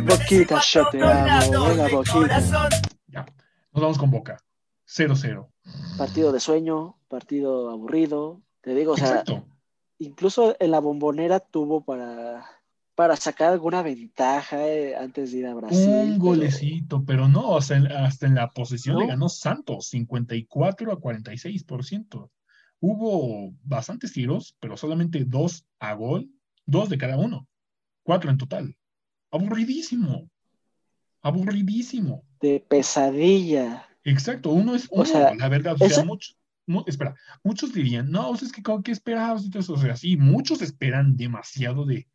Boquita, 0.05 0.61
yo 0.61 0.89
te 0.89 1.03
amo, 1.03 1.74
Boquita. 1.91 2.68
Ya, 3.09 3.27
nos 3.72 3.83
vamos 3.83 3.99
con 3.99 4.09
Boca, 4.12 4.41
0-0. 4.87 5.49
Partido 5.99 6.31
de 6.31 6.39
sueño, 6.39 6.97
partido 7.09 7.70
aburrido, 7.70 8.41
te 8.61 8.77
digo, 8.77 8.93
o 8.93 8.97
sea, 8.97 9.24
incluso 9.99 10.55
en 10.61 10.70
la 10.70 10.79
bombonera 10.79 11.41
tuvo 11.41 11.85
para 11.85 12.16
para 12.97 13.15
sacar 13.15 13.53
alguna 13.53 13.83
ventaja 13.83 14.67
eh, 14.67 14.97
antes 14.97 15.31
de 15.31 15.39
ir 15.39 15.47
a 15.47 15.55
Brasil. 15.55 15.87
Un 15.87 16.19
golecito, 16.19 17.05
pero 17.05 17.29
no, 17.29 17.57
hasta 17.57 17.77
en, 17.77 18.35
la 18.35 18.51
posesión 18.51 18.99
le 18.99 19.07
ganó 19.07 19.29
Santos, 19.29 19.89
54 19.89 20.91
a 20.91 20.99
46%. 20.99 22.31
Hubo 22.81 23.55
bastantes 23.63 24.15
tiros, 24.15 24.57
pero 24.61 24.79
solamente 24.79 25.25
dos 25.27 25.67
a 25.79 25.93
gol, 25.93 26.31
dos 26.65 26.89
de 26.89 26.97
cada 26.97 27.19
uno, 27.19 27.47
cuatro 28.03 28.31
en 28.31 28.39
total. 28.39 28.75
Aburridísimo, 29.31 30.31
aburridísimo. 31.21 32.25
De 32.41 32.65
pesadilla. 32.67 33.87
Exacto, 34.05 34.51
uno 34.51 34.75
es 34.75 34.89
uno, 34.91 35.03
o 35.03 35.05
sea, 35.05 35.35
la 35.35 35.49
verdad, 35.51 35.77
o 35.79 35.89
sea, 35.89 36.05
muchos, 36.05 36.39
espera, 36.87 37.15
muchos 37.43 37.75
dirían, 37.75 38.11
no, 38.11 38.35
es 38.35 38.53
que 38.53 38.63
¿qué 38.83 38.93
esperabas? 38.93 39.45
O 39.69 39.77
sea, 39.77 39.97
sí, 39.97 40.17
muchos 40.17 40.63
esperan 40.63 41.17
demasiado 41.17 41.85
de, 41.85 42.07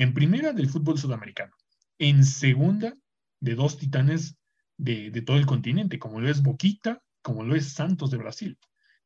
en 0.00 0.14
primera, 0.14 0.54
del 0.54 0.70
fútbol 0.70 0.98
sudamericano. 0.98 1.54
En 1.98 2.24
segunda, 2.24 2.96
de 3.38 3.54
dos 3.54 3.76
titanes 3.76 4.34
de, 4.78 5.10
todo 5.26 5.36
el 5.36 5.44
continente, 5.44 5.98
como 5.98 6.22
lo 6.22 6.30
es 6.30 6.42
Boquita, 6.42 7.02
como 7.20 7.44
lo 7.44 7.54
es 7.54 7.74
Santos 7.74 8.10
de 8.10 8.16
Brasil, 8.16 8.58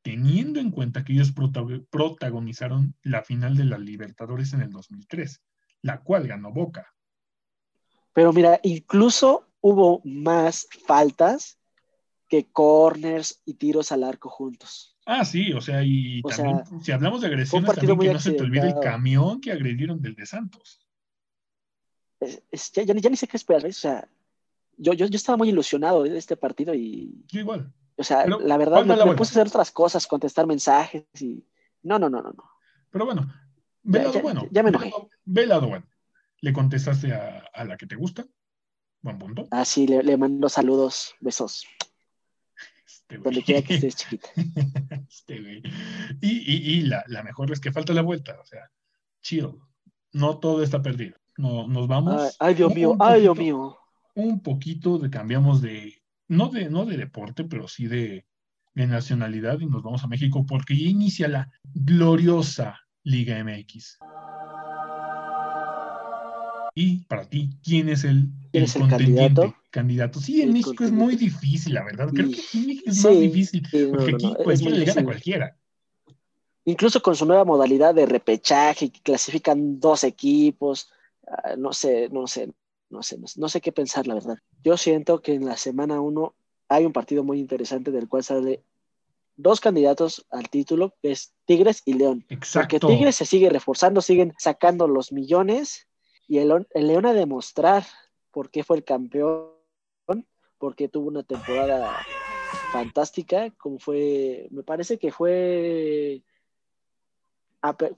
teniendo 0.03 0.61
en 0.61 0.71
cuenta 0.71 1.05
que 1.05 1.15
ellos 1.15 1.35
protagonizaron 1.91 2.95
la 3.03 3.25
final 3.25 3.57
de 3.57 3.65
la 3.65 3.77
Libertadores 3.77 4.53
en 4.53 4.61
el 4.61 4.71
2003, 4.71 5.43
la 5.83 6.01
cual 6.01 6.29
ganó 6.29 6.53
Boca. 6.53 6.95
Pero 8.13 8.33
mira, 8.33 8.61
incluso 8.63 9.49
hubo 9.61 10.01
más 10.05 10.69
faltas 10.87 11.59
que 12.29 12.53
corners 12.53 13.43
y 13.45 13.55
tiros 13.55 13.91
al 13.91 14.05
arco 14.05 14.31
juntos. 14.31 14.97
Ah, 15.07 15.25
sí, 15.25 15.53
o 15.53 15.61
sea, 15.61 15.83
y 15.83 16.23
también, 16.23 16.63
si 16.81 16.93
hablamos 16.93 17.21
de 17.21 17.27
agresiones, 17.27 17.75
también 17.75 17.99
que 17.99 18.13
no 18.13 18.21
se 18.21 18.31
te 18.31 18.43
olvide 18.45 18.69
el 18.69 18.81
camión 18.81 19.41
que 19.41 19.51
agredieron 19.51 20.01
del 20.01 20.15
de 20.15 20.25
Santos 20.25 20.84
ya, 22.85 23.11
ni 23.11 23.17
sé 23.17 23.29
qué 23.29 23.37
esperar, 23.37 23.67
O 23.67 23.73
sea, 23.73 24.09
yo, 24.77 24.93
yo, 24.93 25.07
yo, 25.07 25.17
estaba 25.17 25.39
muy 25.39 25.51
ilusionado 25.51 26.03
de 26.03 26.19
este 26.19 26.37
partido 26.37 26.75
y... 26.75 27.25
Yo 27.29 27.41
igual. 27.41 27.73
O 27.97 28.03
sea, 28.03 28.27
la 28.27 28.57
verdad, 28.57 28.85
me, 28.85 29.15
puse 29.15 29.31
a 29.31 29.43
hacer 29.43 29.49
otras 29.49 29.71
cosas, 29.71 30.07
contestar 30.07 30.47
mensajes 30.47 31.05
y. 31.21 31.45
No, 31.83 31.99
no, 31.99 32.11
no, 32.11 32.23
no. 32.23 32.33
no. 32.33 32.51
Pero 32.91 33.05
bueno, 33.05 33.33
ve 33.83 34.03
lado 34.03 34.21
bueno. 34.21 34.49
Ya 34.51 34.63
me 34.63 34.71
enojé. 34.71 34.93
Ve 35.25 35.47
lado 35.47 35.69
bueno. 35.69 35.87
Le 36.41 36.53
contestaste 36.53 37.13
a, 37.13 37.65
la 37.65 37.77
que 37.77 37.87
te 37.87 37.95
gusta. 37.95 38.27
Buen 39.01 39.19
punto. 39.19 39.47
Ah, 39.51 39.65
sí, 39.65 39.87
le, 39.87 40.17
mando 40.17 40.49
saludos, 40.49 41.15
besos. 41.21 41.67
Este 42.87 43.19
Donde 43.19 43.43
quiera 43.43 43.63
que 43.63 43.75
estés, 43.75 43.97
chiquita. 43.97 44.29
Este 45.09 45.63
y, 46.21 46.79
y, 46.79 46.81
la, 46.83 47.05
la, 47.07 47.23
mejor 47.23 47.53
es 47.53 47.61
que 47.61 47.73
falta 47.73 47.93
la 47.93 48.03
vuelta. 48.03 48.39
O 48.41 48.45
sea, 48.45 48.71
chill. 49.21 49.55
No 50.13 50.39
todo 50.39 50.63
está 50.63 50.83
perdido. 50.83 51.17
No, 51.37 51.67
nos 51.67 51.89
vamos. 51.89 52.37
Ay, 52.39 52.55
Dios 52.55 52.75
mío, 52.75 52.97
ay, 53.01 53.23
Dios 53.23 53.37
mío. 53.37 53.77
Un 54.15 54.41
poquito 54.41 54.99
de 54.99 55.11
cambiamos 55.11 55.61
de, 55.61 55.95
no 56.29 56.49
de, 56.49 56.71
no 56.71 56.85
de 56.85 56.97
deporte, 56.97 57.45
pero 57.45 57.67
sí 57.69 57.87
de, 57.87 58.27
de 58.75 58.87
nacionalidad 58.87 59.61
y 59.61 59.67
nos 59.67 59.83
vamos 59.83 60.05
a 60.05 60.09
México 60.09 60.45
porque 60.47 60.77
ya 60.77 60.89
inicia 60.89 61.29
la 61.29 61.51
gloriosa 61.75 62.81
Liga 63.03 63.43
MX. 63.43 63.99
Y 66.77 67.05
para 67.05 67.29
ti, 67.29 67.51
¿quién 67.63 67.89
es 67.89 68.03
el, 68.03 68.31
el, 68.53 68.73
candidato? 68.89 69.55
candidato? 69.71 70.21
Sí, 70.21 70.43
en 70.43 70.53
México 70.53 70.83
es 70.83 70.91
muy 70.91 71.15
difícil, 71.15 71.75
la 71.75 71.85
verdad. 71.85 72.09
Creo 72.13 72.31
que 72.31 72.41
en 72.53 72.67
México 72.67 72.91
es 72.91 73.05
más 73.05 73.21
difícil. 73.21 73.63
porque 73.93 74.15
aquí 74.15 74.35
cualquiera 74.43 74.77
le 74.77 74.85
gana 74.85 75.01
a 75.01 75.05
cualquiera. 75.05 75.57
Incluso 76.65 77.01
con 77.01 77.15
su 77.15 77.27
nueva 77.27 77.45
modalidad 77.45 77.95
de 77.95 78.07
repechaje, 78.07 78.91
que 78.91 79.01
clasifican 79.01 79.79
dos 79.79 80.03
equipos, 80.03 80.91
ah, 81.29 81.55
no 81.57 81.73
sé, 81.73 82.09
no 82.11 82.27
sé, 82.27 82.53
no 82.91 83.03
sé, 83.03 83.19
no 83.37 83.49
sé 83.49 83.61
qué 83.61 83.73
pensar, 83.73 84.07
la 84.07 84.15
verdad. 84.15 84.39
Yo 84.63 84.77
siento 84.77 85.21
que 85.21 85.35
en 85.35 85.47
la 85.47 85.57
semana 85.57 86.01
uno 86.01 86.35
hay 86.69 86.85
un 86.85 86.93
partido 86.93 87.25
muy 87.25 87.39
interesante 87.39 87.91
del 87.91 88.09
cual 88.09 88.25
sale 88.25 88.63
dos 89.37 89.61
candidatos 89.61 90.27
al 90.31 90.49
título, 90.49 90.95
que 91.03 91.13
es 91.13 91.35
Tigres 91.45 91.83
y 91.85 91.95
León. 91.95 92.25
Exacto. 92.29 92.79
Porque 92.79 92.95
Tigres 92.95 93.17
se 93.17 93.27
sigue 93.27 93.51
reforzando, 93.51 94.01
siguen 94.01 94.33
sacando 94.39 94.87
los 94.87 95.13
millones 95.13 95.89
y 96.29 96.39
el, 96.39 96.67
León 96.75 97.07
a 97.07 97.13
demostrar 97.13 97.85
por 98.31 98.51
qué 98.51 98.65
fue 98.65 98.77
el 98.77 98.85
campeón, 98.85 99.51
porque 100.59 100.89
tuvo 100.89 101.09
una 101.09 101.23
temporada 101.23 101.99
fantástica, 102.73 103.51
como 103.59 103.79
fue, 103.79 104.49
me 104.51 104.63
parece 104.63 104.99
que 104.99 105.13
fue, 105.13 106.23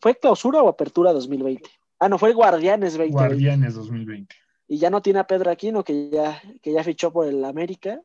fue 0.01 0.17
clausura 0.17 0.63
o 0.63 0.69
apertura 0.69 1.13
2020. 1.13 1.71
Ah, 1.99 2.09
no, 2.09 2.19
fue 2.19 2.33
Guardianes 2.33 2.93
2020. 2.93 3.13
Guardianes 3.13 3.75
2020. 3.75 4.35
Y 4.69 4.79
ya 4.79 4.91
no 4.91 5.01
tiene 5.01 5.21
a 5.21 5.27
Pedro 5.27 5.51
Aquino, 5.51 5.85
que 5.85 6.11
ya, 6.11 6.43
que 6.63 6.73
ya 6.73 6.83
fichó 6.83 7.13
por 7.13 7.27
el 7.27 7.45
América. 7.45 8.01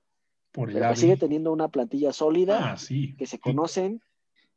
Por 0.51 0.69
el 0.69 0.75
pero 0.75 0.95
sigue 0.95 1.17
teniendo 1.17 1.51
una 1.51 1.69
plantilla 1.69 2.13
sólida, 2.13 2.73
ah, 2.73 2.77
sí. 2.77 3.15
que 3.17 3.25
se 3.25 3.39
conocen. 3.39 4.01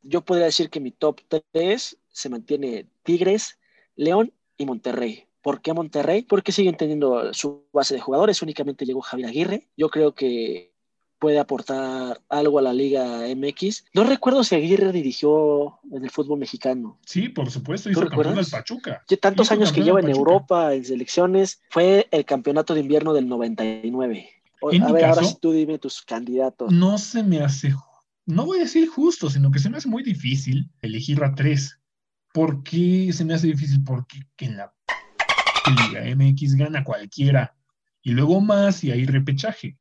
Yo 0.01 0.21
podría 0.21 0.45
decir 0.45 0.69
que 0.69 0.79
mi 0.79 0.91
top 0.91 1.21
3 1.51 1.97
se 2.07 2.29
mantiene 2.29 2.87
Tigres, 3.03 3.57
León 3.95 4.31
y 4.57 4.65
Monterrey. 4.65 5.25
¿Por 5.41 5.61
qué 5.61 5.73
Monterrey? 5.73 6.23
Porque 6.23 6.51
siguen 6.51 6.75
teniendo 6.75 7.33
su 7.33 7.65
base 7.71 7.95
de 7.95 8.01
jugadores, 8.01 8.41
únicamente 8.41 8.85
llegó 8.85 9.01
Javier 9.01 9.29
Aguirre. 9.29 9.67
Yo 9.77 9.89
creo 9.89 10.13
que 10.13 10.74
puede 11.25 11.39
aportar 11.39 12.21
algo 12.29 12.59
a 12.59 12.61
la 12.61 12.71
Liga 12.71 13.21
MX. 13.35 13.85
No 13.95 14.03
recuerdo 14.03 14.43
si 14.43 14.53
Aguirre 14.53 14.91
dirigió 14.91 15.79
en 15.91 16.03
el 16.03 16.11
fútbol 16.11 16.37
mexicano. 16.37 16.99
Sí, 17.03 17.29
por 17.29 17.49
supuesto, 17.49 17.89
hizo 17.89 18.07
campeón 18.07 18.35
del 18.35 18.45
Pachuca. 18.45 19.03
tantos 19.19 19.51
años 19.51 19.71
que 19.71 19.81
lleva 19.81 20.01
en 20.01 20.09
Europa, 20.09 20.75
en 20.75 20.85
selecciones, 20.85 21.63
fue 21.71 22.07
el 22.11 22.25
campeonato 22.25 22.75
de 22.75 22.81
invierno 22.81 23.11
del 23.15 23.27
99. 23.27 24.29
a 24.61 24.91
ver, 24.91 25.05
ahora 25.05 25.23
sí 25.23 25.35
tú 25.41 25.51
dime 25.51 25.79
tus 25.79 26.03
candidatos. 26.03 26.71
No 26.71 26.99
se 26.99 27.23
me 27.23 27.39
hace, 27.39 27.73
no 28.27 28.45
voy 28.45 28.59
a 28.59 28.65
decir 28.65 28.87
justo, 28.87 29.31
sino 29.31 29.49
que 29.49 29.57
se 29.57 29.71
me 29.71 29.77
hace 29.77 29.89
muy 29.89 30.03
difícil 30.03 30.69
elegir 30.83 31.23
a 31.23 31.33
tres. 31.33 31.79
¿Por 32.35 32.61
qué 32.61 33.11
se 33.13 33.25
me 33.25 33.33
hace 33.33 33.47
difícil? 33.47 33.83
Porque 33.83 34.19
en 34.37 34.57
la 34.57 34.71
Liga 35.89 36.03
MX 36.15 36.53
gana 36.53 36.83
cualquiera. 36.83 37.55
Y 38.03 38.11
luego 38.11 38.41
más 38.41 38.83
y 38.83 38.91
hay 38.91 39.07
repechaje. 39.07 39.79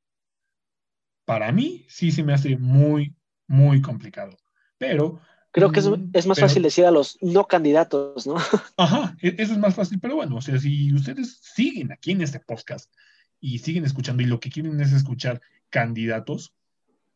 Para 1.24 1.52
mí 1.52 1.86
sí 1.88 2.10
se 2.10 2.22
me 2.22 2.34
hace 2.34 2.56
muy, 2.56 3.14
muy 3.46 3.80
complicado. 3.80 4.36
Pero... 4.78 5.20
Creo 5.50 5.70
que 5.70 5.78
es, 5.78 5.88
mm, 5.88 6.28
más 6.28 6.40
fácil 6.40 6.64
decir 6.64 6.84
a 6.84 6.90
los 6.90 7.16
no 7.20 7.46
candidatos, 7.46 8.26
¿no? 8.26 8.34
Ajá, 8.76 9.16
e, 9.22 9.36
eso 9.38 9.52
es 9.52 9.58
más 9.58 9.76
fácil. 9.76 10.00
Pero 10.00 10.16
bueno, 10.16 10.36
o 10.36 10.40
sea, 10.40 10.58
si 10.58 10.92
ustedes 10.92 11.38
siguen 11.40 11.92
aquí 11.92 12.10
en 12.10 12.22
este 12.22 12.40
podcast 12.40 12.92
y 13.38 13.60
siguen 13.60 13.84
escuchando 13.84 14.24
y 14.24 14.26
lo 14.26 14.40
que 14.40 14.50
quieren 14.50 14.80
es 14.80 14.92
escuchar 14.92 15.40
candidatos, 15.70 16.54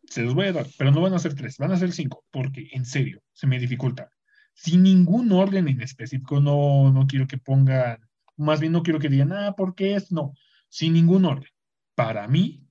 se 0.05 0.23
los 0.23 0.35
voy 0.35 0.47
a 0.47 0.53
dar, 0.53 0.67
pero 0.79 0.93
no 0.93 1.01
van 1.01 1.15
a 1.15 1.19
ser 1.19 1.35
tres, 1.35 1.59
van 1.59 1.73
a 1.73 1.77
ser 1.77 1.91
cinco, 1.91 2.25
porque 2.31 2.69
en 2.73 2.85
serio, 2.85 3.25
se 3.33 3.49
me 3.49 3.59
dificulta. 3.59 4.09
Sin 4.55 4.85
ningún 4.85 5.33
orden 5.33 5.67
en 5.67 5.83
específico, 5.83 6.41
no, 6.41 6.93
no 6.93 7.09
quiero 7.09 7.27
que 7.27 7.39
pongan 7.39 8.09
más 8.39 8.61
bien 8.61 8.73
no 8.73 8.83
quiero 8.83 9.01
que 9.01 9.09
digan, 9.09 9.33
ah, 9.33 9.55
¿por 9.57 9.75
qué 9.75 9.95
es? 9.95 10.11
No, 10.11 10.33
sin 10.69 10.95
ningún 10.95 11.25
orden. 11.25 11.51
Para 11.95 12.27
mí, 12.29 12.68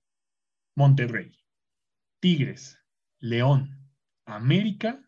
Monterrey, 0.78 1.36
Tigres, 2.20 2.78
León, 3.18 3.92
América 4.26 5.04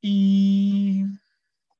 y. 0.00 1.02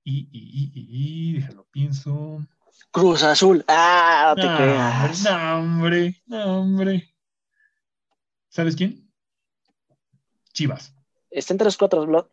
Y, 0.02 0.28
y, 0.32 0.72
y, 0.72 0.72
y, 0.74 1.32
déjalo, 1.34 1.68
pienso. 1.70 2.44
Cruz 2.90 3.22
Azul. 3.22 3.64
Ah, 3.68 4.34
te 4.34 4.42
creas. 4.42 5.22
No, 5.22 5.60
hombre, 5.60 6.20
no, 6.26 6.60
hombre. 6.62 7.14
¿Sabes 8.48 8.74
quién? 8.74 9.08
Chivas. 10.52 10.96
Está 11.30 11.54
entre 11.54 11.66
los 11.66 11.76
cuatro. 11.76 12.28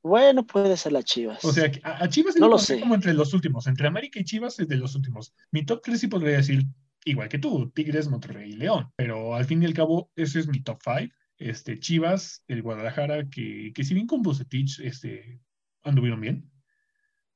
Bueno, 0.00 0.46
puede 0.46 0.76
ser 0.76 0.92
la 0.92 1.02
Chivas. 1.02 1.44
O 1.44 1.52
sea, 1.52 1.72
a, 1.82 2.08
Chivas 2.08 2.36
no 2.36 2.48
lo 2.48 2.58
sé. 2.58 2.78
como 2.78 2.94
entre 2.94 3.14
los 3.14 3.34
últimos. 3.34 3.66
Entre 3.66 3.88
América 3.88 4.20
y 4.20 4.24
Chivas 4.24 4.60
es 4.60 4.68
de 4.68 4.76
los 4.76 4.94
últimos. 4.94 5.34
Mi 5.50 5.66
top 5.66 5.82
3 5.82 5.98
sí 5.98 6.06
podría 6.06 6.36
decir, 6.36 6.64
igual 7.10 7.28
que 7.28 7.38
tú, 7.38 7.70
Tigres, 7.70 8.08
Monterrey 8.08 8.50
y 8.50 8.56
León. 8.56 8.92
Pero 8.96 9.34
al 9.34 9.44
fin 9.44 9.62
y 9.62 9.66
al 9.66 9.74
cabo, 9.74 10.10
ese 10.16 10.40
es 10.40 10.48
mi 10.48 10.62
top 10.62 10.80
5. 10.82 11.14
Este, 11.38 11.78
Chivas, 11.78 12.44
el 12.48 12.62
Guadalajara, 12.62 13.28
que, 13.28 13.72
que 13.74 13.84
si 13.84 13.94
bien 13.94 14.06
con 14.06 14.22
Bucetich 14.22 14.80
este, 14.80 15.40
anduvieron 15.82 16.20
bien, 16.20 16.50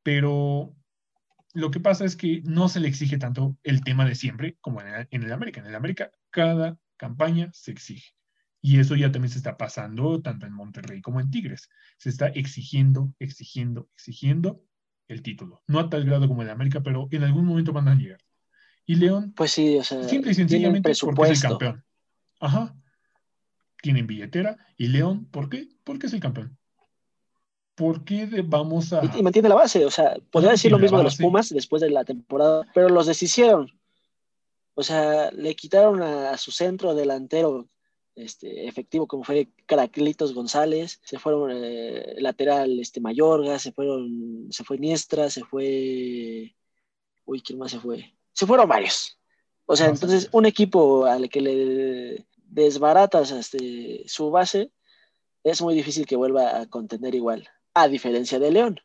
pero 0.03 0.75
lo 1.55 1.71
que 1.71 1.81
pasa 1.81 2.05
es 2.05 2.17
que 2.17 2.43
no 2.45 2.69
se 2.69 2.81
le 2.81 2.89
exige 2.89 3.19
tanto 3.19 3.57
el 3.63 3.85
tema 3.85 4.05
de 4.05 4.15
siempre 4.15 4.57
como 4.61 4.81
en 4.81 4.89
el, 4.89 5.09
en 5.11 5.23
el 5.23 5.33
América. 5.33 5.61
En 5.61 5.67
el 5.67 5.75
América, 5.75 6.11
cada 6.31 6.79
campaña 6.97 7.51
se 7.53 7.71
exige. 7.71 8.13
Y 8.61 8.79
eso 8.79 8.95
ya 8.97 9.11
también 9.11 9.31
se 9.31 9.39
está 9.39 9.57
pasando 9.57 10.23
tanto 10.23 10.47
en 10.47 10.53
Monterrey 10.53 11.01
como 11.01 11.21
en 11.21 11.31
Tigres. 11.31 11.69
Se 11.99 12.09
está 12.09 12.29
exigiendo, 12.29 13.13
exigiendo, 13.19 13.89
exigiendo 13.95 14.63
el 15.09 15.23
título. 15.23 15.63
No 15.67 15.81
a 15.81 15.91
tal 15.91 16.05
grado 16.05 16.29
como 16.29 16.43
en 16.43 16.49
América, 16.49 16.81
pero 16.83 17.09
en 17.11 17.25
algún 17.25 17.45
momento 17.45 17.73
van 17.73 17.89
a 17.89 17.95
llegar. 17.95 18.21
Y 18.85 18.97
León, 18.97 19.33
pues 19.37 19.53
sí, 19.53 19.79
o 19.79 19.85
sea, 19.85 20.03
simple 20.05 20.33
y 20.33 20.35
sencillamente 20.35 20.93
porque 21.01 21.33
es 21.33 21.43
el 21.43 21.51
campeón. 21.51 21.85
Ajá. 22.41 22.75
Tienen 23.81 24.07
billetera. 24.07 24.57
Y 24.77 24.89
León, 24.89 25.27
¿por 25.27 25.49
qué? 25.49 25.69
Porque 25.85 26.07
es 26.07 26.13
el 26.13 26.21
campeón. 26.21 26.57
¿Por 27.75 28.05
qué 28.05 28.27
vamos 28.45 28.93
a.? 28.93 29.03
Y, 29.17 29.23
mantiene 29.23 29.49
la 29.49 29.55
base. 29.55 29.85
O 29.85 29.91
sea, 29.91 30.17
podría 30.31 30.53
decir 30.53 30.71
lo 30.71 30.79
mismo 30.79 30.99
de 30.99 31.05
los 31.05 31.17
Pumas 31.17 31.49
después 31.51 31.81
de 31.81 31.91
la 31.91 32.05
temporada, 32.05 32.67
pero 32.75 32.89
los 32.89 33.07
deshicieron. 33.07 33.71
O 34.75 34.83
sea, 34.83 35.31
le 35.31 35.55
quitaron 35.55 36.03
a 36.03 36.37
su 36.37 36.51
centro 36.51 36.95
delantero 36.95 37.69
este, 38.15 38.67
efectivo 38.67 39.07
como 39.07 39.25
fue 39.25 39.49
Caraclitos 39.67 40.35
González, 40.35 41.01
se 41.05 41.19
fueron 41.19 41.51
eh, 41.53 42.15
lateral 42.19 42.79
este, 42.79 43.01
Mayorga, 43.01 43.59
se 43.59 43.73
fueron, 43.73 44.49
se 44.51 44.65
fue 44.65 44.79
Niestra, 44.79 45.31
se 45.31 45.45
fue, 45.45 46.55
uy, 47.25 47.41
¿quién 47.41 47.59
más 47.59 47.71
se 47.71 47.81
fue? 47.81 48.15
Se 48.33 48.47
fueron 48.47 48.69
varios. 48.69 49.19
O 49.67 49.77
sea, 49.77 49.89
entonces 49.89 50.29
un 50.33 50.47
equipo 50.47 51.07
al 51.07 51.29
que 51.29 51.41
le 51.41 52.27
desbaratas 52.53 53.31
este, 53.31 54.05
su 54.07 54.31
base, 54.31 54.73
es 55.43 55.63
muy 55.63 55.75
difícil 55.75 56.07
que 56.07 56.17
vuelva 56.17 56.61
a 56.61 56.67
contender 56.67 57.15
igual, 57.15 57.49
a 57.75 57.89
diferencia 57.89 58.39
de 58.39 58.51
León. 58.51 58.81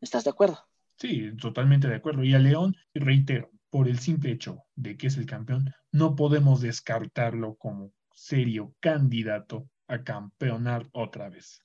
¿Estás 0.00 0.24
de 0.24 0.30
acuerdo? 0.30 0.66
Sí, 0.98 1.30
totalmente 1.40 1.88
de 1.88 1.96
acuerdo. 1.96 2.24
Y 2.24 2.34
a 2.34 2.38
León, 2.38 2.76
reitero, 2.94 3.50
por 3.70 3.88
el 3.88 3.98
simple 3.98 4.32
hecho 4.32 4.64
de 4.74 4.96
que 4.96 5.06
es 5.06 5.16
el 5.16 5.26
campeón, 5.26 5.72
no 5.92 6.16
podemos 6.16 6.60
descartarlo 6.60 7.54
como 7.56 7.92
serio 8.12 8.74
candidato 8.80 9.68
a 9.86 10.02
campeonar 10.02 10.88
otra 10.92 11.28
vez. 11.28 11.62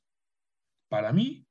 Para 0.89 1.11
mí, 1.11 1.45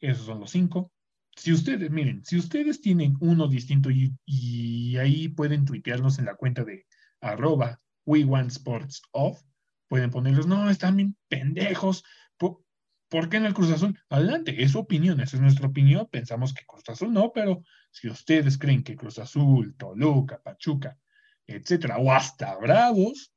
esos 0.00 0.26
son 0.26 0.40
los 0.40 0.50
cinco. 0.50 0.92
Si 1.36 1.52
ustedes, 1.52 1.90
miren, 1.90 2.24
si 2.24 2.36
ustedes 2.38 2.80
tienen 2.80 3.16
uno 3.20 3.48
distinto 3.48 3.90
y, 3.90 4.96
ahí 4.96 5.28
pueden 5.28 5.64
tuitearlos 5.64 6.18
en 6.18 6.26
la 6.26 6.36
cuenta 6.36 6.64
de 6.64 6.86
arroba 7.20 7.80
we 8.06 8.24
want 8.24 8.50
sports 8.50 9.02
off, 9.12 9.42
pueden 9.88 10.10
ponerlos, 10.10 10.46
no, 10.46 10.70
están 10.70 10.96
bien 10.96 11.16
pendejos. 11.28 12.04
¿Por, 12.36 13.28
qué 13.28 13.36
en 13.36 13.46
el 13.46 13.54
Cruz 13.54 13.70
Azul? 13.70 13.98
Adelante, 14.08 14.62
es 14.62 14.72
su 14.72 14.78
opinión, 14.80 15.20
esa 15.20 15.36
es 15.36 15.42
nuestra 15.42 15.68
opinión. 15.68 16.08
Pensamos 16.10 16.52
que 16.52 16.64
Cruz 16.66 16.82
Azul 16.88 17.12
no, 17.12 17.32
pero 17.32 17.62
si 17.90 18.08
ustedes 18.08 18.58
creen 18.58 18.82
que 18.82 18.96
Cruz 18.96 19.18
Azul, 19.18 19.76
Toluca, 19.76 20.42
Pachuca, 20.42 20.98
etcétera, 21.46 21.98
o 21.98 22.12
hasta 22.12 22.56
Bravos, 22.56 23.32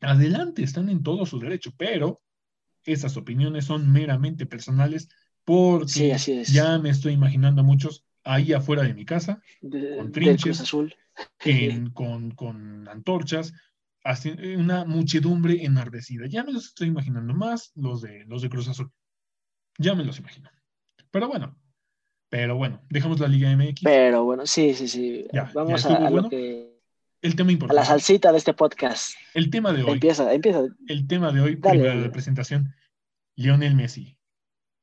adelante, 0.00 0.62
están 0.62 0.88
en 0.88 1.02
todo 1.02 1.26
su 1.26 1.38
derecho, 1.38 1.72
pero 1.76 2.22
esas 2.84 3.16
opiniones 3.16 3.66
son 3.66 3.92
meramente 3.92 4.46
personales 4.46 5.08
porque 5.44 6.16
ya 6.46 6.78
me 6.78 6.90
estoy 6.90 7.14
imaginando 7.14 7.62
a 7.62 7.64
muchos 7.64 8.04
ahí 8.24 8.52
afuera 8.52 8.82
de 8.82 8.94
mi 8.94 9.04
casa, 9.04 9.42
con 9.60 10.12
trinches, 10.12 10.60
azul. 10.60 10.94
con, 11.94 12.30
con, 12.30 12.88
antorchas, 12.88 13.52
una 14.56 14.84
muchedumbre 14.84 15.64
enardecida. 15.64 16.26
Ya 16.26 16.44
me 16.44 16.52
los 16.52 16.66
estoy 16.66 16.88
imaginando 16.88 17.34
más 17.34 17.72
los 17.74 18.00
de, 18.02 18.24
los 18.26 18.42
de 18.42 18.48
Cruz 18.48 18.68
Azul. 18.68 18.90
Ya 19.78 19.94
me 19.94 20.04
los 20.04 20.18
imagino. 20.18 20.50
Pero 21.10 21.28
bueno, 21.28 21.58
pero 22.28 22.56
bueno, 22.56 22.80
dejamos 22.88 23.20
la 23.20 23.28
Liga 23.28 23.54
MX. 23.54 23.82
Pero 23.82 24.24
bueno, 24.24 24.46
sí, 24.46 24.74
sí, 24.74 24.88
sí. 24.88 25.26
Vamos 25.54 25.84
a, 25.86 26.10
lo 26.10 26.28
que... 26.28 26.72
El 27.20 27.36
tema 27.36 27.52
importante. 27.52 27.78
A 27.78 27.82
la 27.82 27.86
salsita 27.86 28.32
de 28.32 28.38
este 28.38 28.54
podcast. 28.54 29.14
El 29.34 29.50
tema 29.50 29.72
de 29.72 29.82
hoy. 29.82 29.92
Empieza, 29.92 30.32
empieza. 30.32 30.64
El 30.88 31.06
tema 31.06 31.30
de 31.30 31.40
hoy, 31.40 31.56
primero 31.56 32.00
de 32.00 32.10
presentación. 32.10 32.74
Lionel 33.36 33.76
Messi 33.76 34.18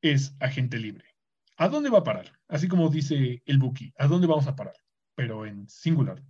es 0.02 0.36
agente 0.40 0.78
libre. 0.78 1.06
¿A 1.58 1.68
dónde 1.68 1.90
va 1.90 2.00
a 2.00 2.04
parar? 2.04 2.32
Así 2.48 2.68
como 2.68 2.90
dice 2.90 3.42
el 3.46 3.58
Buki, 3.58 3.94
¿a 3.98 4.08
dónde 4.08 4.28
vamos 4.28 4.48
a 4.48 4.56
parar? 4.56 4.76
Pero 5.16 5.46
en 5.46 5.68
singular. 5.68 6.24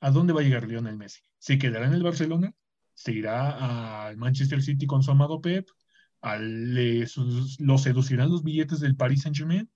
¿A 0.00 0.10
dónde 0.10 0.32
va 0.32 0.40
a 0.40 0.44
llegar 0.44 0.68
Lionel 0.68 0.96
Messi? 0.96 1.20
¿Se 1.38 1.58
quedará 1.58 1.86
en 1.86 1.94
el 1.94 2.02
Barcelona? 2.02 2.54
¿Se 2.94 3.12
irá 3.12 4.06
al 4.06 4.16
Manchester 4.16 4.62
City 4.62 4.86
con 4.86 5.02
su 5.02 5.10
amado 5.10 5.40
Pep? 5.40 5.68
¿Lo 6.22 7.78
seducirán 7.78 8.30
los 8.30 8.42
billetes 8.44 8.80
del 8.80 8.96
Paris 8.96 9.22
Saint-Germain? 9.22 9.70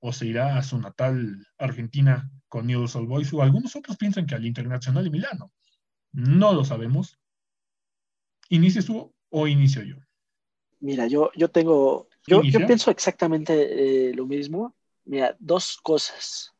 ¿O 0.00 0.12
se 0.12 0.26
irá 0.26 0.56
a 0.56 0.62
su 0.62 0.78
natal 0.78 1.46
Argentina 1.58 2.30
con 2.48 2.66
Newell's 2.66 2.96
Old 2.96 3.08
Boys? 3.08 3.32
O 3.32 3.42
algunos 3.42 3.76
otros 3.76 3.96
piensan 3.96 4.26
que 4.26 4.34
al 4.34 4.46
Internacional 4.46 5.04
de 5.04 5.10
Milano. 5.10 5.52
No 6.12 6.52
lo 6.54 6.64
sabemos. 6.64 7.18
¿Inicies 8.48 8.86
tú 8.86 9.14
o 9.28 9.46
inicio 9.46 9.82
yo? 9.82 9.96
Mira, 10.80 11.06
yo, 11.06 11.30
yo 11.34 11.48
tengo 11.48 12.07
yo, 12.28 12.66
pienso 12.66 12.90
exactamente 12.90 14.08
eh, 14.08 14.14
lo 14.14 14.26
mismo. 14.26 14.74
Mira, 15.04 15.36
dos 15.38 15.78
cosas. 15.82 16.52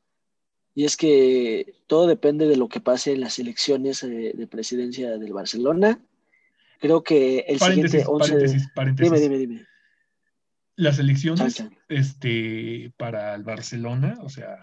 Y 0.74 0.84
es 0.84 0.96
que 0.96 1.74
todo 1.86 2.06
depende 2.06 2.46
de 2.46 2.56
lo 2.56 2.68
que 2.68 2.80
pase 2.80 3.12
en 3.12 3.20
las 3.20 3.38
elecciones 3.38 4.02
eh, 4.02 4.32
de 4.34 4.46
presidencia 4.46 5.18
del 5.18 5.32
Barcelona. 5.32 6.00
Creo 6.80 7.02
que 7.02 7.40
el 7.48 7.58
siguiente 7.58 8.04
11 8.06 8.32
paréntesis, 8.32 8.68
paréntesis. 8.74 9.12
Dime, 9.12 9.20
dime, 9.20 9.38
dime. 9.38 9.66
Las 10.76 11.00
elecciones 11.00 11.64
Este, 11.88 12.92
para 12.96 13.34
el 13.34 13.42
Barcelona, 13.42 14.16
o 14.22 14.28
sea, 14.28 14.56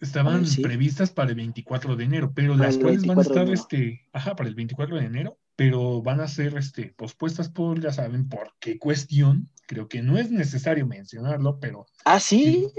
estaban 0.00 0.44
previstas 0.62 1.10
para 1.10 1.30
el 1.30 1.36
24 1.36 1.96
de 1.96 2.04
enero, 2.04 2.32
pero 2.34 2.56
las 2.56 2.78
cuales 2.78 3.04
van 3.04 3.18
a 3.18 3.22
estar, 3.22 3.48
este, 3.50 4.08
ajá, 4.12 4.34
para 4.34 4.48
el 4.48 4.54
24 4.54 4.96
de 4.96 5.04
enero, 5.04 5.38
pero 5.56 6.02
van 6.02 6.20
a 6.20 6.28
ser 6.28 6.56
este, 6.56 6.94
pospuestas 6.96 7.48
por, 7.48 7.80
ya 7.80 7.92
saben, 7.92 8.28
por 8.28 8.54
qué 8.60 8.78
cuestión. 8.78 9.50
Creo 9.68 9.86
que 9.86 10.00
no 10.00 10.16
es 10.16 10.30
necesario 10.30 10.86
mencionarlo, 10.86 11.60
pero... 11.60 11.86
Ah, 12.06 12.18
sí, 12.18 12.72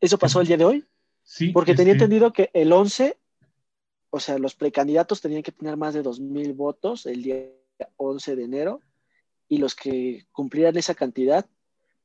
¿eso 0.00 0.16
pasó 0.16 0.40
el 0.40 0.46
día 0.46 0.56
de 0.56 0.64
hoy? 0.64 0.84
Sí. 1.22 1.50
Porque 1.50 1.74
tenía 1.74 1.92
entendido 1.92 2.32
que 2.32 2.48
el 2.54 2.72
11, 2.72 3.18
o 4.08 4.18
sea, 4.18 4.38
los 4.38 4.54
precandidatos 4.54 5.20
tenían 5.20 5.42
que 5.42 5.52
tener 5.52 5.76
más 5.76 5.92
de 5.92 6.02
2.000 6.02 6.56
votos 6.56 7.04
el 7.04 7.22
día 7.22 7.42
11 7.98 8.36
de 8.36 8.44
enero 8.44 8.80
y 9.48 9.58
los 9.58 9.74
que 9.74 10.26
cumplieran 10.32 10.78
esa 10.78 10.94
cantidad 10.94 11.44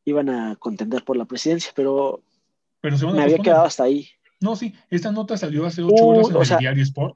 iban 0.04 0.28
a 0.28 0.58
contender 0.58 1.06
por 1.06 1.16
la 1.16 1.24
presidencia, 1.24 1.72
pero, 1.74 2.22
pero 2.82 2.98
me 3.14 3.24
había 3.24 3.38
quedado 3.38 3.64
hasta 3.64 3.86
ahí. 3.86 4.10
No, 4.42 4.58
sí, 4.58 4.76
esta 4.90 5.14
nota 5.14 5.38
salió 5.38 5.66
hace 5.66 5.82
ocho 5.82 6.06
horas 6.08 6.30
en 6.30 6.56
el 6.56 6.60
diario 6.60 6.84
Sport 6.84 7.16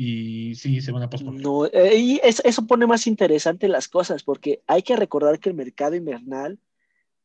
y 0.00 0.54
sí, 0.54 0.80
se 0.80 0.92
van 0.92 1.02
a 1.02 1.10
posponer. 1.10 1.42
No, 1.42 1.66
eh, 1.66 1.96
y 1.96 2.20
eso, 2.22 2.66
pone 2.68 2.86
más 2.86 3.08
interesante 3.08 3.66
las 3.66 3.88
cosas, 3.88 4.22
porque 4.22 4.62
hay 4.68 4.82
que 4.84 4.94
recordar 4.94 5.40
que 5.40 5.48
el 5.48 5.56
mercado 5.56 5.96
invernal 5.96 6.60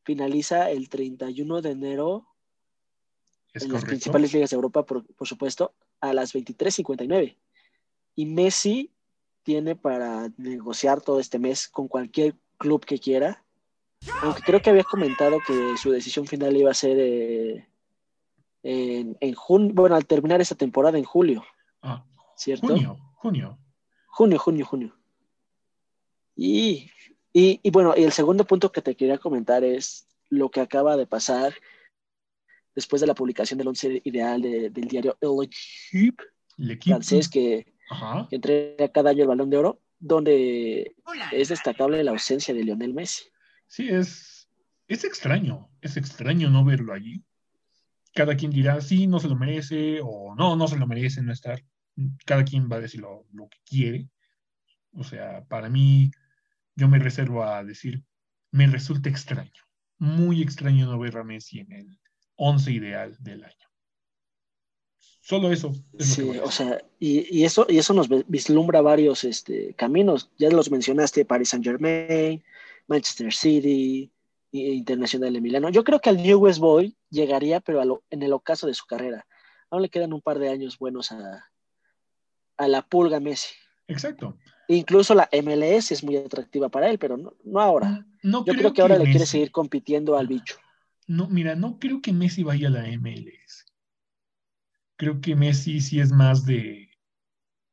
finaliza 0.01 0.71
el 0.71 0.89
31 0.89 1.61
de 1.61 1.69
enero 1.69 2.26
en 3.53 3.71
las 3.71 3.86
principales 3.86 4.34
ligas 4.34 4.49
de 4.49 4.55
Europa, 4.55 4.88
por, 4.88 5.05
supuesto, 5.21 5.76
a 6.01 6.13
las 6.13 6.34
23.59. 6.34 7.38
Y 8.15 8.26
Messi 8.26 8.91
tiene 9.43 9.76
para 9.76 10.32
negociar 10.38 10.99
todo 10.99 11.19
este 11.19 11.38
mes 11.38 11.67
con 11.67 11.88
cualquier 11.88 12.34
club 12.57 12.84
que 12.84 12.97
quiera. 12.97 13.43
Aunque 14.24 14.41
creo 14.41 14.63
que 14.63 14.71
había 14.71 14.84
comentado 14.84 15.38
que 15.45 15.78
su 15.78 15.91
decisión 15.91 16.26
final 16.26 16.57
iba 16.57 16.71
a 16.71 16.74
ser 16.74 16.97
eh, 16.99 17.67
en, 18.63 19.15
en 19.19 19.36
junio, 19.36 19.74
bueno, 19.76 19.95
al 19.95 20.07
terminar 20.07 20.41
esta 20.41 20.55
temporada 20.55 20.97
en 20.97 21.03
julio. 21.03 21.43
Ah, 21.84 22.03
¿cierto? 22.43 22.67
Junio, 22.67 22.97
junio. 23.15 23.59
Junio, 24.07 24.39
junio, 24.39 24.65
junio. 24.65 24.95
Y, 26.35 26.89
y, 27.31 27.69
bueno, 27.71 27.93
y 27.95 28.03
el 28.03 28.11
segundo 28.11 28.45
punto 28.45 28.71
que 28.71 28.81
te 28.81 28.95
quería 28.95 29.17
comentar 29.17 29.63
es 29.63 30.07
lo 30.29 30.49
que 30.49 30.61
acaba 30.61 30.97
de 30.97 31.07
pasar 31.07 31.53
después 32.75 32.99
de 33.01 33.07
la 33.07 33.15
publicación 33.15 33.57
del 33.57 33.67
once 33.67 34.01
ideal 34.03 34.41
del 34.41 34.87
diario 34.87 35.17
El 35.21 36.79
francés 36.81 37.29
que, 37.29 37.65
que, 38.29 38.35
entrega 38.35 38.91
cada 38.91 39.11
año 39.11 39.23
el 39.23 39.27
balón 39.27 39.49
de 39.49 39.57
oro, 39.57 39.81
donde 39.99 40.95
es 41.31 41.49
destacable 41.49 42.03
la 42.03 42.11
ausencia 42.11 42.53
de 42.53 42.63
Lionel 42.63 42.93
Messi. 42.93 43.25
Sí, 43.67 43.89
es, 43.89 44.49
es 44.87 45.03
extraño, 45.03 45.69
es 45.81 45.97
extraño 45.97 46.49
no 46.49 46.65
verlo 46.65 46.93
allí. 46.93 47.23
Cada 48.13 48.35
quien 48.35 48.51
dirá, 48.51 48.79
sí, 48.81 49.07
no 49.07 49.19
se 49.19 49.27
lo 49.27 49.35
merece, 49.35 49.99
o 50.03 50.35
no, 50.35 50.55
no 50.55 50.67
se 50.67 50.77
lo 50.77 50.85
merece 50.85 51.21
no 51.21 51.31
estar 51.31 51.63
cada 52.25 52.43
quien 52.43 52.69
va 52.71 52.77
a 52.77 52.81
decir 52.81 53.01
lo, 53.01 53.25
que 53.49 53.59
quiere. 53.65 54.09
O 54.93 55.03
sea, 55.03 55.45
para 55.45 55.69
mí, 55.69 56.11
yo 56.75 56.87
me 56.87 56.99
reservo 56.99 57.43
a 57.43 57.63
decir, 57.63 58.03
me 58.51 58.67
resulta 58.67 59.09
extraño, 59.09 59.63
muy 59.97 60.41
extraño 60.41 60.85
no 60.85 60.99
ver 60.99 61.17
a 61.17 61.23
Messi 61.23 61.59
en 61.59 61.71
el 61.71 61.99
11 62.35 62.71
ideal 62.71 63.17
del 63.19 63.43
año. 63.43 63.67
Solo 65.21 65.51
eso. 65.53 65.73
sí, 65.99 66.21
o 66.43 66.51
sea, 66.51 66.83
y, 66.99 67.45
eso, 67.45 67.65
y 67.69 67.77
eso 67.77 67.93
nos 67.93 68.09
vislumbra 68.27 68.81
varios 68.81 69.23
este, 69.23 69.73
caminos. 69.75 70.29
Ya 70.37 70.49
los 70.49 70.69
mencionaste, 70.69 71.23
Paris 71.23 71.49
Saint 71.49 71.63
Germain, 71.63 72.43
Manchester 72.87 73.33
City, 73.33 74.11
Internacional 74.51 75.33
de 75.33 75.41
Milano. 75.41 75.69
Yo 75.69 75.83
creo 75.85 75.99
que 75.99 76.09
al 76.09 76.21
New 76.21 76.39
West 76.39 76.59
Boy 76.59 76.97
llegaría, 77.09 77.61
pero 77.61 78.03
en 78.09 78.21
el 78.21 78.33
ocaso 78.33 78.67
de 78.67 78.73
su 78.73 78.85
carrera. 78.85 79.25
Aún 79.69 79.81
le 79.81 79.89
quedan 79.89 80.13
un 80.13 80.21
par 80.21 80.39
de 80.39 80.49
años 80.49 80.77
buenos 80.77 81.11
a, 81.13 81.49
a 82.57 82.67
la 82.67 82.81
pulga 82.81 83.19
Messi. 83.19 83.53
Exacto. 83.87 84.37
Incluso 84.67 85.13
la 85.13 85.29
MLS 85.31 85.91
es 85.91 86.03
muy 86.03 86.17
atractiva 86.17 86.69
para 86.69 86.89
él, 86.89 86.97
pero 86.97 87.17
no, 87.17 87.59
ahora. 87.59 88.05
No 88.21 88.45
Yo 88.45 88.53
creo, 88.53 88.73
que, 88.73 88.81
ahora 88.81 88.97
le 88.97 89.05
quiere 89.05 89.25
seguir 89.25 89.51
compitiendo 89.51 90.17
al 90.17 90.27
bicho. 90.27 90.55
No, 91.07 91.27
mira, 91.27 91.55
no 91.55 91.79
creo 91.79 92.01
que 92.01 92.13
Messi 92.13 92.43
vaya 92.43 92.69
a 92.69 92.71
la 92.71 92.87
MLS. 92.97 93.65
Creo 94.95 95.19
que 95.19 95.35
Messi 95.35 95.81
sí 95.81 95.99
es 95.99 96.11
más 96.11 96.45
de, 96.45 96.89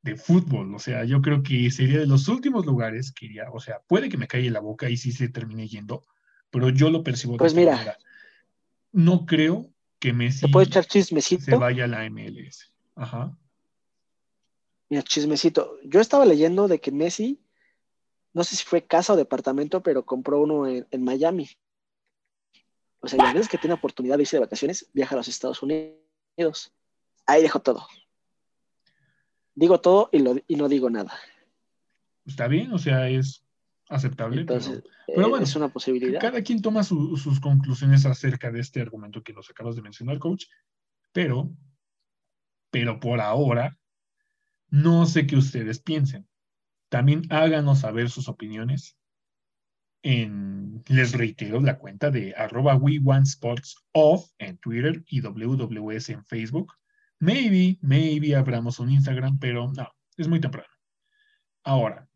de 0.03 0.17
fútbol. 0.17 0.75
O 0.75 0.79
sea, 0.79 1.05
yo 1.05 1.23
creo 1.23 1.43
que 1.43 1.71
sería 1.71 2.01
de 2.01 2.07
los 2.07 2.27
últimos 2.29 2.67
lugares 2.67 3.13
que 3.13 3.27
iría. 3.27 3.51
O 3.53 3.61
sea, 3.61 3.81
puede 3.87 4.09
que 4.09 4.19
me 4.19 4.27
caiga 4.27 4.51
la 4.51 4.61
boca 4.61 4.91
y 4.91 4.97
sí 4.97 5.13
se 5.13 5.29
termine 5.29 5.69
yendo, 5.69 6.05
pero 6.51 6.71
yo 6.71 6.91
lo 6.91 7.05
percibo 7.05 7.37
pues 7.37 7.55
mira, 7.55 7.97
No 8.93 9.27
creo 9.27 9.71
que 10.01 10.13
Messi 10.13 10.51
se 11.39 11.57
vaya 11.57 11.85
a 11.85 11.89
la 11.89 12.11
MLS. 12.11 12.73
Ajá. 12.97 13.39
Mira, 14.91 15.05
chismecito. 15.05 15.79
Yo 15.85 16.01
estaba 16.01 16.27
leyendo 16.27 16.67
de 16.67 16.81
que 16.81 16.91
Messi, 16.91 17.41
no 18.35 18.43
sé 18.43 18.57
si 18.57 18.65
fue 18.65 18.87
casa 18.87 19.13
o 19.13 19.17
departamento, 19.17 19.83
pero 19.83 20.05
compró 20.05 20.41
uno 20.41 20.67
en, 20.67 21.05
Miami. 21.05 21.49
O 22.99 23.07
sea, 23.07 23.23
las 23.23 23.33
veces 23.33 23.49
que 23.49 23.57
tiene 23.57 23.75
oportunidad 23.75 24.17
de 24.17 24.23
irse 24.23 24.37
de 24.37 24.41
vacaciones, 24.41 24.91
viaja 24.93 25.15
a 25.15 25.19
los 25.19 25.29
Estados 25.29 25.63
Unidos. 25.63 26.75
Ahí 27.25 27.43
dejo 27.43 27.61
todo. 27.61 27.87
Digo 29.55 29.81
todo 29.81 30.09
y, 30.13 30.19
lo, 30.19 30.37
y 30.47 30.57
no 30.57 30.69
digo 30.69 30.91
nada. 30.91 31.17
Está 32.27 32.49
bien, 32.49 32.73
o 32.73 32.79
sea, 32.79 33.09
es 33.09 33.45
aceptable. 33.89 34.41
Entonces, 34.41 34.83
pero, 35.07 35.29
bueno, 35.29 35.45
es 35.45 35.55
una 35.55 35.69
posibilidad. 35.69 36.21
Cada 36.21 36.43
quien 36.43 36.63
toma 36.63 36.83
sus 36.83 37.41
conclusiones 37.41 38.07
acerca 38.07 38.51
de 38.51 38.61
este 38.61 38.81
argumento 38.81 39.23
que 39.23 39.33
nos 39.33 39.49
acabas 39.51 39.77
de 39.77 39.83
mencionar, 39.83 40.19
coach. 40.19 40.47
Pero, 41.13 41.49
pero 42.71 42.99
por 42.99 43.21
ahora, 43.21 43.77
no 44.71 45.07
sé 45.07 45.27
qué 45.27 45.37
ustedes 45.37 45.81
piensen. 45.81 46.29
También 46.89 47.23
háganos 47.31 47.81
saber 47.81 48.11
sus 48.11 48.29
opiniones. 48.29 48.97
En, 50.03 50.83
les 50.89 51.13
reitero 51.13 51.61
la 51.61 51.79
cuenta 51.79 52.11
de 52.11 52.35
arroba 52.35 52.75
we 52.75 53.01
en 54.39 54.59
Twitter 54.59 55.05
y 55.07 55.21
WWS 55.21 56.09
en 56.11 56.25
Facebook. 56.25 56.73
Maybe, 57.19 57.79
maybe 57.83 58.35
abramos 58.35 58.79
un 58.79 58.91
Instagram, 58.91 59.39
pero 59.39 59.71
no, 59.73 59.93
es 60.17 60.27
muy 60.27 60.41
temprano. 60.41 60.69
Ahora, 61.65 62.09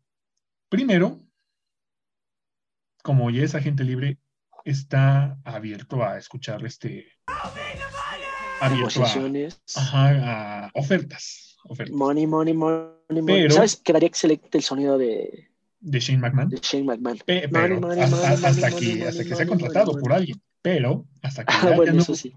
primero, 0.67 1.21
como 3.03 3.29
ya 3.29 3.43
es 3.43 3.53
agente 3.53 3.83
libre, 3.83 4.17
está 4.63 5.37
abierto 5.43 6.03
a 6.03 6.17
escuchar 6.17 6.65
este 6.65 7.07
abierto 8.59 9.03
a, 9.75 10.65
a 10.65 10.71
ofertas 10.73 11.54
ofertas. 11.67 11.95
Money, 11.95 12.27
money, 12.27 12.53
money, 12.53 13.21
money. 13.21 13.49
¿Sabes? 13.49 13.77
Quedaría 13.77 14.07
excelente 14.07 14.57
el 14.57 14.63
sonido 14.63 14.97
de... 14.97 15.49
De 15.79 15.99
Shane 15.99 16.19
McMahon. 16.19 16.49
De 16.49 16.57
Shane 16.57 16.83
McMahon. 16.83 17.19
pero 17.25 17.91
hasta, 17.91 18.67
aquí, 18.67 19.01
hasta 19.01 19.23
que 19.23 19.35
sea 19.35 19.45
contratado 19.45 19.99
por 19.99 20.13
alguien. 20.13 20.41
Pero 20.61 21.07
hasta 21.21 21.45
que 21.45 21.53
ah, 21.53 21.73
bueno, 21.75 22.01
eso 22.01 22.15
sí. 22.15 22.33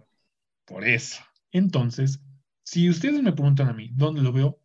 Por 0.66 0.86
eso. 0.86 1.22
Entonces, 1.50 2.20
si 2.62 2.90
ustedes 2.90 3.22
me 3.22 3.32
preguntan 3.32 3.68
a 3.68 3.72
mí, 3.72 3.90
¿dónde 3.94 4.20
lo 4.20 4.32
veo? 4.32 4.60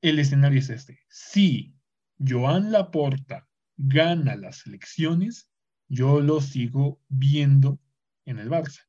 El 0.00 0.18
escenario 0.18 0.58
es 0.58 0.70
este. 0.70 1.00
Si 1.10 1.74
Joan 2.18 2.72
Laporta 2.72 3.46
gana 3.76 4.36
las 4.36 4.66
elecciones, 4.66 5.50
yo 5.88 6.20
lo 6.20 6.40
sigo 6.40 7.02
viendo 7.08 7.78
en 8.24 8.38
el 8.38 8.48
Barça. 8.48 8.80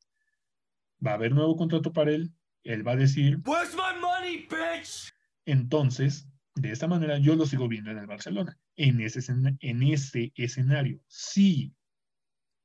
Va 1.05 1.11
a 1.11 1.15
haber 1.15 1.33
nuevo 1.33 1.57
contrato 1.57 1.91
para 1.91 2.11
él. 2.11 2.33
Él 2.63 2.87
va 2.87 2.93
a 2.93 2.97
decir. 2.97 3.37
my 3.37 4.01
money, 4.01 4.47
bitch? 4.49 5.13
Entonces, 5.45 6.27
de 6.55 6.71
esta 6.71 6.87
manera, 6.87 7.17
yo 7.17 7.35
lo 7.35 7.45
sigo 7.45 7.67
viendo 7.67 7.91
en 7.91 7.97
el 7.97 8.07
Barcelona. 8.07 8.57
En 8.75 9.01
ese, 9.01 9.19
en 9.59 9.83
ese 9.83 10.31
escenario, 10.35 10.99
si 11.07 11.73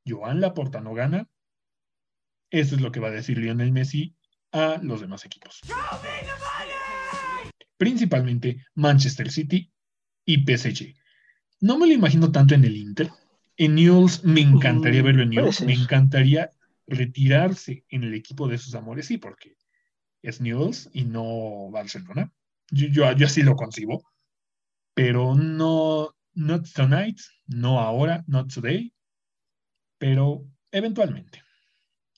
Joan 0.06 0.40
Laporta 0.40 0.80
no 0.80 0.94
gana, 0.94 1.28
eso 2.50 2.74
es 2.74 2.80
lo 2.80 2.92
que 2.92 3.00
va 3.00 3.08
a 3.08 3.12
decir 3.12 3.38
Lionel 3.38 3.72
Messi 3.72 4.14
a 4.52 4.78
los 4.82 5.00
demás 5.00 5.24
equipos. 5.24 5.60
Principalmente 7.76 8.64
Manchester 8.74 9.30
City 9.30 9.70
y 10.24 10.44
PSG. 10.44 10.94
No 11.60 11.78
me 11.78 11.86
lo 11.86 11.92
imagino 11.92 12.30
tanto 12.30 12.54
en 12.54 12.64
el 12.64 12.76
Inter, 12.76 13.10
en 13.58 13.74
Newell's 13.74 14.24
me 14.24 14.40
encantaría 14.40 15.02
verlo 15.02 15.24
en 15.24 15.30
Newell's, 15.30 15.62
me 15.62 15.74
encantaría 15.74 16.50
retirarse 16.86 17.84
en 17.88 18.04
el 18.04 18.14
equipo 18.14 18.46
de 18.46 18.56
sus 18.56 18.74
amores, 18.76 19.06
sí, 19.06 19.18
porque 19.18 19.56
es 20.22 20.40
Newell's 20.40 20.88
y 20.92 21.04
no 21.04 21.70
Barcelona. 21.70 22.32
Yo, 22.70 22.88
yo, 22.88 23.26
así 23.26 23.42
lo 23.42 23.56
concibo, 23.56 24.02
pero 24.94 25.34
no, 25.34 26.14
not 26.34 26.66
tonight, 26.74 27.18
no 27.46 27.80
ahora, 27.80 28.24
not 28.26 28.52
today, 28.52 28.92
pero 29.98 30.44
eventualmente, 30.70 31.42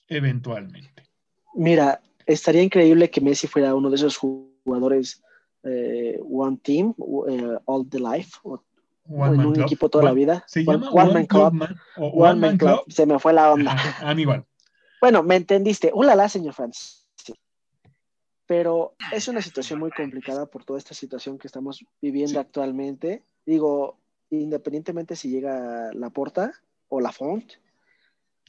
eventualmente. 0.07 1.09
Mira, 1.55 2.01
estaría 2.25 2.63
increíble 2.63 3.09
que 3.09 3.21
Messi 3.21 3.47
fuera 3.47 3.75
uno 3.75 3.89
de 3.89 3.95
esos 3.95 4.17
jugadores 4.17 5.23
eh, 5.63 6.19
One 6.21 6.57
Team, 6.61 6.93
eh, 7.29 7.57
All 7.65 7.87
the 7.89 7.99
Life, 7.99 8.39
en 9.07 9.45
un 9.45 9.61
equipo 9.61 9.89
toda 9.89 10.05
la 10.05 10.13
vida. 10.13 10.43
Se 10.47 10.63
llama 10.63 10.89
One, 10.89 11.13
Man 11.13 11.25
Club. 11.25 11.53
One, 11.97 12.39
Man, 12.39 12.57
Club. 12.57 12.81
Se 12.87 13.05
me 13.05 13.19
fue 13.19 13.33
la 13.33 13.53
onda. 13.53 13.75
A 14.01 14.13
mí 14.15 14.23
igual. 14.23 14.45
Bueno, 14.99 15.23
me 15.23 15.35
entendiste. 15.35 15.91
Ulala, 15.93 16.29
señor 16.29 16.53
Franz. 16.53 17.00
Pero 18.51 18.95
es 19.13 19.29
una 19.29 19.41
situación 19.41 19.79
muy 19.79 19.91
complicada 19.91 20.45
por 20.45 20.65
toda 20.65 20.77
esta 20.77 20.93
situación 20.93 21.37
que 21.37 21.47
estamos 21.47 21.85
viviendo 22.01 22.37
actualmente. 22.37 23.23
Digo, 23.45 23.97
independientemente 24.29 25.15
si 25.15 25.29
llega 25.29 25.89
la 25.93 26.09
Porta 26.09 26.51
o 26.89 26.99
la 26.99 27.13
Font. 27.13 27.49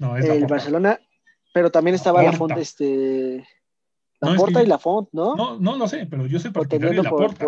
No, 0.00 0.16
es 0.16 0.24
el 0.24 0.46
Barcelona, 0.46 0.98
pero 1.55 1.70
también 1.70 1.94
estaba 1.94 2.20
la, 2.20 2.32
Font, 2.32 2.59
este. 2.59 3.46
La 4.18 4.34
Porta 4.34 4.61
y 4.61 4.66
la 4.66 4.78
Font, 4.78 5.09
¿no? 5.12 5.36
No, 5.36 5.61
no 5.61 5.76
lo 5.76 5.86
sé, 5.86 6.05
pero 6.07 6.26
yo 6.26 6.40
soy 6.40 6.50
partidario 6.50 7.00
de 7.00 7.03
la 7.05 7.09
Porta. 7.09 7.46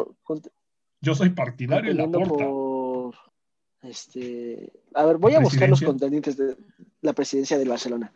yo 1.01 1.15
soy 1.17 1.31
partidario 1.31 1.93
de 1.93 2.07
la 2.07 2.09
Porta. 2.09 3.19
Este, 3.83 4.73
a 4.95 5.05
ver, 5.07 5.17
voy 5.17 5.35
a 5.35 5.41
buscar 5.41 5.69
los 5.69 5.83
contendientes 5.83 6.37
de 6.37 6.57
la 7.05 7.13
presidencia 7.13 7.59
del 7.59 7.69
Barcelona. 7.69 8.13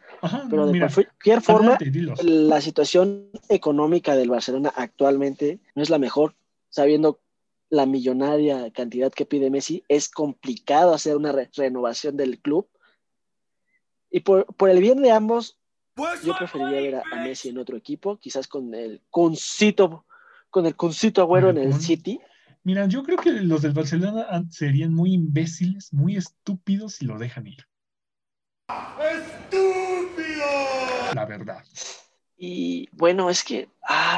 Pero 0.49 0.67
de 0.67 0.79
cualquier 0.81 1.43
forma, 1.43 1.79
la 2.23 2.61
situación 2.63 3.31
económica 3.51 4.17
del 4.17 4.31
Barcelona 4.31 4.73
actualmente 4.75 5.61
no 5.75 5.83
es 5.83 5.91
la 5.91 5.99
mejor, 5.99 6.35
sabiendo 6.71 7.21
la 7.69 7.85
millonaria 7.85 8.71
cantidad 8.71 9.13
que 9.13 9.27
pide 9.27 9.51
Messi, 9.51 9.85
es 9.89 10.09
complicado 10.09 10.95
hacer 10.95 11.17
una 11.17 11.35
renovación 11.55 12.17
del 12.17 12.39
club. 12.41 12.67
Y 14.11 14.21
por, 14.21 14.47
el 14.71 14.81
bien 14.81 15.03
de 15.03 15.11
ambos, 15.11 15.59
pues 15.93 16.23
yo 16.23 16.35
preferiría 16.39 16.81
ver 16.81 16.95
a, 16.97 17.23
Messi 17.23 17.51
en 17.51 17.59
otro 17.59 17.77
equipo, 17.77 18.17
quizás 18.17 18.49
con 18.49 18.75
el 18.75 19.03
concito, 19.11 20.07
con 20.49 20.65
el 20.65 20.75
concito 20.77 21.21
agüero 21.21 21.51
en 21.51 21.59
el 21.59 21.75
City 21.75 22.19
Mira, 22.65 22.87
yo 22.87 23.03
creo 23.03 23.19
que 23.19 23.33
los 23.33 23.63
del 23.63 23.73
Barcelona 23.73 24.27
serían 24.51 24.93
muy 24.93 25.13
imbéciles, 25.13 25.93
muy 25.93 26.17
estúpidos 26.17 26.95
si 26.95 27.07
lo 27.07 27.19
dejan 27.19 27.47
ir. 27.47 27.67
¡Estúpido! 28.69 30.45
La 31.15 31.25
verdad. 31.25 31.65
Y 32.37 32.89
bueno, 32.93 33.31
es 33.31 33.43
que 33.43 33.69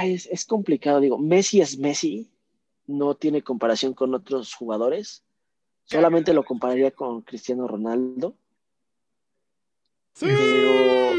es, 0.02 0.44
complicado. 0.44 1.00
Digo, 1.00 1.18
Messi 1.18 1.60
es 1.60 1.78
Messi, 1.78 2.30
no 2.86 3.14
tiene 3.14 3.42
comparación 3.42 3.94
con 3.94 4.14
otros 4.14 4.54
jugadores. 4.54 5.24
Solamente 5.84 6.34
lo 6.34 6.44
compararía 6.44 6.90
con 6.90 7.22
Cristiano 7.22 7.66
Ronaldo. 7.66 8.36
Sí, 10.14 10.28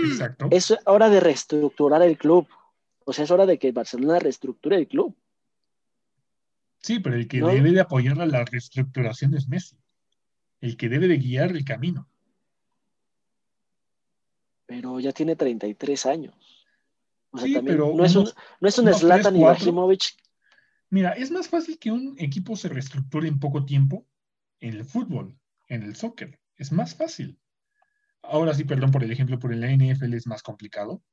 Exacto. 0.06 0.48
es 0.52 0.76
hora 0.86 1.10
de 1.10 1.20
reestructurar 1.20 2.04
el 2.04 2.18
club. 2.18 2.48
O 3.06 3.14
sea, 3.14 3.26
es 3.26 3.32
hora 3.32 3.46
de 3.46 3.58
que 3.58 3.72
Barcelona 3.72 4.20
reestructure 4.20 4.76
el 4.76 4.88
club. 4.88 5.16
Sí, 6.80 7.00
pero 7.00 7.16
el 7.16 7.28
que 7.28 7.42
debe 7.42 7.72
de 7.72 7.82
apoyar 7.82 8.20
a 8.22 8.26
la 8.26 8.46
reestructuración 8.46 9.34
es 9.34 9.48
Messi. 9.48 9.78
El 10.60 10.78
que 10.78 10.90
debe 10.90 11.08
de 11.08 11.18
guiar 11.18 11.52
el 11.52 11.66
camino. 11.66 12.11
Pero 14.72 15.02
ya 15.02 15.12
tiene 15.12 15.36
33 15.36 16.06
años. 16.06 16.34
O 17.32 17.38
sea, 17.38 17.56
también 17.56 17.78
no, 17.78 18.06
es 18.06 18.16
un, 18.16 18.30
no 18.62 18.68
es 18.70 18.80
un 18.80 18.94
Zlatan 18.94 19.36
Ibrahimovic. 19.36 20.16
Mira, 20.90 21.12
es 21.12 21.30
más 21.30 21.50
fácil 21.50 21.78
que 21.78 21.92
un 21.92 22.16
equipo 22.18 22.56
se 22.56 22.70
reestructure 22.70 23.28
en 23.28 23.38
poco 23.38 23.66
tiempo 23.66 24.08
en 24.62 24.76
el 24.76 24.86
fútbol, 24.86 25.38
en 25.68 25.84
el 25.84 25.98
soccer. 25.98 26.40
Es 26.56 26.72
más 26.72 26.96
fácil. 26.96 27.38
Ahora 28.22 28.54
sí, 28.54 28.64
perdón 28.64 28.92
por 28.92 29.04
el 29.04 29.12
ejemplo, 29.12 29.40
por 29.40 29.52
el 29.52 29.62
NFL 29.62 30.14
es 30.14 30.26
más 30.26 30.42
complicado. 30.42 31.04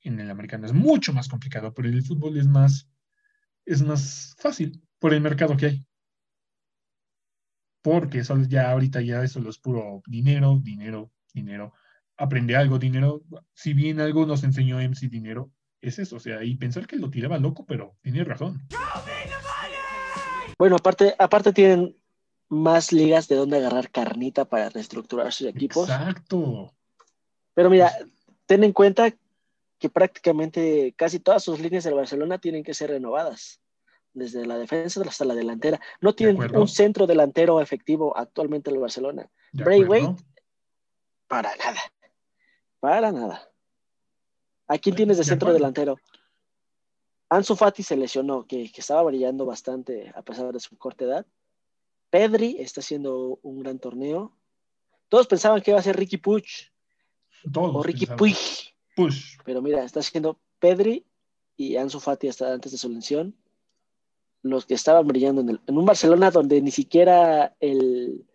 En 0.00 0.20
el 0.20 0.30
americano 0.30 0.64
es 0.64 0.72
mucho 0.72 1.12
más 1.12 1.26
complicado, 1.26 1.74
pero 1.74 1.88
en 1.88 1.94
el 1.94 2.04
fútbol 2.04 2.38
es 2.38 2.46
más, 2.46 2.88
es 3.64 3.82
más 3.82 4.36
fácil 4.38 4.80
por 5.00 5.12
el 5.12 5.20
mercado 5.20 5.56
que 5.56 5.66
hay. 5.66 5.86
Porque 7.82 8.20
eso 8.20 8.40
ya 8.42 8.70
ahorita 8.70 9.00
ya 9.00 9.24
eso 9.24 9.40
es 9.48 9.58
puro 9.58 10.00
dinero, 10.06 10.60
dinero, 10.62 11.10
dinero. 11.32 11.74
Aprende 12.16 12.56
algo, 12.56 12.78
dinero. 12.78 13.22
Si 13.52 13.74
bien 13.74 14.00
algo 14.00 14.26
nos 14.26 14.44
enseñó 14.44 14.78
MC 14.78 15.08
dinero, 15.08 15.50
es 15.80 15.98
eso. 15.98 16.16
O 16.16 16.20
sea, 16.20 16.42
y 16.44 16.56
pensar 16.56 16.86
que 16.86 16.96
lo 16.96 17.10
tiraba 17.10 17.38
loco, 17.38 17.64
pero 17.66 17.96
tiene 18.02 18.24
razón. 18.24 18.66
Bueno, 20.58 20.76
aparte, 20.76 21.14
aparte 21.18 21.52
tienen 21.52 21.96
más 22.48 22.92
ligas 22.92 23.28
de 23.28 23.36
donde 23.36 23.56
agarrar 23.56 23.90
carnita 23.90 24.44
para 24.44 24.70
reestructurar 24.70 25.32
sus 25.32 25.48
equipos. 25.48 25.88
Exacto. 25.88 26.72
Pero 27.54 27.70
mira, 27.70 27.92
ten 28.46 28.64
en 28.64 28.72
cuenta 28.72 29.12
que 29.78 29.88
prácticamente 29.88 30.94
casi 30.96 31.18
todas 31.20 31.42
sus 31.42 31.60
líneas 31.60 31.84
del 31.84 31.94
Barcelona 31.94 32.38
tienen 32.38 32.62
que 32.62 32.74
ser 32.74 32.90
renovadas 32.90 33.60
desde 34.12 34.46
la 34.46 34.56
defensa 34.56 35.02
hasta 35.02 35.24
la 35.24 35.34
delantera. 35.34 35.80
No 36.00 36.14
tienen 36.14 36.38
un 36.56 36.68
centro 36.68 37.06
delantero 37.06 37.60
efectivo 37.60 38.16
actualmente 38.16 38.70
en 38.70 38.76
el 38.76 38.82
Barcelona. 38.82 39.28
Braithwaite, 39.52 40.22
para 41.26 41.54
nada. 41.56 41.80
Para 42.84 43.12
nada. 43.12 43.50
¿A 44.68 44.76
quién 44.76 44.94
tienes 44.94 45.16
de, 45.16 45.24
centro 45.24 45.54
delantero? 45.54 45.96
Ansu 47.30 47.56
Fati 47.56 47.82
se 47.82 47.96
lesionó, 47.96 48.46
que, 48.46 48.70
estaba 48.76 49.02
brillando 49.04 49.46
bastante 49.46 50.12
a 50.14 50.20
pesar 50.20 50.52
de 50.52 50.60
su 50.60 50.76
corta 50.76 51.06
edad. 51.06 51.26
Pedri 52.10 52.58
está 52.58 52.82
haciendo 52.82 53.38
un 53.42 53.60
gran 53.60 53.78
torneo. 53.78 54.36
Todos 55.08 55.26
pensaban 55.26 55.62
que 55.62 55.70
iba 55.70 55.80
a 55.80 55.82
ser 55.82 55.96
Ricky 55.96 56.18
Puch. 56.18 56.70
o 57.54 57.82
Ricky 57.82 58.04
Puig. 58.04 58.36
Pero 59.46 59.62
mira, 59.62 59.82
está 59.82 60.00
haciendo 60.00 60.38
Pedri 60.58 61.06
y 61.56 61.76
Ansu 61.76 62.00
Fati 62.00 62.28
hasta 62.28 62.52
antes 62.52 62.70
de 62.70 62.76
su 62.76 62.90
lesión 62.90 63.34
los 64.42 64.66
que 64.66 64.74
estaban 64.74 65.06
brillando 65.06 65.40
en, 65.40 65.48
el, 65.48 65.60
en 65.66 65.78
un 65.78 65.86
Barcelona 65.86 66.30
donde 66.30 66.60
ni 66.60 66.70
siquiera 66.70 67.56
el 67.60 68.26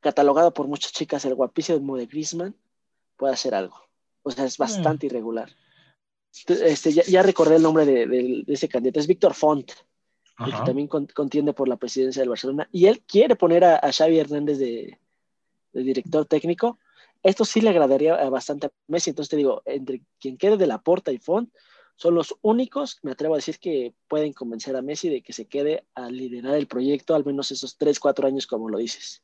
catalogado 0.00 0.54
por 0.54 0.66
muchas 0.66 0.92
chicas 0.92 1.26
el 1.26 1.34
guapísimo 1.34 1.98
de 1.98 2.06
Griezmann 2.06 2.56
puede 3.16 3.34
hacer 3.34 3.54
algo. 3.54 3.76
O 4.22 4.30
sea, 4.30 4.44
es 4.44 4.58
bastante 4.58 5.06
mm. 5.06 5.08
irregular. 5.08 5.50
Este, 6.48 6.92
ya, 6.92 7.22
recordé 7.22 7.56
el 7.56 7.62
nombre 7.62 7.84
de, 7.84 8.44
ese 8.46 8.68
candidato, 8.68 9.00
es 9.00 9.06
Víctor 9.06 9.34
Font, 9.34 9.70
que 10.42 10.52
también 10.64 10.88
contiende 10.88 11.52
por 11.52 11.68
la 11.68 11.76
presidencia 11.76 12.22
del 12.22 12.30
Barcelona, 12.30 12.68
y 12.72 12.86
él 12.86 13.02
quiere 13.02 13.36
poner 13.36 13.64
a, 13.64 13.92
Xavi 13.92 14.18
Hernández 14.18 14.58
de, 14.58 14.98
de, 15.72 15.82
director 15.82 16.24
técnico. 16.24 16.78
Esto 17.22 17.44
sí 17.44 17.60
le 17.60 17.68
agradaría 17.68 18.16
bastante 18.30 18.68
a 18.68 18.72
Messi, 18.88 19.10
entonces 19.10 19.28
te 19.28 19.36
digo, 19.36 19.62
entre 19.66 20.02
quien 20.18 20.38
quede 20.38 20.56
de 20.56 20.66
la 20.66 20.78
Porta 20.78 21.12
y 21.12 21.18
Font, 21.18 21.52
son 21.96 22.14
los 22.14 22.34
únicos, 22.42 22.98
me 23.02 23.12
atrevo 23.12 23.34
a 23.34 23.38
decir, 23.38 23.58
que 23.58 23.94
pueden 24.08 24.32
convencer 24.32 24.74
a 24.74 24.82
Messi 24.82 25.08
de 25.08 25.22
que 25.22 25.32
se 25.32 25.46
quede 25.46 25.84
a 25.94 26.10
liderar 26.10 26.54
el 26.54 26.66
proyecto 26.66 27.14
al 27.14 27.24
menos 27.24 27.50
esos 27.52 27.76
3, 27.76 28.00
4 28.00 28.26
años, 28.26 28.46
como 28.46 28.68
lo 28.68 28.78
dices. 28.78 29.22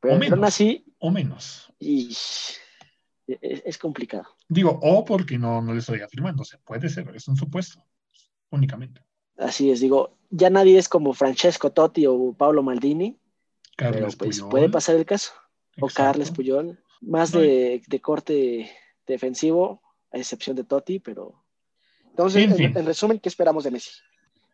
Pero 0.00 0.18
menos, 0.18 0.40
así. 0.42 0.84
O 1.04 1.10
menos. 1.10 1.72
Y 1.80 2.10
es, 3.26 3.76
complicado. 3.78 4.26
Digo, 4.48 4.78
o 4.82 5.04
porque 5.04 5.36
no, 5.36 5.60
no 5.60 5.72
le 5.72 5.80
estoy 5.80 6.00
afirmando, 6.00 6.42
o 6.42 6.44
sea, 6.44 6.60
puede 6.64 6.88
ser, 6.88 7.08
es 7.14 7.26
un 7.26 7.36
supuesto. 7.36 7.84
únicamente. 8.50 9.02
Así 9.36 9.70
es, 9.70 9.80
digo, 9.80 10.16
ya 10.30 10.48
nadie 10.50 10.78
es 10.78 10.88
como 10.88 11.12
Francesco 11.12 11.72
Totti 11.72 12.06
o 12.06 12.32
Pablo 12.34 12.62
Maldini, 12.62 13.18
Carlos 13.76 14.14
pero 14.14 14.18
pues 14.18 14.36
Puyol. 14.38 14.50
puede 14.50 14.68
pasar 14.68 14.94
el 14.96 15.04
caso. 15.06 15.32
O. 15.80 15.88
Carles 15.88 16.30
Puyol, 16.30 16.78
más 17.00 17.32
No, 17.34 17.40
de, 17.40 17.82
de 17.86 18.00
corte 18.00 18.70
defensivo, 19.06 19.82
a 20.12 20.18
excepción 20.18 20.54
de 20.54 20.64
Totti, 20.64 21.00
pero... 21.00 21.42
Entonces, 22.10 22.44
En 22.44 22.50
en, 22.52 22.56
fin. 22.58 22.76
en 22.78 22.84
resumen, 22.86 23.18
¿qué 23.18 23.28
esperamos 23.30 23.64
de 23.64 23.70
Messi? 23.72 23.90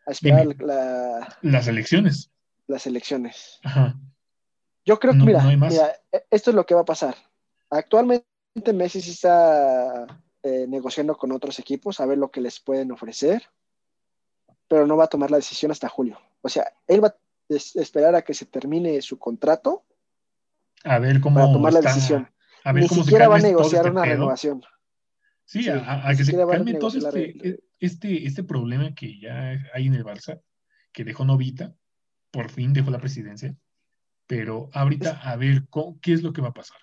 A 0.07 0.13
esperar 0.13 0.47
la- 0.61 1.37
Las 1.43 1.67
elecciones. 1.69 2.31
las 2.69 2.87
elecciones. 2.87 3.59
Ajá. 3.65 3.99
Yo 4.89 4.99
creo 4.99 5.13
que, 5.13 5.19
No- 5.19 5.27
mira, 5.27 5.43
no 5.43 5.67
e- 5.69 6.25
esto 6.31 6.51
es 6.51 6.57
lo 6.57 6.65
que 6.65 6.75
va 6.75 6.81
a 6.81 6.85
pasar. 6.87 7.15
Actualmente 7.69 8.25
Messi 8.73 9.03
sí 9.03 9.11
está 9.11 10.07
eh, 10.43 10.65
negociando 10.67 11.15
con 11.15 11.31
otros 11.33 11.59
equipos 11.59 12.01
a 12.01 12.07
ver 12.07 12.17
lo 12.17 12.31
que 12.31 12.41
les 12.41 12.59
pueden 12.59 12.91
ofrecer, 12.91 13.43
pero 14.67 14.87
no 14.87 14.97
va 14.97 15.05
a 15.05 15.09
tomar 15.09 15.31
la 15.31 15.37
decisión 15.37 15.71
hasta 15.73 15.91
julio. 15.91 16.19
O 16.41 16.49
sea, 16.49 16.73
él 16.87 17.05
va 17.05 17.09
a 17.09 17.17
es- 17.51 17.77
esperar 17.77 18.15
a 18.15 18.23
que 18.23 18.33
se 18.33 18.47
termine 18.47 19.03
su 19.03 19.19
contrato 19.19 19.85
A 20.85 20.99
ver 20.99 21.21
cómo 21.21 21.35
para 21.41 21.53
tomar 21.53 21.73
la 21.75 21.81
decisión. 21.83 22.31
A 22.65 22.73
ver 22.73 22.85
Ni 22.85 22.89
cómo 22.89 23.03
se 23.03 23.11
siquiera 23.11 23.29
va 23.29 23.37
a 23.37 23.41
negociar 23.41 23.83
este 23.83 23.91
una 23.91 24.03
pedo. 24.05 24.13
renovación. 24.15 24.63
Sí, 25.45 25.65
Sí, 25.65 25.69
a, 25.69 26.15
que 26.17 26.25
se 26.25 26.33
calme 26.47 26.75
todo 26.75 26.97
este, 26.97 27.61
este, 27.79 28.27
este 28.27 28.43
problema 28.43 28.95
que 28.95 29.21
ya 29.21 29.51
hay 29.75 29.87
en 29.87 29.95
el 29.95 30.05
Barça, 30.05 30.41
que 30.93 31.05
dejó 31.05 31.27
Novita, 31.27 31.75
por 32.31 32.49
fin 32.49 32.73
dejó 32.73 32.91
la 32.91 32.99
presidencia, 33.01 33.55
pero 34.29 34.69
ahorita 34.75 35.21
a 35.25 35.35
ver 35.37 35.67
cómo- 35.69 35.99
qué 36.01 36.13
es 36.13 36.23
lo 36.23 36.33
que 36.33 36.43
va 36.43 36.49
a 36.49 36.55
pasar. 36.55 36.79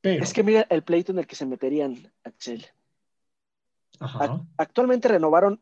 Pero, 0.00 0.22
Es 0.22 0.32
que 0.32 0.44
mira 0.44 0.66
el 0.68 0.84
pleito 0.84 1.10
en 1.10 1.18
el 1.18 1.26
que 1.26 1.34
se 1.34 1.46
meterían, 1.46 2.12
Axel. 2.22 2.66
ajá, 3.98 4.46
Actualmente 4.58 5.08
renovaron, 5.08 5.60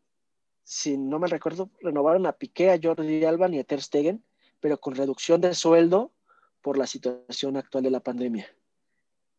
si 0.63 0.97
no 0.97 1.19
me 1.19 1.27
recuerdo, 1.27 1.71
renovaron 1.81 2.25
a 2.27 2.33
Piqué, 2.33 2.69
a 2.69 2.79
Jordi 2.81 3.23
Alba 3.23 3.49
y 3.49 3.59
a 3.59 3.63
Ter 3.63 3.81
Stegen, 3.81 4.23
pero 4.59 4.79
con 4.79 4.93
reducción 4.93 5.41
de 5.41 5.55
sueldo 5.55 6.11
por 6.61 6.77
la 6.77 6.85
situación 6.85 7.55
actual 7.55 7.83
de 7.83 7.91
la 7.91 8.01
pandemia. 8.01 8.47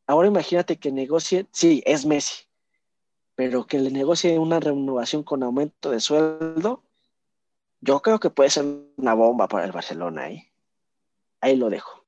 Ahora 0.07 0.29
imagínate 0.29 0.79
que 0.79 0.91
negocie, 0.91 1.47
sí, 1.53 1.83
es 1.85 2.07
Messi, 2.07 2.45
pero 3.35 3.67
que 3.67 3.79
le 3.79 3.91
negocie 3.91 4.39
una 4.39 4.61
renovación 4.61 5.23
con 5.25 5.43
aumento 5.43 5.91
de 5.91 6.01
sueldo, 6.01 6.83
yo 7.81 8.01
creo 8.01 8.19
que 8.19 8.31
puede 8.31 8.51
ser 8.51 8.65
una 8.97 9.15
bomba 9.15 9.47
para 9.47 9.67
el 9.67 9.73
Barcelona 9.73 10.23
ahí. 10.23 10.52
Ahí 11.43 11.57
lo 11.57 11.69
dejo. 11.69 12.07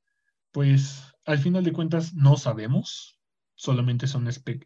pues 0.52 1.02
al 1.26 1.38
final 1.38 1.64
de 1.64 1.72
cuentas 1.72 2.14
no 2.14 2.36
sabemos, 2.36 3.18
solamente 3.54 4.06
son 4.06 4.26
espe- 4.26 4.64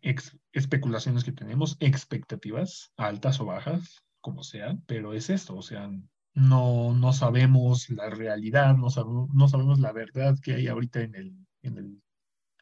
especulaciones 0.53 1.25
que 1.25 1.33
tenemos, 1.33 1.77
expectativas 1.81 2.93
altas 2.97 3.41
o 3.41 3.47
bajas, 3.47 4.03
como 4.21 4.43
sea, 4.43 4.77
pero 4.87 5.13
es 5.15 5.31
esto, 5.31 5.57
o 5.57 5.63
sea, 5.63 5.91
no, 6.35 6.95
no 6.95 7.13
sabemos 7.13 7.89
la 7.91 8.11
realidad, 8.11 8.77
no, 8.77 8.89
sab- 8.89 9.29
no 9.33 9.49
sabemos 9.49 9.79
la 9.81 9.93
verdad 9.93 10.37
que 10.43 10.55
hay 10.55 10.67
ahorita 10.69 11.01
en 11.03 11.15
el, 11.15 11.47
en 11.63 11.79
el, 11.79 12.03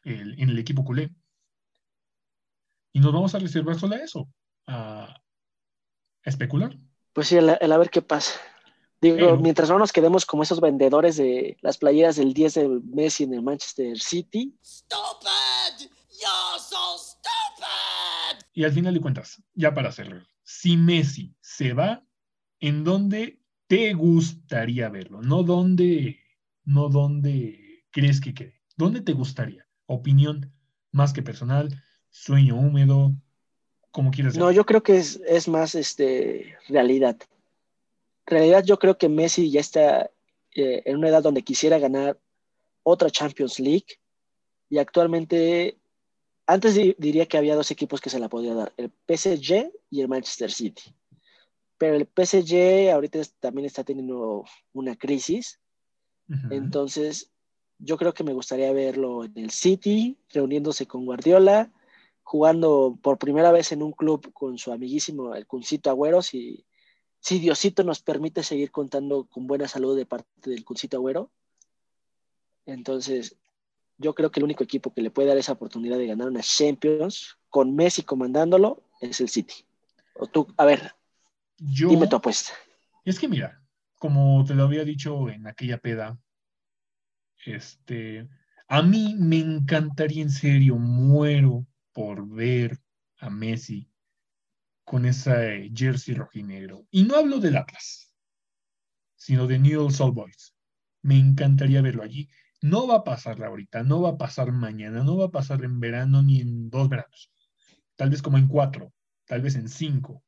el- 0.05 0.41
en 0.41 0.49
el 0.49 0.59
equipo 0.59 0.85
culé. 0.85 1.11
Y 2.93 2.99
nos 2.99 3.13
vamos 3.13 3.33
a 3.35 3.39
reservar 3.39 3.79
solo 3.79 3.95
a 3.95 3.99
eso, 3.99 4.27
a, 4.67 5.05
a 6.25 6.29
especular. 6.29 6.77
Pues 7.13 7.27
sí, 7.27 7.35
el, 7.37 7.57
el 7.59 7.71
a 7.71 7.77
ver 7.77 7.89
qué 7.89 8.01
pasa. 8.01 8.39
Digo, 8.99 9.37
mientras 9.37 9.69
no 9.69 9.77
nos 9.77 9.91
quedemos 9.91 10.25
como 10.25 10.43
esos 10.43 10.59
vendedores 10.59 11.17
de 11.17 11.57
las 11.61 11.77
playeras 11.77 12.15
del 12.15 12.33
10 12.33 12.53
de 12.53 12.81
Messi 12.93 13.25
en 13.25 13.33
el 13.33 13.43
Manchester 13.43 13.99
City, 13.99 14.55
Stupid! 14.63 15.87
You're 16.09 16.59
so 16.59 16.97
stupid! 16.97 18.45
Y 18.53 18.63
al 18.63 18.71
final 18.71 18.95
de 18.95 19.01
cuentas, 19.01 19.41
ya 19.53 19.73
para 19.73 19.91
cerrar, 19.91 20.25
si 20.43 20.77
Messi 20.77 21.35
se 21.41 21.73
va, 21.73 22.03
¿en 22.59 22.83
dónde 22.83 23.39
te 23.67 23.93
gustaría 23.93 24.89
verlo? 24.89 25.21
No 25.21 25.43
dónde, 25.43 26.19
no 26.63 26.89
dónde 26.89 27.85
crees 27.91 28.19
que 28.19 28.33
quede. 28.33 28.61
¿Dónde 28.75 29.01
te 29.01 29.13
gustaría? 29.13 29.67
Opinión 29.85 30.51
más 30.91 31.13
que 31.13 31.21
personal, 31.21 31.83
sueño 32.09 32.55
húmedo, 32.55 33.13
como 33.91 34.09
quieras. 34.09 34.35
No, 34.37 34.51
yo 34.51 34.65
creo 34.65 34.81
que 34.81 34.97
es, 34.97 35.21
es 35.27 35.47
más 35.47 35.75
este, 35.75 36.57
realidad. 36.67 37.17
Realidad, 38.27 38.63
yo 38.63 38.77
creo 38.77 38.97
que 38.97 39.09
Messi 39.09 39.49
ya 39.49 39.61
está 39.61 40.11
eh, 40.53 40.83
en 40.85 40.97
una 40.97 41.09
edad 41.09 41.23
donde 41.23 41.41
quisiera 41.43 41.79
ganar 41.79 42.19
otra 42.83 43.09
Champions 43.09 43.59
League. 43.59 43.85
Y 44.69 44.77
actualmente, 44.79 45.77
antes 46.45 46.75
di- 46.75 46.95
diría 46.99 47.25
que 47.25 47.37
había 47.37 47.55
dos 47.55 47.71
equipos 47.71 48.01
que 48.01 48.09
se 48.09 48.19
la 48.19 48.27
podía 48.29 48.53
dar, 48.53 48.73
el 48.77 48.91
PSG 48.91 49.71
y 49.89 50.01
el 50.01 50.07
Manchester 50.09 50.51
City. 50.51 50.93
Pero 51.77 51.95
el 51.95 52.05
PSG 52.05 52.91
ahorita 52.91 53.19
es- 53.19 53.33
también 53.39 53.65
está 53.65 53.83
teniendo 53.83 54.43
una 54.73 54.95
crisis, 54.95 55.59
entonces 56.51 57.31
yo 57.79 57.97
creo 57.97 58.13
que 58.13 58.23
me 58.23 58.33
gustaría 58.33 58.71
verlo 58.73 59.23
en 59.23 59.37
el 59.37 59.51
City, 59.51 60.17
reuniéndose 60.33 60.85
con 60.85 61.05
Guardiola, 61.05 61.71
jugando 62.23 62.97
por 63.01 63.17
primera 63.17 63.51
vez 63.51 63.71
en 63.71 63.83
un 63.83 63.91
club 63.93 64.33
con 64.33 64.57
su 64.57 64.71
amiguísimo, 64.73 65.33
el 65.35 65.45
Cuncito 65.47 65.89
Agüero, 65.89 66.21
si, 66.21 66.65
si 67.19 67.39
Diosito 67.39 67.83
nos 67.83 68.01
permite 68.01 68.43
seguir 68.43 68.71
contando 68.71 69.25
con 69.25 69.47
buena 69.47 69.67
salud 69.67 69.97
de 69.97 70.05
parte 70.05 70.49
del 70.49 70.63
Cuncito 70.63 70.97
Agüero. 70.97 71.31
Entonces, 72.65 73.37
yo 73.97 74.13
creo 74.13 74.31
que 74.31 74.39
el 74.39 74.43
único 74.43 74.63
equipo 74.63 74.93
que 74.93 75.01
le 75.01 75.11
puede 75.11 75.29
dar 75.29 75.37
esa 75.37 75.53
oportunidad 75.53 75.97
de 75.97 76.07
ganar 76.07 76.27
una 76.27 76.41
Champions 76.41 77.37
con 77.49 77.75
Messi 77.75 78.03
comandándolo 78.03 78.83
es 79.01 79.19
el 79.21 79.29
City. 79.29 79.65
O 80.15 80.27
tú, 80.27 80.53
a 80.57 80.65
ver, 80.65 80.93
Yo, 81.57 81.89
dime 81.89 82.07
tu 82.07 82.15
apuesta. 82.15 82.53
es 83.05 83.19
que 83.19 83.27
mira, 83.27 83.61
como 83.95 84.43
te 84.45 84.53
lo 84.53 84.63
había 84.63 84.83
dicho 84.83 85.29
en 85.29 85.47
aquella 85.47 85.79
peda, 85.79 86.19
este, 87.45 88.27
a 88.67 88.81
mí 88.81 89.15
me 89.17 89.37
encantaría 89.37 90.21
en 90.21 90.29
serio, 90.29 90.75
muero 90.77 91.65
por 91.93 92.27
ver 92.27 92.79
a 93.19 93.29
Messi 93.29 93.89
con 94.87 95.05
esa 95.05 95.45
eh, 95.45 95.69
jersey 95.75 96.15
rojinegro. 96.15 96.87
Y 96.91 97.03
no 97.03 97.17
hablo 97.17 97.39
del 97.39 97.57
Atlas, 97.57 98.13
sino 99.17 99.45
de 99.45 99.59
Newell's 99.59 99.99
Old 99.99 100.15
Boys. 100.15 100.55
Me 101.01 101.19
encantaría 101.19 101.81
verlo 101.81 102.03
allí. 102.03 102.29
No 102.61 102.87
va 102.87 102.95
a 102.95 103.03
pasar 103.03 103.43
ahorita, 103.43 103.83
no 103.83 104.01
va 104.01 104.11
a 104.11 104.17
pasar 104.17 104.53
mañana, 104.53 105.03
no 105.03 105.17
va 105.17 105.25
a 105.25 105.31
pasar 105.31 105.65
en 105.65 105.81
verano 105.81 106.23
ni 106.23 106.39
en 106.39 106.69
dos 106.69 106.87
veranos. 106.87 107.29
Tal 107.97 108.11
vez 108.11 108.21
como 108.21 108.37
en 108.37 108.47
cuatro, 108.47 108.93
tal 109.25 109.41
vez 109.41 109.55
en 109.55 109.67
cinco. 109.67 110.23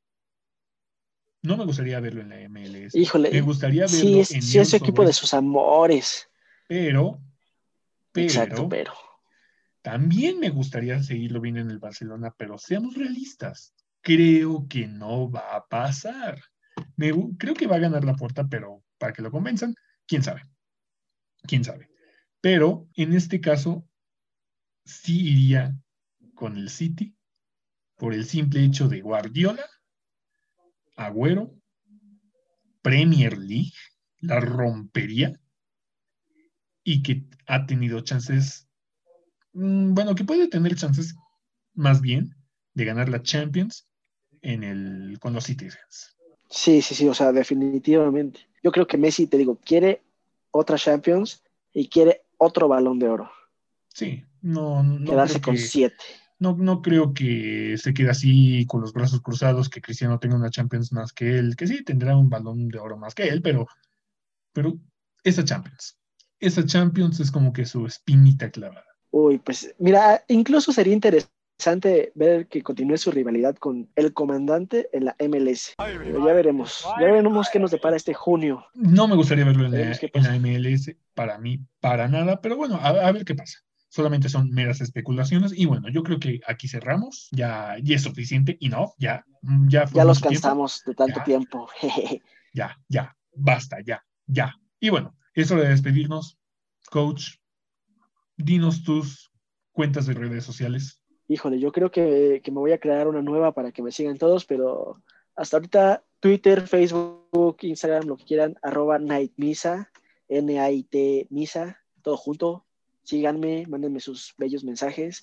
No 1.42 1.56
me 1.56 1.64
gustaría 1.64 2.02
verlo 2.02 2.20
en 2.20 2.28
la 2.28 2.50
MLS. 2.50 2.96
Híjole, 2.96 3.32
me 3.32 3.40
gustaría 3.40 3.84
verlo 3.84 3.98
Sí, 3.98 4.20
es, 4.20 4.32
en 4.32 4.42
sí 4.42 4.60
es 4.60 4.74
equipo 4.74 5.06
de 5.06 5.14
sus 5.14 5.34
amores. 5.34 6.30
pero, 6.68 7.22
pero, 8.12 8.28
Exacto, 8.28 8.68
pero. 8.68 8.92
también 9.82 10.38
me 10.38 10.50
gustaría 10.50 11.02
seguirlo 11.02 11.40
viendo 11.40 11.62
en 11.62 11.72
el 11.72 11.80
Barcelona, 11.80 12.36
pero 12.38 12.58
seamos 12.58 12.96
realistas. 12.96 13.74
Creo 14.02 14.68
que 14.68 14.88
no 14.88 15.30
va 15.30 15.56
a 15.56 15.68
pasar. 15.68 16.42
Creo 16.98 17.54
que 17.54 17.68
va 17.68 17.76
a 17.78 17.80
ganar 17.80 18.04
la 18.04 18.16
puerta, 18.16 18.48
pero 18.48 18.84
para 18.98 19.14
que 19.14 19.22
lo 19.22 19.32
convenzan, 19.32 19.76
quién 20.08 20.24
sabe. 20.24 20.44
Quién 21.44 21.64
sabe. 21.64 21.90
Pero 22.42 22.88
en 22.96 23.14
este 23.14 23.42
caso, 23.42 23.88
sí 24.86 25.30
iría 25.30 25.76
con 26.34 26.58
el 26.58 26.70
City 26.70 27.16
por 27.98 28.14
el 28.14 28.26
simple 28.26 28.64
hecho 28.64 28.88
de 28.88 29.02
Guardiola, 29.02 29.66
Agüero, 30.96 31.54
Premier 32.82 33.38
League, 33.38 33.74
la 34.20 34.40
rompería 34.40 35.38
y 36.84 37.04
que 37.04 37.26
ha 37.46 37.66
tenido 37.66 38.00
chances, 38.02 38.70
mm, 39.54 39.94
bueno, 39.94 40.16
que 40.16 40.24
puede 40.24 40.48
tener 40.48 40.76
chances 40.76 41.14
más 41.74 42.02
bien 42.02 42.36
de 42.74 42.86
ganar 42.86 43.10
la 43.10 43.22
Champions 43.22 43.89
en 44.42 44.64
el, 44.64 45.18
con 45.20 45.34
los 45.34 45.46
Citizens. 45.46 46.16
Sí, 46.50 46.82
sí, 46.82 46.96
sí, 46.96 47.08
o 47.08 47.14
sea, 47.14 47.32
definitivamente. 47.32 48.42
Yo 48.64 48.72
creo 48.72 48.88
que 48.88 48.98
Messi, 48.98 49.28
te 49.28 49.38
digo, 49.38 49.60
quiere 49.64 50.02
otra 50.52 50.78
Champions 50.78 51.44
y 51.74 51.88
quiere 51.88 52.24
otro 52.38 52.68
balón 52.68 53.00
de 53.00 53.10
oro. 53.10 53.32
Sí, 53.88 54.24
no, 54.42 54.82
no, 54.84 55.12
quedarse 55.12 55.42
con 55.42 55.56
que, 55.56 55.62
siete. 55.62 56.04
no, 56.40 56.56
no 56.58 56.82
creo 56.82 57.14
que 57.14 57.76
se 57.78 57.94
quede 57.94 58.10
así 58.10 58.66
con 58.66 58.82
los 58.82 58.94
brazos 58.94 59.22
cruzados, 59.22 59.70
que 59.70 59.82
Cristiano 59.82 60.20
tenga 60.20 60.36
una 60.36 60.50
Champions 60.50 60.92
más 60.92 61.14
que 61.14 61.38
él, 61.38 61.56
que 61.56 61.68
sí 61.68 61.84
tendrá 61.84 62.16
un 62.18 62.30
balón 62.30 62.70
de 62.70 62.80
oro 62.80 62.98
más 62.98 63.14
que 63.14 63.28
él, 63.28 63.42
pero, 63.42 63.68
pero 64.54 64.80
esa 65.24 65.44
Champions, 65.44 66.00
esa 66.40 66.66
Champions 66.66 67.20
es 67.20 67.32
como 67.32 67.54
que 67.54 67.66
su 67.66 67.86
espinita 67.86 68.50
clavada. 68.50 68.86
Uy, 69.12 69.40
pues 69.40 69.76
mira, 69.80 70.24
incluso 70.28 70.72
sería 70.72 70.94
interesante 70.94 71.39
ver 72.16 72.48
que 72.48 72.62
continúe 72.64 72.98
su 72.98 73.12
rivalidad 73.12 73.56
con 73.56 73.90
el 73.96 74.14
comandante 74.14 74.90
en 74.94 75.06
la 75.06 75.16
MLS. 75.20 75.74
Pero 75.78 76.26
ya 76.26 76.34
veremos, 76.34 76.86
ya 77.00 77.06
veremos 77.06 77.50
qué 77.52 77.60
nos 77.60 77.72
depara 77.72 77.96
este 77.96 78.14
junio. 78.14 78.66
No 78.74 79.08
me 79.08 79.16
gustaría 79.16 79.46
verlo 79.46 79.66
en 79.66 79.72
la, 79.72 79.98
en. 80.02 80.42
MLS, 80.42 80.96
para 81.14 81.38
mí, 81.38 81.60
para 81.80 82.08
nada, 82.08 82.40
pero 82.42 82.56
bueno, 82.56 82.76
a, 82.76 82.90
a 82.90 83.12
ver 83.12 83.26
qué 83.26 83.36
pasa. 83.36 83.60
solamente 83.90 84.30
son 84.30 84.50
meras 84.52 84.82
especulaciones. 84.82 85.52
Y 85.56 85.66
bueno, 85.66 85.90
yo 85.90 86.04
creo 86.04 86.20
que 86.20 86.40
aquí 86.48 86.68
cerramos, 86.68 87.28
ya, 87.32 87.76
ya 87.84 87.96
es 87.96 88.04
suficiente, 88.04 88.58
y 88.60 88.70
no, 88.70 88.94
ya, 88.98 89.26
ya. 89.68 89.86
ya 89.86 90.06
los 90.06 90.20
cansamos 90.20 90.84
de 90.86 90.96
tanto 90.96 91.22
tiempo. 91.24 91.70
ya, 92.54 92.80
ya, 92.88 93.16
basta, 93.36 93.78
ya, 93.86 94.06
ya. 94.28 94.56
Y 94.80 94.90
bueno, 94.90 95.16
eso 95.34 95.56
de 95.58 95.70
despedirnos, 95.70 96.38
coach, 96.90 97.36
dinos 98.38 98.84
tus 98.84 99.32
cuentas 99.72 100.06
de 100.06 100.14
redes 100.14 100.44
sociales. 100.44 100.99
Híjole, 101.30 101.60
yo 101.60 101.72
creo 101.72 101.92
que, 101.92 102.42
que 102.44 102.52
me 102.52 102.60
voy 102.60 102.74
a 102.74 102.80
crear 102.80 103.08
una 103.08 103.22
nueva 103.22 103.54
para 103.54 103.72
que 103.72 103.82
me 103.82 103.92
sigan 103.92 104.18
todos, 104.18 104.46
pero 104.46 105.02
hasta 105.36 105.58
ahorita 105.58 106.04
Twitter, 106.20 106.68
Facebook, 106.68 107.58
Instagram, 107.62 108.08
lo 108.08 108.18
que 108.18 108.26
quieran, 108.26 108.56
arroba 108.62 109.00
Nightmisa, 109.00 109.90
N-A-I-T 110.28 111.28
Misa, 111.30 111.80
todo 112.02 112.18
junto. 112.18 112.66
Síganme, 113.04 113.66
mándenme 113.68 114.00
sus 114.00 114.34
bellos 114.38 114.64
mensajes, 114.64 115.22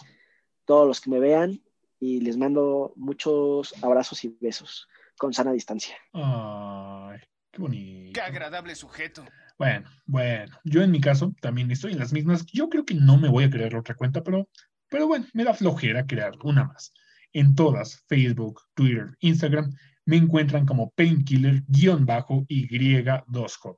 todos 0.65 0.87
los 0.87 1.01
que 1.01 1.11
me 1.11 1.21
vean, 1.21 1.61
y 2.01 2.21
les 2.21 2.37
mando 2.37 2.93
muchos 2.97 3.75
abrazos 3.83 4.25
y 4.25 4.37
besos 4.41 4.89
con 5.19 5.33
sana 5.33 5.53
distancia. 5.53 5.97
Ay, 6.13 7.19
qué 7.51 7.61
bonito. 7.61 8.13
Qué 8.15 8.21
agradable 8.21 8.75
sujeto. 8.75 9.25
Bueno, 9.59 9.89
bueno, 10.05 10.59
yo 10.65 10.83
en 10.83 10.91
mi 10.91 11.01
caso 11.01 11.35
también 11.41 11.71
estoy 11.71 11.93
en 11.93 11.99
las 11.99 12.13
mismas. 12.13 12.45
Yo 12.47 12.69
creo 12.69 12.85
que 12.85 12.95
no 12.95 13.19
me 13.19 13.29
voy 13.29 13.45
a 13.45 13.51
crear 13.51 13.75
otra 13.75 13.95
cuenta, 13.95 14.23
pero, 14.23 14.49
pero 14.97 15.09
bueno, 15.09 15.27
me 15.35 15.45
da 15.45 15.53
flojera 15.53 16.07
crear 16.07 16.33
una 16.43 16.65
más. 16.65 16.95
En 17.35 17.55
todas, 17.55 18.03
Facebook, 18.09 18.63
Twitter, 18.73 19.15
Instagram, 19.21 19.77
me 20.07 20.17
encuentran 20.17 20.65
como 20.65 20.91
painkiller-y2j. 20.93 23.77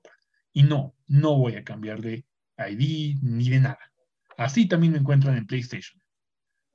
Y 0.52 0.62
no, 0.62 0.94
no 1.08 1.36
voy 1.36 1.56
a 1.56 1.64
cambiar 1.64 2.00
de 2.00 2.24
ID 2.56 3.16
ni 3.20 3.50
de 3.50 3.58
nada. 3.58 3.80
Así 4.36 4.68
también 4.68 4.92
me 4.92 5.00
encuentran 5.00 5.36
en 5.36 5.48
PlayStation, 5.48 6.00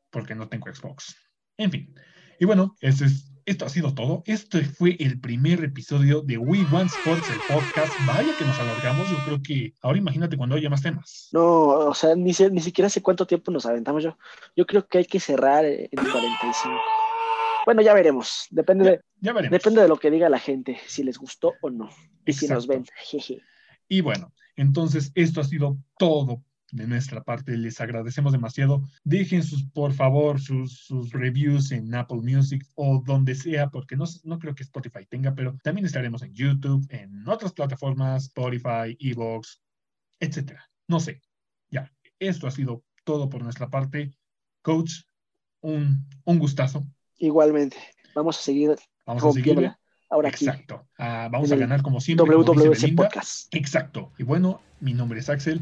porque 0.09 0.35
no 0.35 0.49
tengo 0.49 0.67
Xbox. 0.75 1.15
En 1.55 1.71
fin. 1.71 1.95
Y 2.37 2.43
bueno, 2.43 2.75
esto, 2.81 3.05
es, 3.05 3.32
esto 3.45 3.65
ha 3.65 3.69
sido 3.69 3.93
todo. 3.93 4.23
Este 4.25 4.63
fue 4.63 4.95
el 4.99 5.19
primer 5.19 5.63
episodio 5.63 6.21
de 6.21 6.37
We 6.37 6.65
Want 6.71 6.91
Sports, 6.91 7.29
el 7.29 7.55
podcast. 7.55 7.93
Vaya 8.07 8.31
que 8.37 8.45
nos 8.45 8.57
alargamos. 8.59 9.09
Yo 9.09 9.17
creo 9.25 9.41
que 9.41 9.73
ahora 9.81 9.97
imagínate 9.97 10.37
cuando 10.37 10.55
haya 10.55 10.69
más 10.69 10.81
temas. 10.81 11.29
No, 11.31 11.67
o 11.67 11.93
sea, 11.93 12.15
ni, 12.15 12.31
ni 12.51 12.61
siquiera 12.61 12.89
sé 12.89 13.01
cuánto 13.01 13.25
tiempo 13.25 13.51
nos 13.51 13.65
aventamos 13.65 14.03
yo. 14.03 14.17
Yo 14.55 14.65
creo 14.65 14.87
que 14.87 14.99
hay 14.99 15.05
que 15.05 15.19
cerrar 15.19 15.65
en 15.65 15.89
45. 15.91 16.53
Bueno, 17.65 17.81
ya 17.81 17.93
veremos. 17.93 18.47
Depende, 18.49 19.01
de, 19.19 19.49
depende 19.49 19.81
de 19.81 19.87
lo 19.87 19.97
que 19.97 20.11
diga 20.11 20.29
la 20.29 20.39
gente, 20.39 20.79
si 20.87 21.03
les 21.03 21.17
gustó 21.17 21.53
o 21.61 21.69
no. 21.69 21.89
Y 22.25 22.33
si 22.33 22.47
nos 22.47 22.67
ven. 22.67 22.85
y 23.87 24.01
bueno, 24.01 24.33
entonces 24.55 25.11
esto 25.15 25.41
ha 25.41 25.45
sido 25.45 25.77
todo 25.97 26.43
de 26.73 26.87
nuestra 26.87 27.23
parte. 27.23 27.55
Les 27.55 27.79
agradecemos 27.79 28.31
demasiado. 28.31 28.81
Dejen 29.03 29.43
sus, 29.43 29.63
por 29.69 29.93
favor, 29.93 30.41
sus, 30.41 31.11
reviews 31.11 31.71
en 31.71 31.93
Apple 31.93 32.21
Music 32.21 32.65
o 32.75 33.01
donde 33.05 33.35
sea, 33.35 33.69
porque 33.69 33.95
no, 33.95 34.05
no 34.23 34.39
creo 34.39 34.55
que 34.55 34.63
Spotify 34.63 35.05
tenga, 35.05 35.33
pero 35.35 35.55
también 35.63 35.85
estaremos 35.85 36.23
en 36.23 36.33
YouTube, 36.33 36.85
en 36.89 37.27
otras 37.29 37.53
plataformas, 37.53 38.23
Spotify, 38.23 38.97
Evox, 38.99 39.61
etcétera. 40.19 40.67
No 40.87 40.99
sé. 40.99 41.21
Ya, 41.69 41.91
esto 42.19 42.47
ha 42.47 42.51
sido 42.51 42.83
todo 43.03 43.29
por 43.29 43.43
nuestra 43.43 43.69
parte. 43.69 44.11
Coach, 44.63 45.03
un, 45.61 46.07
un 46.25 46.39
gustazo. 46.39 46.83
Igualmente. 47.17 47.77
Vamos 48.15 48.39
a 48.39 48.41
seguir. 48.41 48.75
Vamos 49.05 49.23
a 49.23 49.31
seguir. 49.31 49.71
Ahora 50.09 50.29
Exacto. 50.29 50.87
Ah, 50.97 51.27
vamos 51.31 51.51
a 51.51 51.55
ganar 51.55 51.81
como 51.81 51.99
siempre. 51.99 52.25
WWC 52.35 52.95
Podcast. 52.95 53.53
Exacto. 53.53 54.11
Y 54.17 54.23
bueno, 54.23 54.61
mi 54.79 54.93
nombre 54.93 55.19
es 55.19 55.29
Axel. 55.29 55.61